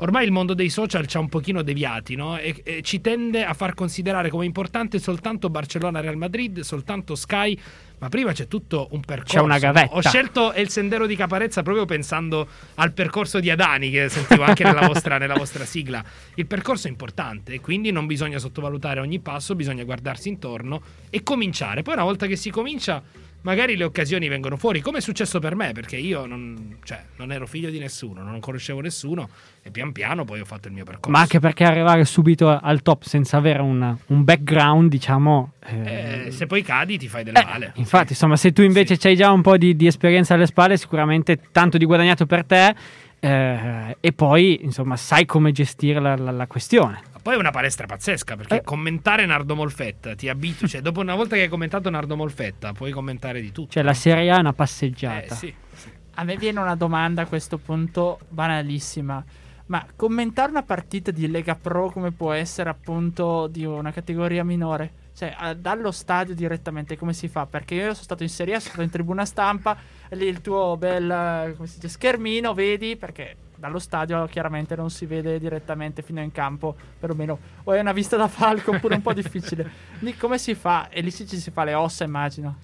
Ormai 0.00 0.24
il 0.24 0.32
mondo 0.32 0.54
dei 0.54 0.70
social 0.70 1.06
ci 1.06 1.16
ha 1.16 1.20
un 1.20 1.28
pochino 1.28 1.62
deviati, 1.62 2.14
no? 2.14 2.38
E, 2.38 2.60
e 2.64 2.82
ci 2.82 3.00
tende 3.00 3.44
a 3.44 3.52
far 3.52 3.74
considerare 3.74 4.30
come 4.30 4.46
importante 4.46 4.98
soltanto 4.98 5.50
Barcellona-Real 5.50 6.16
Madrid, 6.16 6.60
soltanto 6.60 7.14
Sky, 7.14 7.58
ma 7.98 8.08
prima 8.08 8.32
c'è 8.32 8.48
tutto 8.48 8.88
un 8.92 9.00
percorso. 9.00 9.36
C'è 9.36 9.42
una 9.42 9.58
gavetta. 9.58 9.94
Ho 9.94 10.00
scelto 10.00 10.54
il 10.56 10.70
sendero 10.70 11.06
di 11.06 11.16
Caparezza 11.16 11.62
proprio 11.62 11.84
pensando 11.84 12.48
al 12.76 12.92
percorso 12.92 13.40
di 13.40 13.50
Adani 13.50 13.90
che 13.90 14.08
sentivo 14.08 14.42
anche 14.42 14.64
nella 14.64 14.86
vostra, 14.86 15.18
nella 15.18 15.34
vostra 15.34 15.66
sigla. 15.66 16.02
Il 16.34 16.46
percorso 16.46 16.86
è 16.86 16.90
importante, 16.90 17.60
quindi 17.60 17.90
non 17.90 18.06
bisogna 18.06 18.38
sottovalutare 18.38 19.00
ogni 19.00 19.18
passo, 19.18 19.54
bisogna 19.54 19.84
guardarsi 19.84 20.30
intorno 20.30 20.80
e 21.10 21.22
cominciare. 21.22 21.82
Poi 21.82 21.92
una 21.92 22.04
volta 22.04 22.26
che 22.26 22.36
si 22.36 22.50
comincia 22.50 23.02
magari 23.42 23.76
le 23.76 23.84
occasioni 23.84 24.28
vengono 24.28 24.56
fuori, 24.56 24.80
come 24.80 24.98
è 24.98 25.00
successo 25.00 25.38
per 25.38 25.54
me, 25.54 25.72
perché 25.72 25.96
io 25.96 26.26
non, 26.26 26.78
cioè, 26.84 27.04
non 27.16 27.32
ero 27.32 27.46
figlio 27.46 27.70
di 27.70 27.78
nessuno, 27.78 28.22
non 28.22 28.40
conoscevo 28.40 28.80
nessuno 28.80 29.28
e 29.62 29.70
pian 29.70 29.89
piano 29.92 30.24
poi 30.24 30.40
ho 30.40 30.44
fatto 30.44 30.68
il 30.68 30.74
mio 30.74 30.84
percorso. 30.84 31.10
Ma 31.10 31.20
anche 31.20 31.38
perché 31.40 31.64
arrivare 31.64 32.04
subito 32.04 32.48
al 32.48 32.82
top 32.82 33.02
senza 33.04 33.36
avere 33.36 33.60
un, 33.62 33.96
un 34.06 34.24
background, 34.24 34.88
diciamo... 34.90 35.52
eh, 35.66 36.24
Eh, 36.26 36.30
se 36.30 36.46
poi 36.46 36.62
cadi 36.62 36.98
ti 36.98 37.08
fai 37.08 37.24
del 37.24 37.36
eh, 37.36 37.44
male. 37.44 37.72
infatti, 37.76 38.12
insomma, 38.12 38.36
se 38.36 38.52
tu 38.52 38.62
invece 38.62 38.96
Sì. 38.98 39.08
hai 39.08 39.16
già 39.16 39.30
un 39.30 39.42
po' 39.42 39.56
di, 39.56 39.74
di 39.76 39.86
esperienza 39.86 40.34
alle 40.34 40.46
spalle, 40.46 40.76
sicuramente 40.76 41.38
tanto 41.52 41.78
di 41.78 41.84
guadagnato 41.84 42.26
per 42.26 42.44
te. 42.44 42.74
eh, 43.22 43.96
e 44.00 44.12
poi, 44.12 44.60
insomma, 44.62 44.96
sai 44.96 45.26
come 45.26 45.52
gestire 45.52 46.00
la, 46.00 46.16
la- 46.16 46.30
la 46.30 46.46
questione. 46.46 47.02
Poi 47.22 47.34
è 47.34 47.36
una 47.36 47.50
palestra 47.50 47.84
pazzesca 47.84 48.34
perché 48.34 48.56
Eh. 48.56 48.62
commentare 48.62 49.26
Nardo 49.26 49.54
Molfetta 49.54 50.14
ti 50.14 50.30
abitui, 50.30 50.66
cioè 50.68 50.80
dopo 50.80 51.00
una 51.00 51.14
volta 51.14 51.36
che 51.36 51.42
hai 51.42 51.48
commentato 51.50 51.90
Nardo 51.90 52.16
Molfetta 52.16 52.72
puoi 52.72 52.92
commentare 52.92 53.42
di 53.42 53.52
tutto. 53.52 53.72
Cioè, 53.72 53.82
la? 53.82 53.92
Serie 53.92 54.30
A 54.30 54.36
è 54.36 54.40
una 54.40 54.48
Eh, 54.50 54.54
passeggiata. 54.54 55.34
sì, 55.34 55.52
sì. 55.74 55.90
A 56.14 56.24
me 56.24 56.36
viene 56.38 56.60
una 56.60 56.74
domanda 56.76 57.20
a 57.20 57.26
questo 57.26 57.58
punto 57.58 58.20
banalissima. 58.30 59.22
Ma 59.70 59.86
commentare 59.94 60.50
una 60.50 60.64
partita 60.64 61.12
di 61.12 61.28
Lega 61.30 61.54
Pro 61.54 61.90
come 61.90 62.10
può 62.10 62.32
essere 62.32 62.68
appunto 62.68 63.46
di 63.46 63.64
una 63.64 63.92
categoria 63.92 64.42
minore? 64.42 64.92
Cioè, 65.14 65.32
a- 65.36 65.54
dallo 65.54 65.92
stadio 65.92 66.34
direttamente 66.34 66.98
come 66.98 67.12
si 67.12 67.28
fa? 67.28 67.46
Perché 67.46 67.76
io 67.76 67.92
sono 67.92 68.02
stato 68.02 68.24
in 68.24 68.30
Serie 68.30 68.54
A, 68.54 68.58
sono 68.58 68.70
stato 68.70 68.84
in 68.84 68.90
tribuna 68.90 69.24
stampa, 69.24 69.76
lì 70.10 70.26
il 70.26 70.40
tuo 70.40 70.76
bel 70.76 71.54
dice, 71.56 71.88
schermino, 71.88 72.52
vedi? 72.52 72.96
Perché 72.96 73.36
dallo 73.54 73.78
stadio 73.78 74.26
chiaramente 74.26 74.74
non 74.74 74.90
si 74.90 75.06
vede 75.06 75.38
direttamente 75.38 76.02
fino 76.02 76.20
in 76.20 76.32
campo, 76.32 76.74
perlomeno. 76.98 77.38
O 77.62 77.72
è 77.72 77.78
una 77.78 77.92
vista 77.92 78.16
da 78.16 78.26
falco 78.26 78.72
oppure 78.72 78.96
un 78.96 79.02
po' 79.02 79.12
difficile. 79.14 79.70
Lì 80.00 80.16
come 80.16 80.38
si 80.38 80.56
fa? 80.56 80.88
E 80.88 81.00
lì 81.00 81.12
ci 81.12 81.26
si 81.28 81.50
fa 81.52 81.62
le 81.62 81.74
ossa, 81.74 82.02
immagino. 82.02 82.56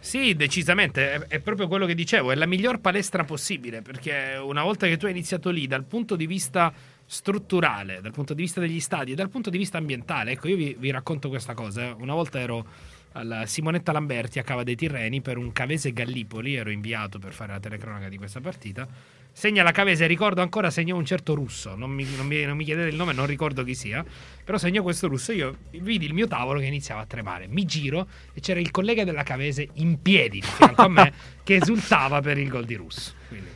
Sì, 0.00 0.34
decisamente, 0.34 1.12
è, 1.12 1.18
è 1.26 1.38
proprio 1.40 1.68
quello 1.68 1.86
che 1.86 1.94
dicevo, 1.94 2.32
è 2.32 2.34
la 2.34 2.46
miglior 2.46 2.80
palestra 2.80 3.24
possibile, 3.24 3.82
perché 3.82 4.40
una 4.42 4.62
volta 4.62 4.86
che 4.86 4.96
tu 4.96 5.04
hai 5.04 5.12
iniziato 5.12 5.50
lì, 5.50 5.66
dal 5.66 5.84
punto 5.84 6.16
di 6.16 6.26
vista 6.26 6.72
strutturale, 7.04 8.00
dal 8.00 8.12
punto 8.12 8.34
di 8.34 8.42
vista 8.42 8.60
degli 8.60 8.80
stadi 8.80 9.12
e 9.12 9.14
dal 9.14 9.28
punto 9.28 9.50
di 9.50 9.58
vista 9.58 9.78
ambientale, 9.78 10.32
ecco, 10.32 10.48
io 10.48 10.56
vi, 10.56 10.76
vi 10.78 10.90
racconto 10.90 11.28
questa 11.28 11.54
cosa, 11.54 11.88
eh. 11.88 11.94
una 11.98 12.14
volta 12.14 12.38
ero 12.38 12.66
alla 13.12 13.44
Simonetta 13.46 13.92
Lamberti 13.92 14.38
a 14.38 14.42
Cava 14.42 14.62
dei 14.62 14.76
Tirreni 14.76 15.20
per 15.20 15.36
un 15.36 15.52
Cavese 15.52 15.92
Gallipoli, 15.92 16.54
ero 16.54 16.70
inviato 16.70 17.18
per 17.18 17.32
fare 17.32 17.52
la 17.52 17.60
telecronaca 17.60 18.08
di 18.08 18.16
questa 18.16 18.40
partita, 18.40 18.86
segna 19.32 19.62
la 19.62 19.72
Cavese, 19.72 20.06
ricordo 20.06 20.42
ancora, 20.42 20.70
segnò 20.70 20.96
un 20.96 21.04
certo 21.04 21.34
russo, 21.34 21.74
non 21.76 21.90
mi, 21.90 22.06
non 22.16 22.26
mi- 22.26 22.44
non 22.44 22.56
mi 22.56 22.64
chiedete 22.64 22.88
il 22.88 22.94
nome, 22.96 23.12
non 23.12 23.26
ricordo 23.26 23.64
chi 23.64 23.74
sia, 23.74 24.04
però 24.44 24.58
segnò 24.58 24.82
questo 24.82 25.08
russo, 25.08 25.32
io 25.32 25.56
vidi 25.72 26.06
il 26.06 26.14
mio 26.14 26.26
tavolo 26.28 26.60
che 26.60 26.66
iniziava 26.66 27.00
a 27.00 27.06
tremare, 27.06 27.46
mi 27.48 27.64
giro 27.64 28.06
e 28.32 28.40
c'era 28.40 28.60
il 28.60 28.70
collega 28.70 29.02
della 29.04 29.22
Cavese 29.22 29.68
in 29.74 30.00
piedi 30.02 30.40
di 30.40 30.46
fianco 30.46 30.82
a 30.82 30.88
me 30.88 31.12
che 31.42 31.56
esultava 31.56 32.20
per 32.20 32.38
il 32.38 32.48
gol 32.48 32.64
di 32.64 32.74
russo. 32.74 33.12
Quindi, 33.28 33.48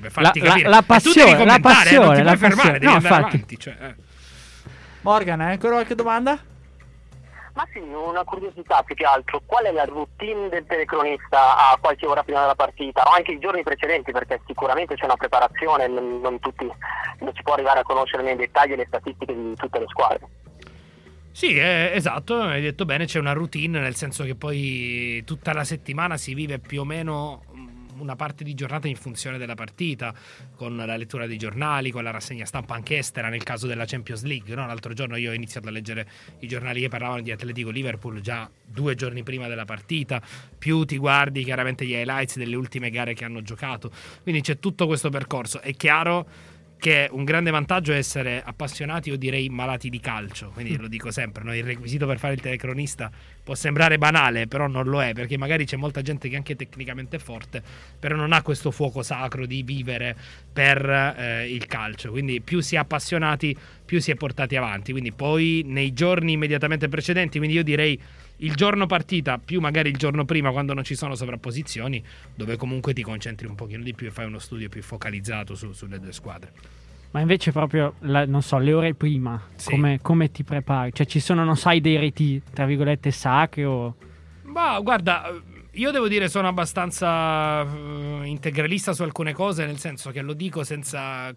per 0.00 0.10
farti 0.10 0.38
La- 0.40 0.44
la- 0.46 0.50
capire. 0.50 0.68
la 0.68 0.82
tu 0.82 0.86
devi 0.86 0.86
passione, 0.86 1.30
la 1.30 1.36
commentare, 1.36 1.90
eh, 1.90 1.92
non 1.94 2.02
passione, 2.02 2.16
ti 2.16 2.22
la 2.22 2.36
puoi 2.36 2.36
fermare, 2.38 2.54
passione. 2.56 2.78
devi 2.78 2.86
No, 2.86 2.92
andare 2.96 3.14
infatti. 3.14 3.34
avanti. 3.36 3.58
Cioè, 3.58 3.76
eh. 3.80 3.94
Morgan, 5.02 5.40
hai 5.40 5.52
ancora 5.52 5.72
qualche 5.74 5.94
domanda? 5.94 6.38
Ma 7.56 7.66
sì, 7.72 7.78
una 7.78 8.22
curiosità 8.22 8.82
più 8.82 8.94
che 8.94 9.04
altro, 9.04 9.40
qual 9.46 9.64
è 9.64 9.72
la 9.72 9.86
routine 9.86 10.50
del 10.50 10.66
telecronista 10.66 11.70
a 11.72 11.78
qualche 11.80 12.06
ora 12.06 12.22
prima 12.22 12.40
della 12.40 12.54
partita 12.54 13.02
o 13.02 13.12
anche 13.12 13.32
i 13.32 13.38
giorni 13.38 13.62
precedenti 13.62 14.12
perché 14.12 14.42
sicuramente 14.46 14.94
c'è 14.94 15.06
una 15.06 15.16
preparazione, 15.16 15.88
non, 15.88 16.20
non 16.20 16.38
tutti, 16.38 16.70
non 17.20 17.32
si 17.34 17.42
può 17.42 17.54
arrivare 17.54 17.80
a 17.80 17.82
conoscere 17.82 18.22
nei 18.22 18.36
dettagli 18.36 18.74
le 18.74 18.84
statistiche 18.86 19.34
di 19.34 19.54
tutte 19.54 19.78
le 19.78 19.86
squadre. 19.88 20.28
Sì, 21.32 21.56
eh, 21.56 21.92
esatto, 21.94 22.42
hai 22.42 22.60
detto 22.60 22.84
bene, 22.84 23.06
c'è 23.06 23.18
una 23.18 23.32
routine, 23.32 23.80
nel 23.80 23.94
senso 23.94 24.24
che 24.24 24.34
poi 24.34 25.22
tutta 25.24 25.54
la 25.54 25.64
settimana 25.64 26.18
si 26.18 26.34
vive 26.34 26.58
più 26.58 26.82
o 26.82 26.84
meno 26.84 27.42
una 27.98 28.16
parte 28.16 28.44
di 28.44 28.54
giornata 28.54 28.88
in 28.88 28.96
funzione 28.96 29.38
della 29.38 29.54
partita, 29.54 30.14
con 30.54 30.76
la 30.76 30.96
lettura 30.96 31.26
dei 31.26 31.36
giornali, 31.36 31.90
con 31.90 32.02
la 32.02 32.10
rassegna 32.10 32.44
stampa 32.44 32.74
anche 32.74 32.98
estera 32.98 33.28
nel 33.28 33.42
caso 33.42 33.66
della 33.66 33.84
Champions 33.84 34.22
League. 34.22 34.54
no? 34.54 34.66
L'altro 34.66 34.92
giorno 34.92 35.16
io 35.16 35.30
ho 35.30 35.34
iniziato 35.34 35.68
a 35.68 35.70
leggere 35.70 36.08
i 36.40 36.46
giornali 36.46 36.80
che 36.80 36.88
parlavano 36.88 37.22
di 37.22 37.30
Atletico 37.30 37.70
Liverpool 37.70 38.20
già 38.20 38.50
due 38.64 38.94
giorni 38.94 39.22
prima 39.22 39.48
della 39.48 39.64
partita, 39.64 40.22
più 40.58 40.84
ti 40.84 40.96
guardi 40.98 41.44
chiaramente 41.44 41.84
gli 41.84 41.92
highlights 41.92 42.36
delle 42.36 42.56
ultime 42.56 42.90
gare 42.90 43.14
che 43.14 43.24
hanno 43.24 43.42
giocato. 43.42 43.90
Quindi 44.22 44.40
c'è 44.40 44.58
tutto 44.58 44.86
questo 44.86 45.10
percorso. 45.10 45.60
È 45.60 45.72
chiaro 45.74 46.54
che 46.86 47.08
un 47.10 47.24
grande 47.24 47.50
vantaggio 47.50 47.92
è 47.92 47.96
essere 47.96 48.40
appassionati 48.44 49.10
o 49.10 49.16
direi 49.16 49.48
malati 49.48 49.90
di 49.90 49.98
calcio, 49.98 50.50
quindi 50.50 50.76
lo 50.76 50.86
dico 50.86 51.10
sempre, 51.10 51.42
no? 51.42 51.52
il 51.52 51.64
requisito 51.64 52.06
per 52.06 52.16
fare 52.16 52.34
il 52.34 52.40
telecronista 52.40 53.10
può 53.42 53.56
sembrare 53.56 53.98
banale, 53.98 54.46
però 54.46 54.68
non 54.68 54.86
lo 54.86 55.02
è, 55.02 55.12
perché 55.12 55.36
magari 55.36 55.64
c'è 55.64 55.74
molta 55.74 56.00
gente 56.00 56.28
che 56.28 56.36
anche 56.36 56.54
tecnicamente 56.54 57.16
è 57.16 57.18
forte, 57.18 57.60
però 57.98 58.14
non 58.14 58.32
ha 58.32 58.40
questo 58.40 58.70
fuoco 58.70 59.02
sacro 59.02 59.46
di 59.46 59.64
vivere 59.64 60.16
per 60.52 60.88
eh, 60.88 61.52
il 61.52 61.66
calcio, 61.66 62.12
quindi 62.12 62.40
più 62.40 62.60
si 62.60 62.76
è 62.76 62.78
appassionati, 62.78 63.56
più 63.84 64.00
si 64.00 64.12
è 64.12 64.14
portati 64.14 64.54
avanti, 64.54 64.92
quindi 64.92 65.10
poi 65.10 65.64
nei 65.66 65.92
giorni 65.92 66.34
immediatamente 66.34 66.86
precedenti, 66.86 67.38
quindi 67.38 67.56
io 67.56 67.64
direi 67.64 68.00
il 68.38 68.54
giorno 68.54 68.86
partita 68.86 69.38
più 69.38 69.60
magari 69.60 69.88
il 69.88 69.96
giorno 69.96 70.24
prima 70.24 70.50
quando 70.50 70.74
non 70.74 70.84
ci 70.84 70.94
sono 70.94 71.14
sovrapposizioni 71.14 72.02
dove 72.34 72.56
comunque 72.56 72.92
ti 72.92 73.02
concentri 73.02 73.46
un 73.46 73.54
pochino 73.54 73.82
di 73.82 73.94
più 73.94 74.06
e 74.08 74.10
fai 74.10 74.26
uno 74.26 74.38
studio 74.38 74.68
più 74.68 74.82
focalizzato 74.82 75.54
su- 75.54 75.72
sulle 75.72 75.98
due 75.98 76.12
squadre 76.12 76.52
Ma 77.12 77.20
invece 77.20 77.50
proprio, 77.50 77.94
la- 78.00 78.26
non 78.26 78.42
so, 78.42 78.58
le 78.58 78.72
ore 78.74 78.92
prima, 78.92 79.40
Sì. 79.54 79.70
come, 79.70 80.00
come 80.02 80.30
ti 80.30 80.44
prepari? 80.44 80.92
Cioè 80.92 81.06
ci 81.06 81.18
sono, 81.20 81.44
non 81.44 81.56
sai, 81.56 81.80
dei 81.80 81.96
riti, 81.98 82.42
tra 82.52 82.66
virgolette, 82.66 83.10
sacri 83.10 83.64
o... 83.64 83.94
Ma 84.42 84.78
guarda, 84.80 85.32
io 85.76 85.90
devo 85.90 86.08
dire 86.08 86.28
sono 86.28 86.48
abbastanza 86.48 87.60
eh, 87.62 88.26
integralista 88.26 88.94
su 88.94 89.02
alcune 89.02 89.34
cose, 89.34 89.66
nel 89.66 89.78
senso 89.78 90.10
che 90.10 90.22
lo 90.22 90.32
dico 90.32 90.64
senza 90.64 91.34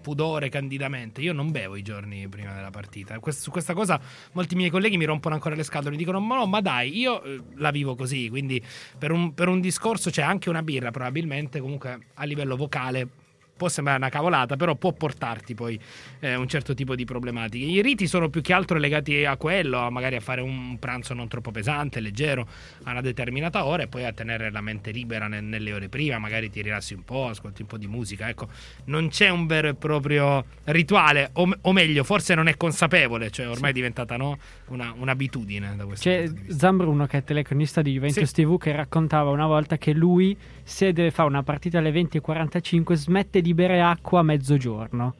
pudore, 0.00 0.48
candidamente. 0.48 1.20
Io 1.20 1.32
non 1.32 1.50
bevo 1.50 1.76
i 1.76 1.82
giorni 1.82 2.26
prima 2.28 2.54
della 2.54 2.70
partita. 2.70 3.18
Quest- 3.18 3.42
su 3.42 3.50
questa 3.50 3.74
cosa 3.74 4.00
molti 4.32 4.54
miei 4.54 4.70
colleghi 4.70 4.96
mi 4.96 5.04
rompono 5.04 5.34
ancora 5.34 5.54
le 5.54 5.62
scatole, 5.62 5.90
mi 5.90 5.96
dicono 5.96 6.20
ma 6.20 6.36
no, 6.36 6.46
ma 6.46 6.60
dai, 6.60 6.96
io 6.96 7.22
eh, 7.22 7.40
la 7.56 7.70
vivo 7.70 7.94
così, 7.94 8.28
quindi 8.30 8.62
per 8.98 9.10
un, 9.10 9.34
per 9.34 9.48
un 9.48 9.60
discorso 9.60 10.08
c'è 10.10 10.22
anche 10.22 10.48
una 10.48 10.62
birra 10.62 10.90
probabilmente, 10.90 11.60
comunque 11.60 12.06
a 12.14 12.24
livello 12.24 12.56
vocale 12.56 13.08
può 13.56 13.68
sembrare 13.68 13.98
una 13.98 14.08
cavolata, 14.08 14.56
però 14.56 14.74
può 14.74 14.92
portarti 14.92 15.54
poi 15.54 15.78
eh, 16.20 16.34
un 16.34 16.48
certo 16.48 16.74
tipo 16.74 16.94
di 16.94 17.04
problematiche. 17.04 17.64
I 17.64 17.80
riti 17.82 18.06
sono 18.06 18.28
più 18.28 18.40
che 18.40 18.52
altro 18.52 18.78
legati 18.78 19.24
a 19.24 19.36
quello, 19.36 19.78
a 19.78 19.90
magari 19.90 20.16
a 20.16 20.20
fare 20.20 20.40
un 20.40 20.78
pranzo 20.78 21.14
non 21.14 21.28
troppo 21.28 21.50
pesante, 21.50 22.00
leggero, 22.00 22.48
a 22.84 22.90
una 22.90 23.00
determinata 23.00 23.64
ora 23.64 23.84
e 23.84 23.86
poi 23.88 24.04
a 24.04 24.12
tenere 24.12 24.50
la 24.50 24.60
mente 24.60 24.90
libera 24.90 25.28
ne- 25.28 25.40
nelle 25.40 25.72
ore 25.72 25.88
prima, 25.88 26.18
magari 26.18 26.50
ti 26.50 26.60
rilassi 26.62 26.94
un 26.94 27.04
po', 27.04 27.28
ascolti 27.28 27.62
un 27.62 27.68
po' 27.68 27.76
di 27.78 27.86
musica, 27.86 28.28
ecco, 28.28 28.48
non 28.86 29.08
c'è 29.08 29.28
un 29.28 29.46
vero 29.46 29.68
e 29.68 29.74
proprio 29.74 30.44
rituale, 30.64 31.30
o, 31.34 31.48
o 31.60 31.72
meglio, 31.72 32.02
forse 32.04 32.34
non 32.34 32.48
è 32.48 32.56
consapevole, 32.56 33.30
cioè 33.30 33.48
ormai 33.48 33.70
è 33.70 33.74
diventata 33.74 34.16
no, 34.16 34.38
una- 34.68 34.92
un'abitudine 34.96 35.74
da 35.76 35.84
questo 35.84 36.08
C'è. 36.08 36.28
Zambruno 36.48 37.06
che 37.06 37.18
è 37.18 37.24
telecronista 37.24 37.82
di 37.82 37.92
Juventus 37.92 38.32
Sì. 38.32 38.42
TV 38.42 38.58
che 38.58 38.72
raccontava 38.74 39.30
una 39.30 39.46
volta 39.46 39.78
che 39.78 39.92
lui 39.92 40.36
se 40.64 40.92
deve 40.92 41.10
fare 41.10 41.28
una 41.28 41.42
partita 41.42 41.78
alle 41.78 41.90
20.45 41.92 42.92
smette 42.94 43.40
di 43.42 43.52
bere 43.54 43.82
acqua 43.82 44.20
a 44.20 44.22
mezzogiorno. 44.22 45.14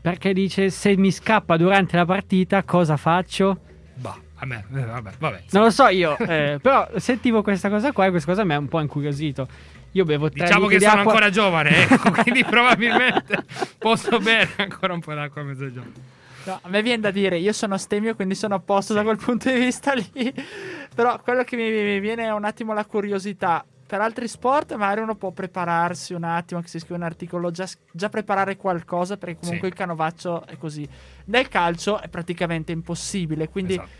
Perché 0.00 0.32
dice 0.32 0.70
se 0.70 0.96
mi 0.96 1.12
scappa 1.12 1.56
durante 1.56 1.96
la 1.96 2.04
partita 2.04 2.62
cosa 2.64 2.96
faccio? 2.96 3.58
Bah, 3.94 4.18
a 4.36 4.46
me, 4.46 4.64
eh, 4.74 4.84
vabbè, 4.84 5.10
vabbè. 5.18 5.42
Non 5.50 5.64
lo 5.64 5.70
so 5.70 5.86
io, 5.88 6.16
eh, 6.18 6.58
però 6.60 6.88
sentivo 6.96 7.42
questa 7.42 7.68
cosa 7.68 7.92
qua 7.92 8.06
e 8.06 8.10
questa 8.10 8.32
cosa 8.32 8.44
mi 8.44 8.54
ha 8.54 8.58
un 8.58 8.68
po' 8.68 8.80
incuriosito. 8.80 9.46
Io 9.92 10.04
bevo 10.04 10.30
tre 10.30 10.44
Diciamo 10.44 10.66
che 10.66 10.78
di 10.78 10.84
sono 10.84 11.00
acqua. 11.00 11.12
ancora 11.12 11.30
giovane, 11.30 11.70
ecco, 11.88 12.10
quindi 12.22 12.42
probabilmente 12.44 13.44
posso 13.78 14.18
bere 14.18 14.48
ancora 14.56 14.94
un 14.94 15.00
po' 15.00 15.12
d'acqua 15.14 15.42
a 15.42 15.44
mezzogiorno. 15.44 15.92
No, 16.44 16.58
a 16.60 16.68
me 16.68 16.82
viene 16.82 17.00
da 17.02 17.12
dire, 17.12 17.38
io 17.38 17.52
sono 17.52 17.74
astemio, 17.74 18.16
quindi 18.16 18.34
sono 18.34 18.56
a 18.56 18.58
posto 18.58 18.94
da 18.94 19.02
quel 19.04 19.16
punto 19.18 19.48
di 19.52 19.60
vista 19.60 19.92
lì. 19.92 20.10
Però 20.92 21.20
quello 21.20 21.44
che 21.44 21.54
mi, 21.54 21.70
mi 21.70 22.00
viene 22.00 22.24
è 22.24 22.32
un 22.32 22.44
attimo 22.44 22.72
la 22.72 22.84
curiosità. 22.84 23.64
Per 23.92 24.00
altri 24.00 24.26
sport, 24.26 24.74
magari 24.74 25.02
uno 25.02 25.16
può 25.16 25.32
prepararsi 25.32 26.14
un 26.14 26.24
attimo, 26.24 26.62
che 26.62 26.68
si 26.68 26.78
scrive 26.78 26.94
un 26.94 27.02
articolo, 27.02 27.50
già, 27.50 27.68
già 27.92 28.08
preparare 28.08 28.56
qualcosa, 28.56 29.18
perché 29.18 29.36
comunque 29.38 29.66
Sì. 29.68 29.74
il 29.74 29.78
canovaccio 29.78 30.46
è 30.46 30.56
così. 30.56 30.88
Nel 31.26 31.48
calcio 31.48 32.00
è 32.00 32.08
praticamente 32.08 32.72
impossibile, 32.72 33.50
quindi 33.50 33.74
Esatto. 33.74 33.90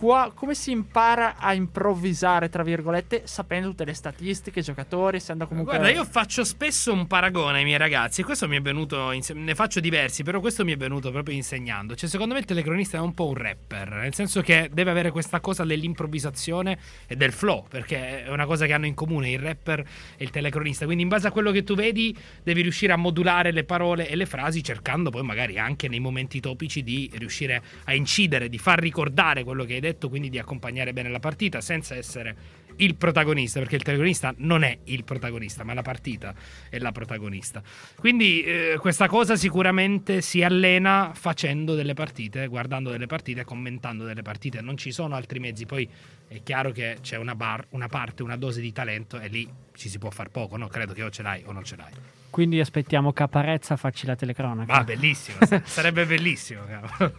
Qua- 0.00 0.32
come 0.34 0.54
si 0.54 0.70
impara 0.70 1.36
a 1.36 1.52
improvvisare, 1.52 2.48
tra 2.48 2.62
virgolette, 2.62 3.24
sapendo 3.26 3.68
tutte 3.68 3.84
le 3.84 3.92
statistiche, 3.92 4.60
i 4.60 4.62
giocatori, 4.62 5.18
essendo 5.18 5.46
comunque... 5.46 5.76
Guarda, 5.76 5.92
io 5.94 6.06
faccio 6.06 6.42
spesso 6.42 6.90
un 6.90 7.06
paragone 7.06 7.58
ai 7.58 7.64
miei 7.64 7.76
ragazzi, 7.76 8.22
e 8.22 8.24
questo 8.24 8.48
mi 8.48 8.56
è 8.56 8.62
venuto, 8.62 9.12
inse- 9.12 9.34
ne 9.34 9.54
faccio 9.54 9.78
diversi, 9.78 10.22
però 10.22 10.40
questo 10.40 10.64
mi 10.64 10.72
è 10.72 10.76
venuto 10.78 11.10
proprio 11.10 11.34
insegnando. 11.34 11.94
Cioè, 11.94 12.08
secondo 12.08 12.32
me 12.32 12.40
il 12.40 12.46
telecronista 12.46 12.96
è 12.96 13.00
un 13.00 13.12
po' 13.12 13.26
un 13.26 13.34
rapper, 13.34 13.90
nel 13.90 14.14
senso 14.14 14.40
che 14.40 14.70
deve 14.72 14.90
avere 14.90 15.10
questa 15.10 15.38
cosa 15.40 15.64
dell'improvvisazione 15.64 16.78
e 17.06 17.14
del 17.14 17.32
flow, 17.32 17.66
perché 17.68 18.24
è 18.24 18.30
una 18.30 18.46
cosa 18.46 18.64
che 18.64 18.72
hanno 18.72 18.86
in 18.86 18.94
comune 18.94 19.30
il 19.30 19.38
rapper 19.38 19.80
e 20.16 20.24
il 20.24 20.30
telecronista. 20.30 20.86
Quindi, 20.86 21.02
in 21.02 21.10
base 21.10 21.26
a 21.26 21.30
quello 21.30 21.50
che 21.50 21.62
tu 21.62 21.74
vedi, 21.74 22.16
devi 22.42 22.62
riuscire 22.62 22.94
a 22.94 22.96
modulare 22.96 23.52
le 23.52 23.64
parole 23.64 24.08
e 24.08 24.16
le 24.16 24.24
frasi, 24.24 24.64
cercando 24.64 25.10
poi 25.10 25.24
magari 25.24 25.58
anche 25.58 25.88
nei 25.88 26.00
momenti 26.00 26.40
topici 26.40 26.82
di 26.82 27.10
riuscire 27.16 27.62
a 27.84 27.92
incidere, 27.92 28.48
di 28.48 28.56
far 28.56 28.78
ricordare 28.78 29.44
quello 29.44 29.64
che 29.64 29.74
hai 29.74 29.80
detto, 29.80 29.88
quindi 29.98 30.28
di 30.28 30.38
accompagnare 30.38 30.92
bene 30.92 31.08
la 31.08 31.20
partita 31.20 31.60
senza 31.60 31.94
essere 31.94 32.58
il 32.76 32.94
protagonista, 32.96 33.58
perché 33.58 33.76
il 33.76 33.82
protagonista 33.82 34.34
non 34.38 34.62
è 34.62 34.78
il 34.84 35.04
protagonista, 35.04 35.64
ma 35.64 35.74
la 35.74 35.82
partita 35.82 36.34
è 36.68 36.78
la 36.78 36.92
protagonista. 36.92 37.62
Quindi 37.96 38.42
eh, 38.42 38.76
questa 38.80 39.06
cosa 39.06 39.36
sicuramente 39.36 40.20
si 40.20 40.42
allena 40.42 41.12
facendo 41.14 41.74
delle 41.74 41.94
partite, 41.94 42.46
guardando 42.46 42.90
delle 42.90 43.06
partite, 43.06 43.44
commentando 43.44 44.04
delle 44.04 44.22
partite. 44.22 44.60
Non 44.60 44.76
ci 44.76 44.92
sono 44.92 45.14
altri 45.14 45.38
mezzi. 45.38 45.66
Poi 45.66 45.88
è 46.28 46.42
chiaro 46.42 46.70
che 46.72 46.98
c'è 47.00 47.16
una, 47.16 47.34
bar, 47.34 47.66
una 47.70 47.88
parte, 47.88 48.22
una 48.22 48.36
dose 48.36 48.60
di 48.60 48.72
talento 48.72 49.18
e 49.18 49.28
lì 49.28 49.48
ci 49.74 49.88
si 49.88 49.98
può 49.98 50.10
far 50.10 50.30
poco, 50.30 50.56
no? 50.56 50.68
Credo 50.68 50.92
che 50.92 51.02
o 51.02 51.10
ce 51.10 51.22
l'hai 51.22 51.42
o 51.44 51.52
non 51.52 51.64
ce 51.64 51.76
l'hai. 51.76 51.92
Quindi 52.30 52.60
aspettiamo 52.60 53.12
Caparezza 53.12 53.74
a 53.74 53.76
farci 53.76 54.06
la 54.06 54.14
telecronaca. 54.14 54.72
Ah, 54.72 54.84
bellissimo, 54.84 55.38
sarebbe 55.64 56.06
bellissimo. 56.06 56.62
cavolo. 56.64 57.12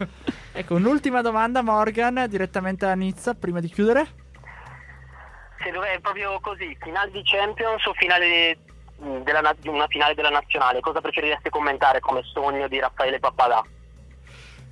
Ecco, 0.53 0.75
un'ultima 0.75 1.21
domanda, 1.21 1.61
Morgan, 1.61 2.25
direttamente 2.29 2.85
da 2.85 2.93
Nizza, 2.95 3.33
prima 3.35 3.59
di 3.59 3.67
chiudere. 3.67 4.07
Se 5.63 5.69
dov'è 5.69 5.99
proprio 5.99 6.39
così, 6.39 6.75
finale 6.81 7.11
di 7.11 7.21
Champions 7.23 7.85
o 7.85 7.93
finale 7.93 8.57
mh, 8.97 9.17
della, 9.23 9.55
di 9.59 9.67
una 9.67 9.85
finale 9.87 10.15
della 10.15 10.29
nazionale, 10.29 10.79
cosa 10.79 11.01
preferireste 11.01 11.49
commentare 11.49 11.99
come 11.99 12.21
sogno 12.23 12.67
di 12.67 12.79
Raffaele 12.79 13.19
Pappadà? 13.19 13.63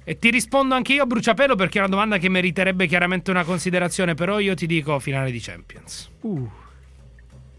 E 0.03 0.17
ti 0.17 0.31
rispondo 0.31 0.73
anche 0.73 0.93
io 0.93 1.03
a 1.03 1.05
bruciapelo 1.05 1.55
perché 1.55 1.77
è 1.77 1.81
una 1.81 1.89
domanda 1.89 2.17
che 2.17 2.29
meriterebbe 2.29 2.87
chiaramente 2.87 3.29
una 3.29 3.43
considerazione, 3.43 4.15
però 4.15 4.39
io 4.39 4.55
ti 4.55 4.65
dico 4.65 4.97
finale 4.97 5.29
di 5.29 5.39
Champions. 5.39 6.09
Uh, 6.21 6.49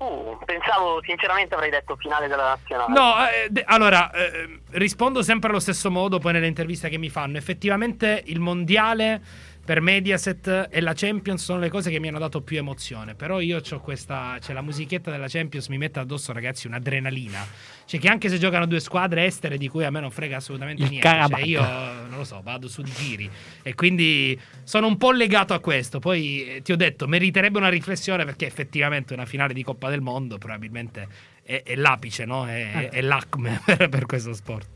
Uh, 0.00 0.38
pensavo 0.46 1.02
sinceramente 1.04 1.54
avrei 1.54 1.68
detto 1.68 1.94
finale 1.96 2.26
della 2.26 2.56
nazionale. 2.56 2.90
No, 2.90 3.28
eh, 3.28 3.48
de- 3.50 3.64
allora 3.66 4.10
eh, 4.10 4.60
rispondo 4.70 5.22
sempre 5.22 5.50
allo 5.50 5.60
stesso 5.60 5.90
modo 5.90 6.18
poi 6.18 6.32
nelle 6.32 6.46
interviste 6.46 6.88
che 6.88 6.96
mi 6.96 7.10
fanno. 7.10 7.36
Effettivamente 7.36 8.22
il 8.24 8.40
mondiale 8.40 9.20
per 9.64 9.80
Mediaset 9.80 10.68
e 10.70 10.80
la 10.80 10.94
Champions 10.94 11.44
sono 11.44 11.60
le 11.60 11.68
cose 11.68 11.90
che 11.90 12.00
mi 12.00 12.08
hanno 12.08 12.18
dato 12.18 12.40
più 12.42 12.58
emozione. 12.58 13.14
Però 13.14 13.40
io 13.40 13.60
ho 13.68 13.80
questa. 13.80 14.36
C'è 14.40 14.52
la 14.52 14.62
musichetta 14.62 15.10
della 15.10 15.28
Champions, 15.28 15.68
mi 15.68 15.78
mette 15.78 15.98
addosso, 16.00 16.32
ragazzi, 16.32 16.66
un'adrenalina. 16.66 17.46
Cioè, 17.84 18.00
che 18.00 18.08
anche 18.08 18.28
se 18.28 18.38
giocano 18.38 18.66
due 18.66 18.80
squadre 18.80 19.24
estere 19.24 19.58
di 19.58 19.68
cui 19.68 19.84
a 19.84 19.90
me 19.90 20.00
non 20.00 20.10
frega 20.10 20.36
assolutamente 20.36 20.82
Il 20.82 20.90
niente. 20.90 21.08
Cioè, 21.08 21.40
io 21.42 21.60
non 21.60 22.16
lo 22.16 22.24
so, 22.24 22.40
vado 22.42 22.68
su 22.68 22.82
di 22.82 22.90
giri. 22.92 23.30
E 23.62 23.74
quindi 23.74 24.38
sono 24.64 24.86
un 24.86 24.96
po' 24.96 25.12
legato 25.12 25.54
a 25.54 25.60
questo. 25.60 25.98
Poi 25.98 26.56
eh, 26.56 26.62
ti 26.62 26.72
ho 26.72 26.76
detto, 26.76 27.06
meriterebbe 27.06 27.58
una 27.58 27.68
riflessione 27.68 28.24
perché 28.24 28.46
effettivamente 28.46 29.12
una 29.12 29.26
finale 29.26 29.54
di 29.54 29.62
Coppa 29.62 29.88
del 29.88 30.00
Mondo 30.00 30.38
probabilmente 30.38 31.06
è, 31.42 31.62
è 31.64 31.74
l'apice, 31.76 32.24
no? 32.24 32.46
È, 32.46 32.88
è 32.90 33.00
l'acme 33.00 33.60
per, 33.64 33.88
per 33.90 34.06
questo 34.06 34.32
sport. 34.32 34.68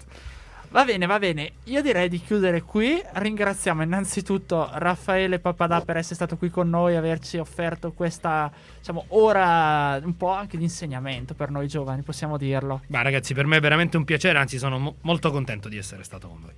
Va 0.75 0.85
bene, 0.85 1.07
va 1.07 1.20
bene. 1.20 1.53
Io 1.66 1.83
direi 1.83 2.09
di 2.09 2.18
chiudere 2.20 2.62
qui. 2.62 3.01
Ringraziamo 3.12 3.85
innanzitutto 3.85 4.68
Raffaele 4.72 5.39
Papadà 5.39 5.81
per 5.83 5.99
essere 5.99 6.16
stato 6.16 6.37
qui 6.37 6.51
con 6.51 6.68
noi 6.68 6.95
e 6.95 6.97
averci 6.97 7.39
offerto 7.39 7.93
questa, 7.93 8.51
diciamo, 8.79 9.05
ora 9.11 10.01
un 10.03 10.16
po' 10.16 10.33
anche 10.33 10.57
di 10.57 10.64
insegnamento 10.64 11.35
per 11.35 11.51
noi 11.51 11.68
giovani, 11.68 12.03
possiamo 12.03 12.37
dirlo. 12.37 12.81
Ma 12.89 13.03
ragazzi, 13.03 13.35
per 13.35 13.47
me 13.47 13.59
è 13.59 13.61
veramente 13.61 13.97
un 13.97 14.03
piacere, 14.03 14.37
anzi 14.37 14.59
sono 14.59 14.81
mo- 14.81 14.97
molto 15.03 15.31
contento 15.31 15.68
di 15.68 15.79
essere 15.79 16.03
stato 16.03 16.27
con 16.27 16.41
voi. 16.41 16.55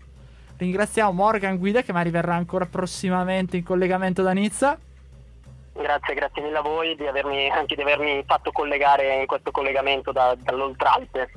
Ringraziamo 0.57 1.13
Morgan 1.13 1.59
Guida 1.59 1.83
che 1.83 1.93
mi 1.93 2.09
verrà 2.09 2.37
ancora 2.37 2.65
prossimamente 2.65 3.59
in 3.59 3.65
collegamento 3.65 4.23
da 4.23 4.33
Nizza. 4.33 4.79
Grazie, 5.75 6.15
grazie 6.15 6.41
mille 6.41 6.57
a 6.57 6.63
voi 6.63 6.97
di 6.97 7.07
avermi, 7.07 7.51
anche 7.51 7.75
di 7.75 7.83
avermi 7.83 8.25
fatto 8.27 8.51
collegare 8.51 9.21
in 9.21 9.27
questo 9.27 9.51
collegamento 9.51 10.11
da- 10.11 10.35
dall'Oltralpe. 10.43 11.29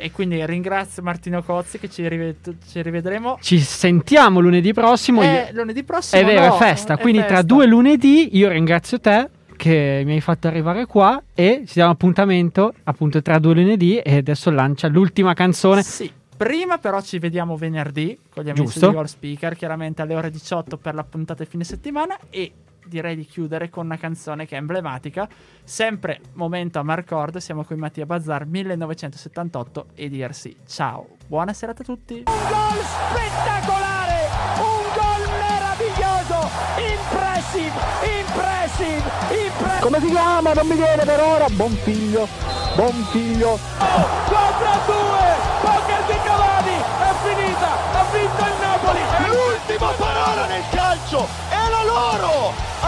E 0.00 0.12
quindi 0.12 0.46
ringrazio 0.46 1.02
Martino 1.02 1.42
Cozzi 1.42 1.78
che 1.80 1.90
ci, 1.90 2.06
rive- 2.08 2.36
ci 2.70 2.80
rivedremo. 2.82 3.36
ci 3.40 3.58
sentiamo 3.58 4.38
lunedì 4.38 4.72
prossimo. 4.72 5.22
Eh, 5.22 5.50
lunedì 5.52 5.82
prossimo. 5.82 6.22
È 6.22 6.24
vero, 6.24 6.46
no, 6.46 6.54
è 6.54 6.58
festa. 6.58 6.94
è 6.94 7.00
Quindi 7.00 7.18
tra 7.18 7.28
festa. 7.28 7.42
due 7.42 7.66
lunedì 7.66 8.36
io 8.36 8.48
ringrazio 8.48 9.00
te 9.00 9.28
che 9.56 10.02
mi 10.04 10.12
hai 10.12 10.20
fatto 10.20 10.46
arrivare 10.46 10.86
qua 10.86 11.20
e 11.34 11.64
ci 11.66 11.74
diamo 11.74 11.90
appuntamento 11.90 12.72
appunto 12.84 13.20
tra 13.22 13.40
due 13.40 13.54
lunedì 13.54 13.98
e 13.98 14.18
adesso 14.18 14.50
lancia 14.50 14.86
l'ultima 14.86 15.34
canzone. 15.34 15.82
Sì. 15.82 16.08
Prima 16.36 16.78
però 16.78 17.00
ci 17.02 17.18
vediamo 17.18 17.56
venerdì 17.56 18.16
con 18.30 18.44
gli 18.44 18.50
amici 18.50 18.66
Giusto. 18.66 18.86
di 18.86 18.94
Goal 18.94 19.08
Speaker, 19.08 19.56
chiaramente 19.56 20.02
alle 20.02 20.14
ore 20.14 20.30
18 20.30 20.76
per 20.76 20.94
la 20.94 21.02
puntata 21.02 21.42
di 21.42 21.48
fine 21.50 21.64
settimana 21.64 22.16
e 22.30 22.52
direi 22.88 23.14
di 23.14 23.24
chiudere 23.24 23.68
con 23.68 23.84
una 23.84 23.96
canzone 23.96 24.46
che 24.46 24.56
è 24.56 24.58
emblematica, 24.58 25.28
sempre 25.62 26.20
momento 26.34 26.78
a 26.78 26.82
Marcord, 26.82 27.36
siamo 27.36 27.64
qui 27.64 27.76
Mattia 27.76 28.06
Bazzar 28.06 28.46
1978 28.46 29.86
e 29.94 30.08
dirsi 30.08 30.56
ciao. 30.66 31.16
Buona 31.26 31.52
serata 31.52 31.82
a 31.82 31.84
tutti. 31.84 32.22
gol 32.24 32.80
spettacolare, 32.82 34.28
un 34.58 34.84
gol 34.96 35.28
meraviglioso, 35.38 36.48
impressive, 36.78 37.72
impressive, 38.20 39.10
impressive. 39.28 39.80
Come 39.80 40.00
si 40.00 40.06
chiama? 40.06 40.52
Non 40.54 40.66
mi 40.66 40.74
viene 40.74 41.04
per 41.04 41.20
ora. 41.20 41.46
Buon 41.50 41.72
figlio. 41.72 42.26
Buon 42.74 43.04
figlio. 43.10 43.58
Contro 43.78 44.72
due, 44.86 45.26
poker 45.60 46.04
di 46.06 46.18
Cavani, 46.24 46.76
è 46.76 47.12
finita, 47.24 47.70
ha 47.92 48.04
vinto 48.12 48.44
il 48.44 48.54
Napoli. 48.60 49.00
L'ultima 49.26 49.90
parola 49.98 50.46
nel 50.46 50.62
calcio 50.70 51.26
è 51.48 51.70
la 51.70 51.84
loro! 51.84 52.67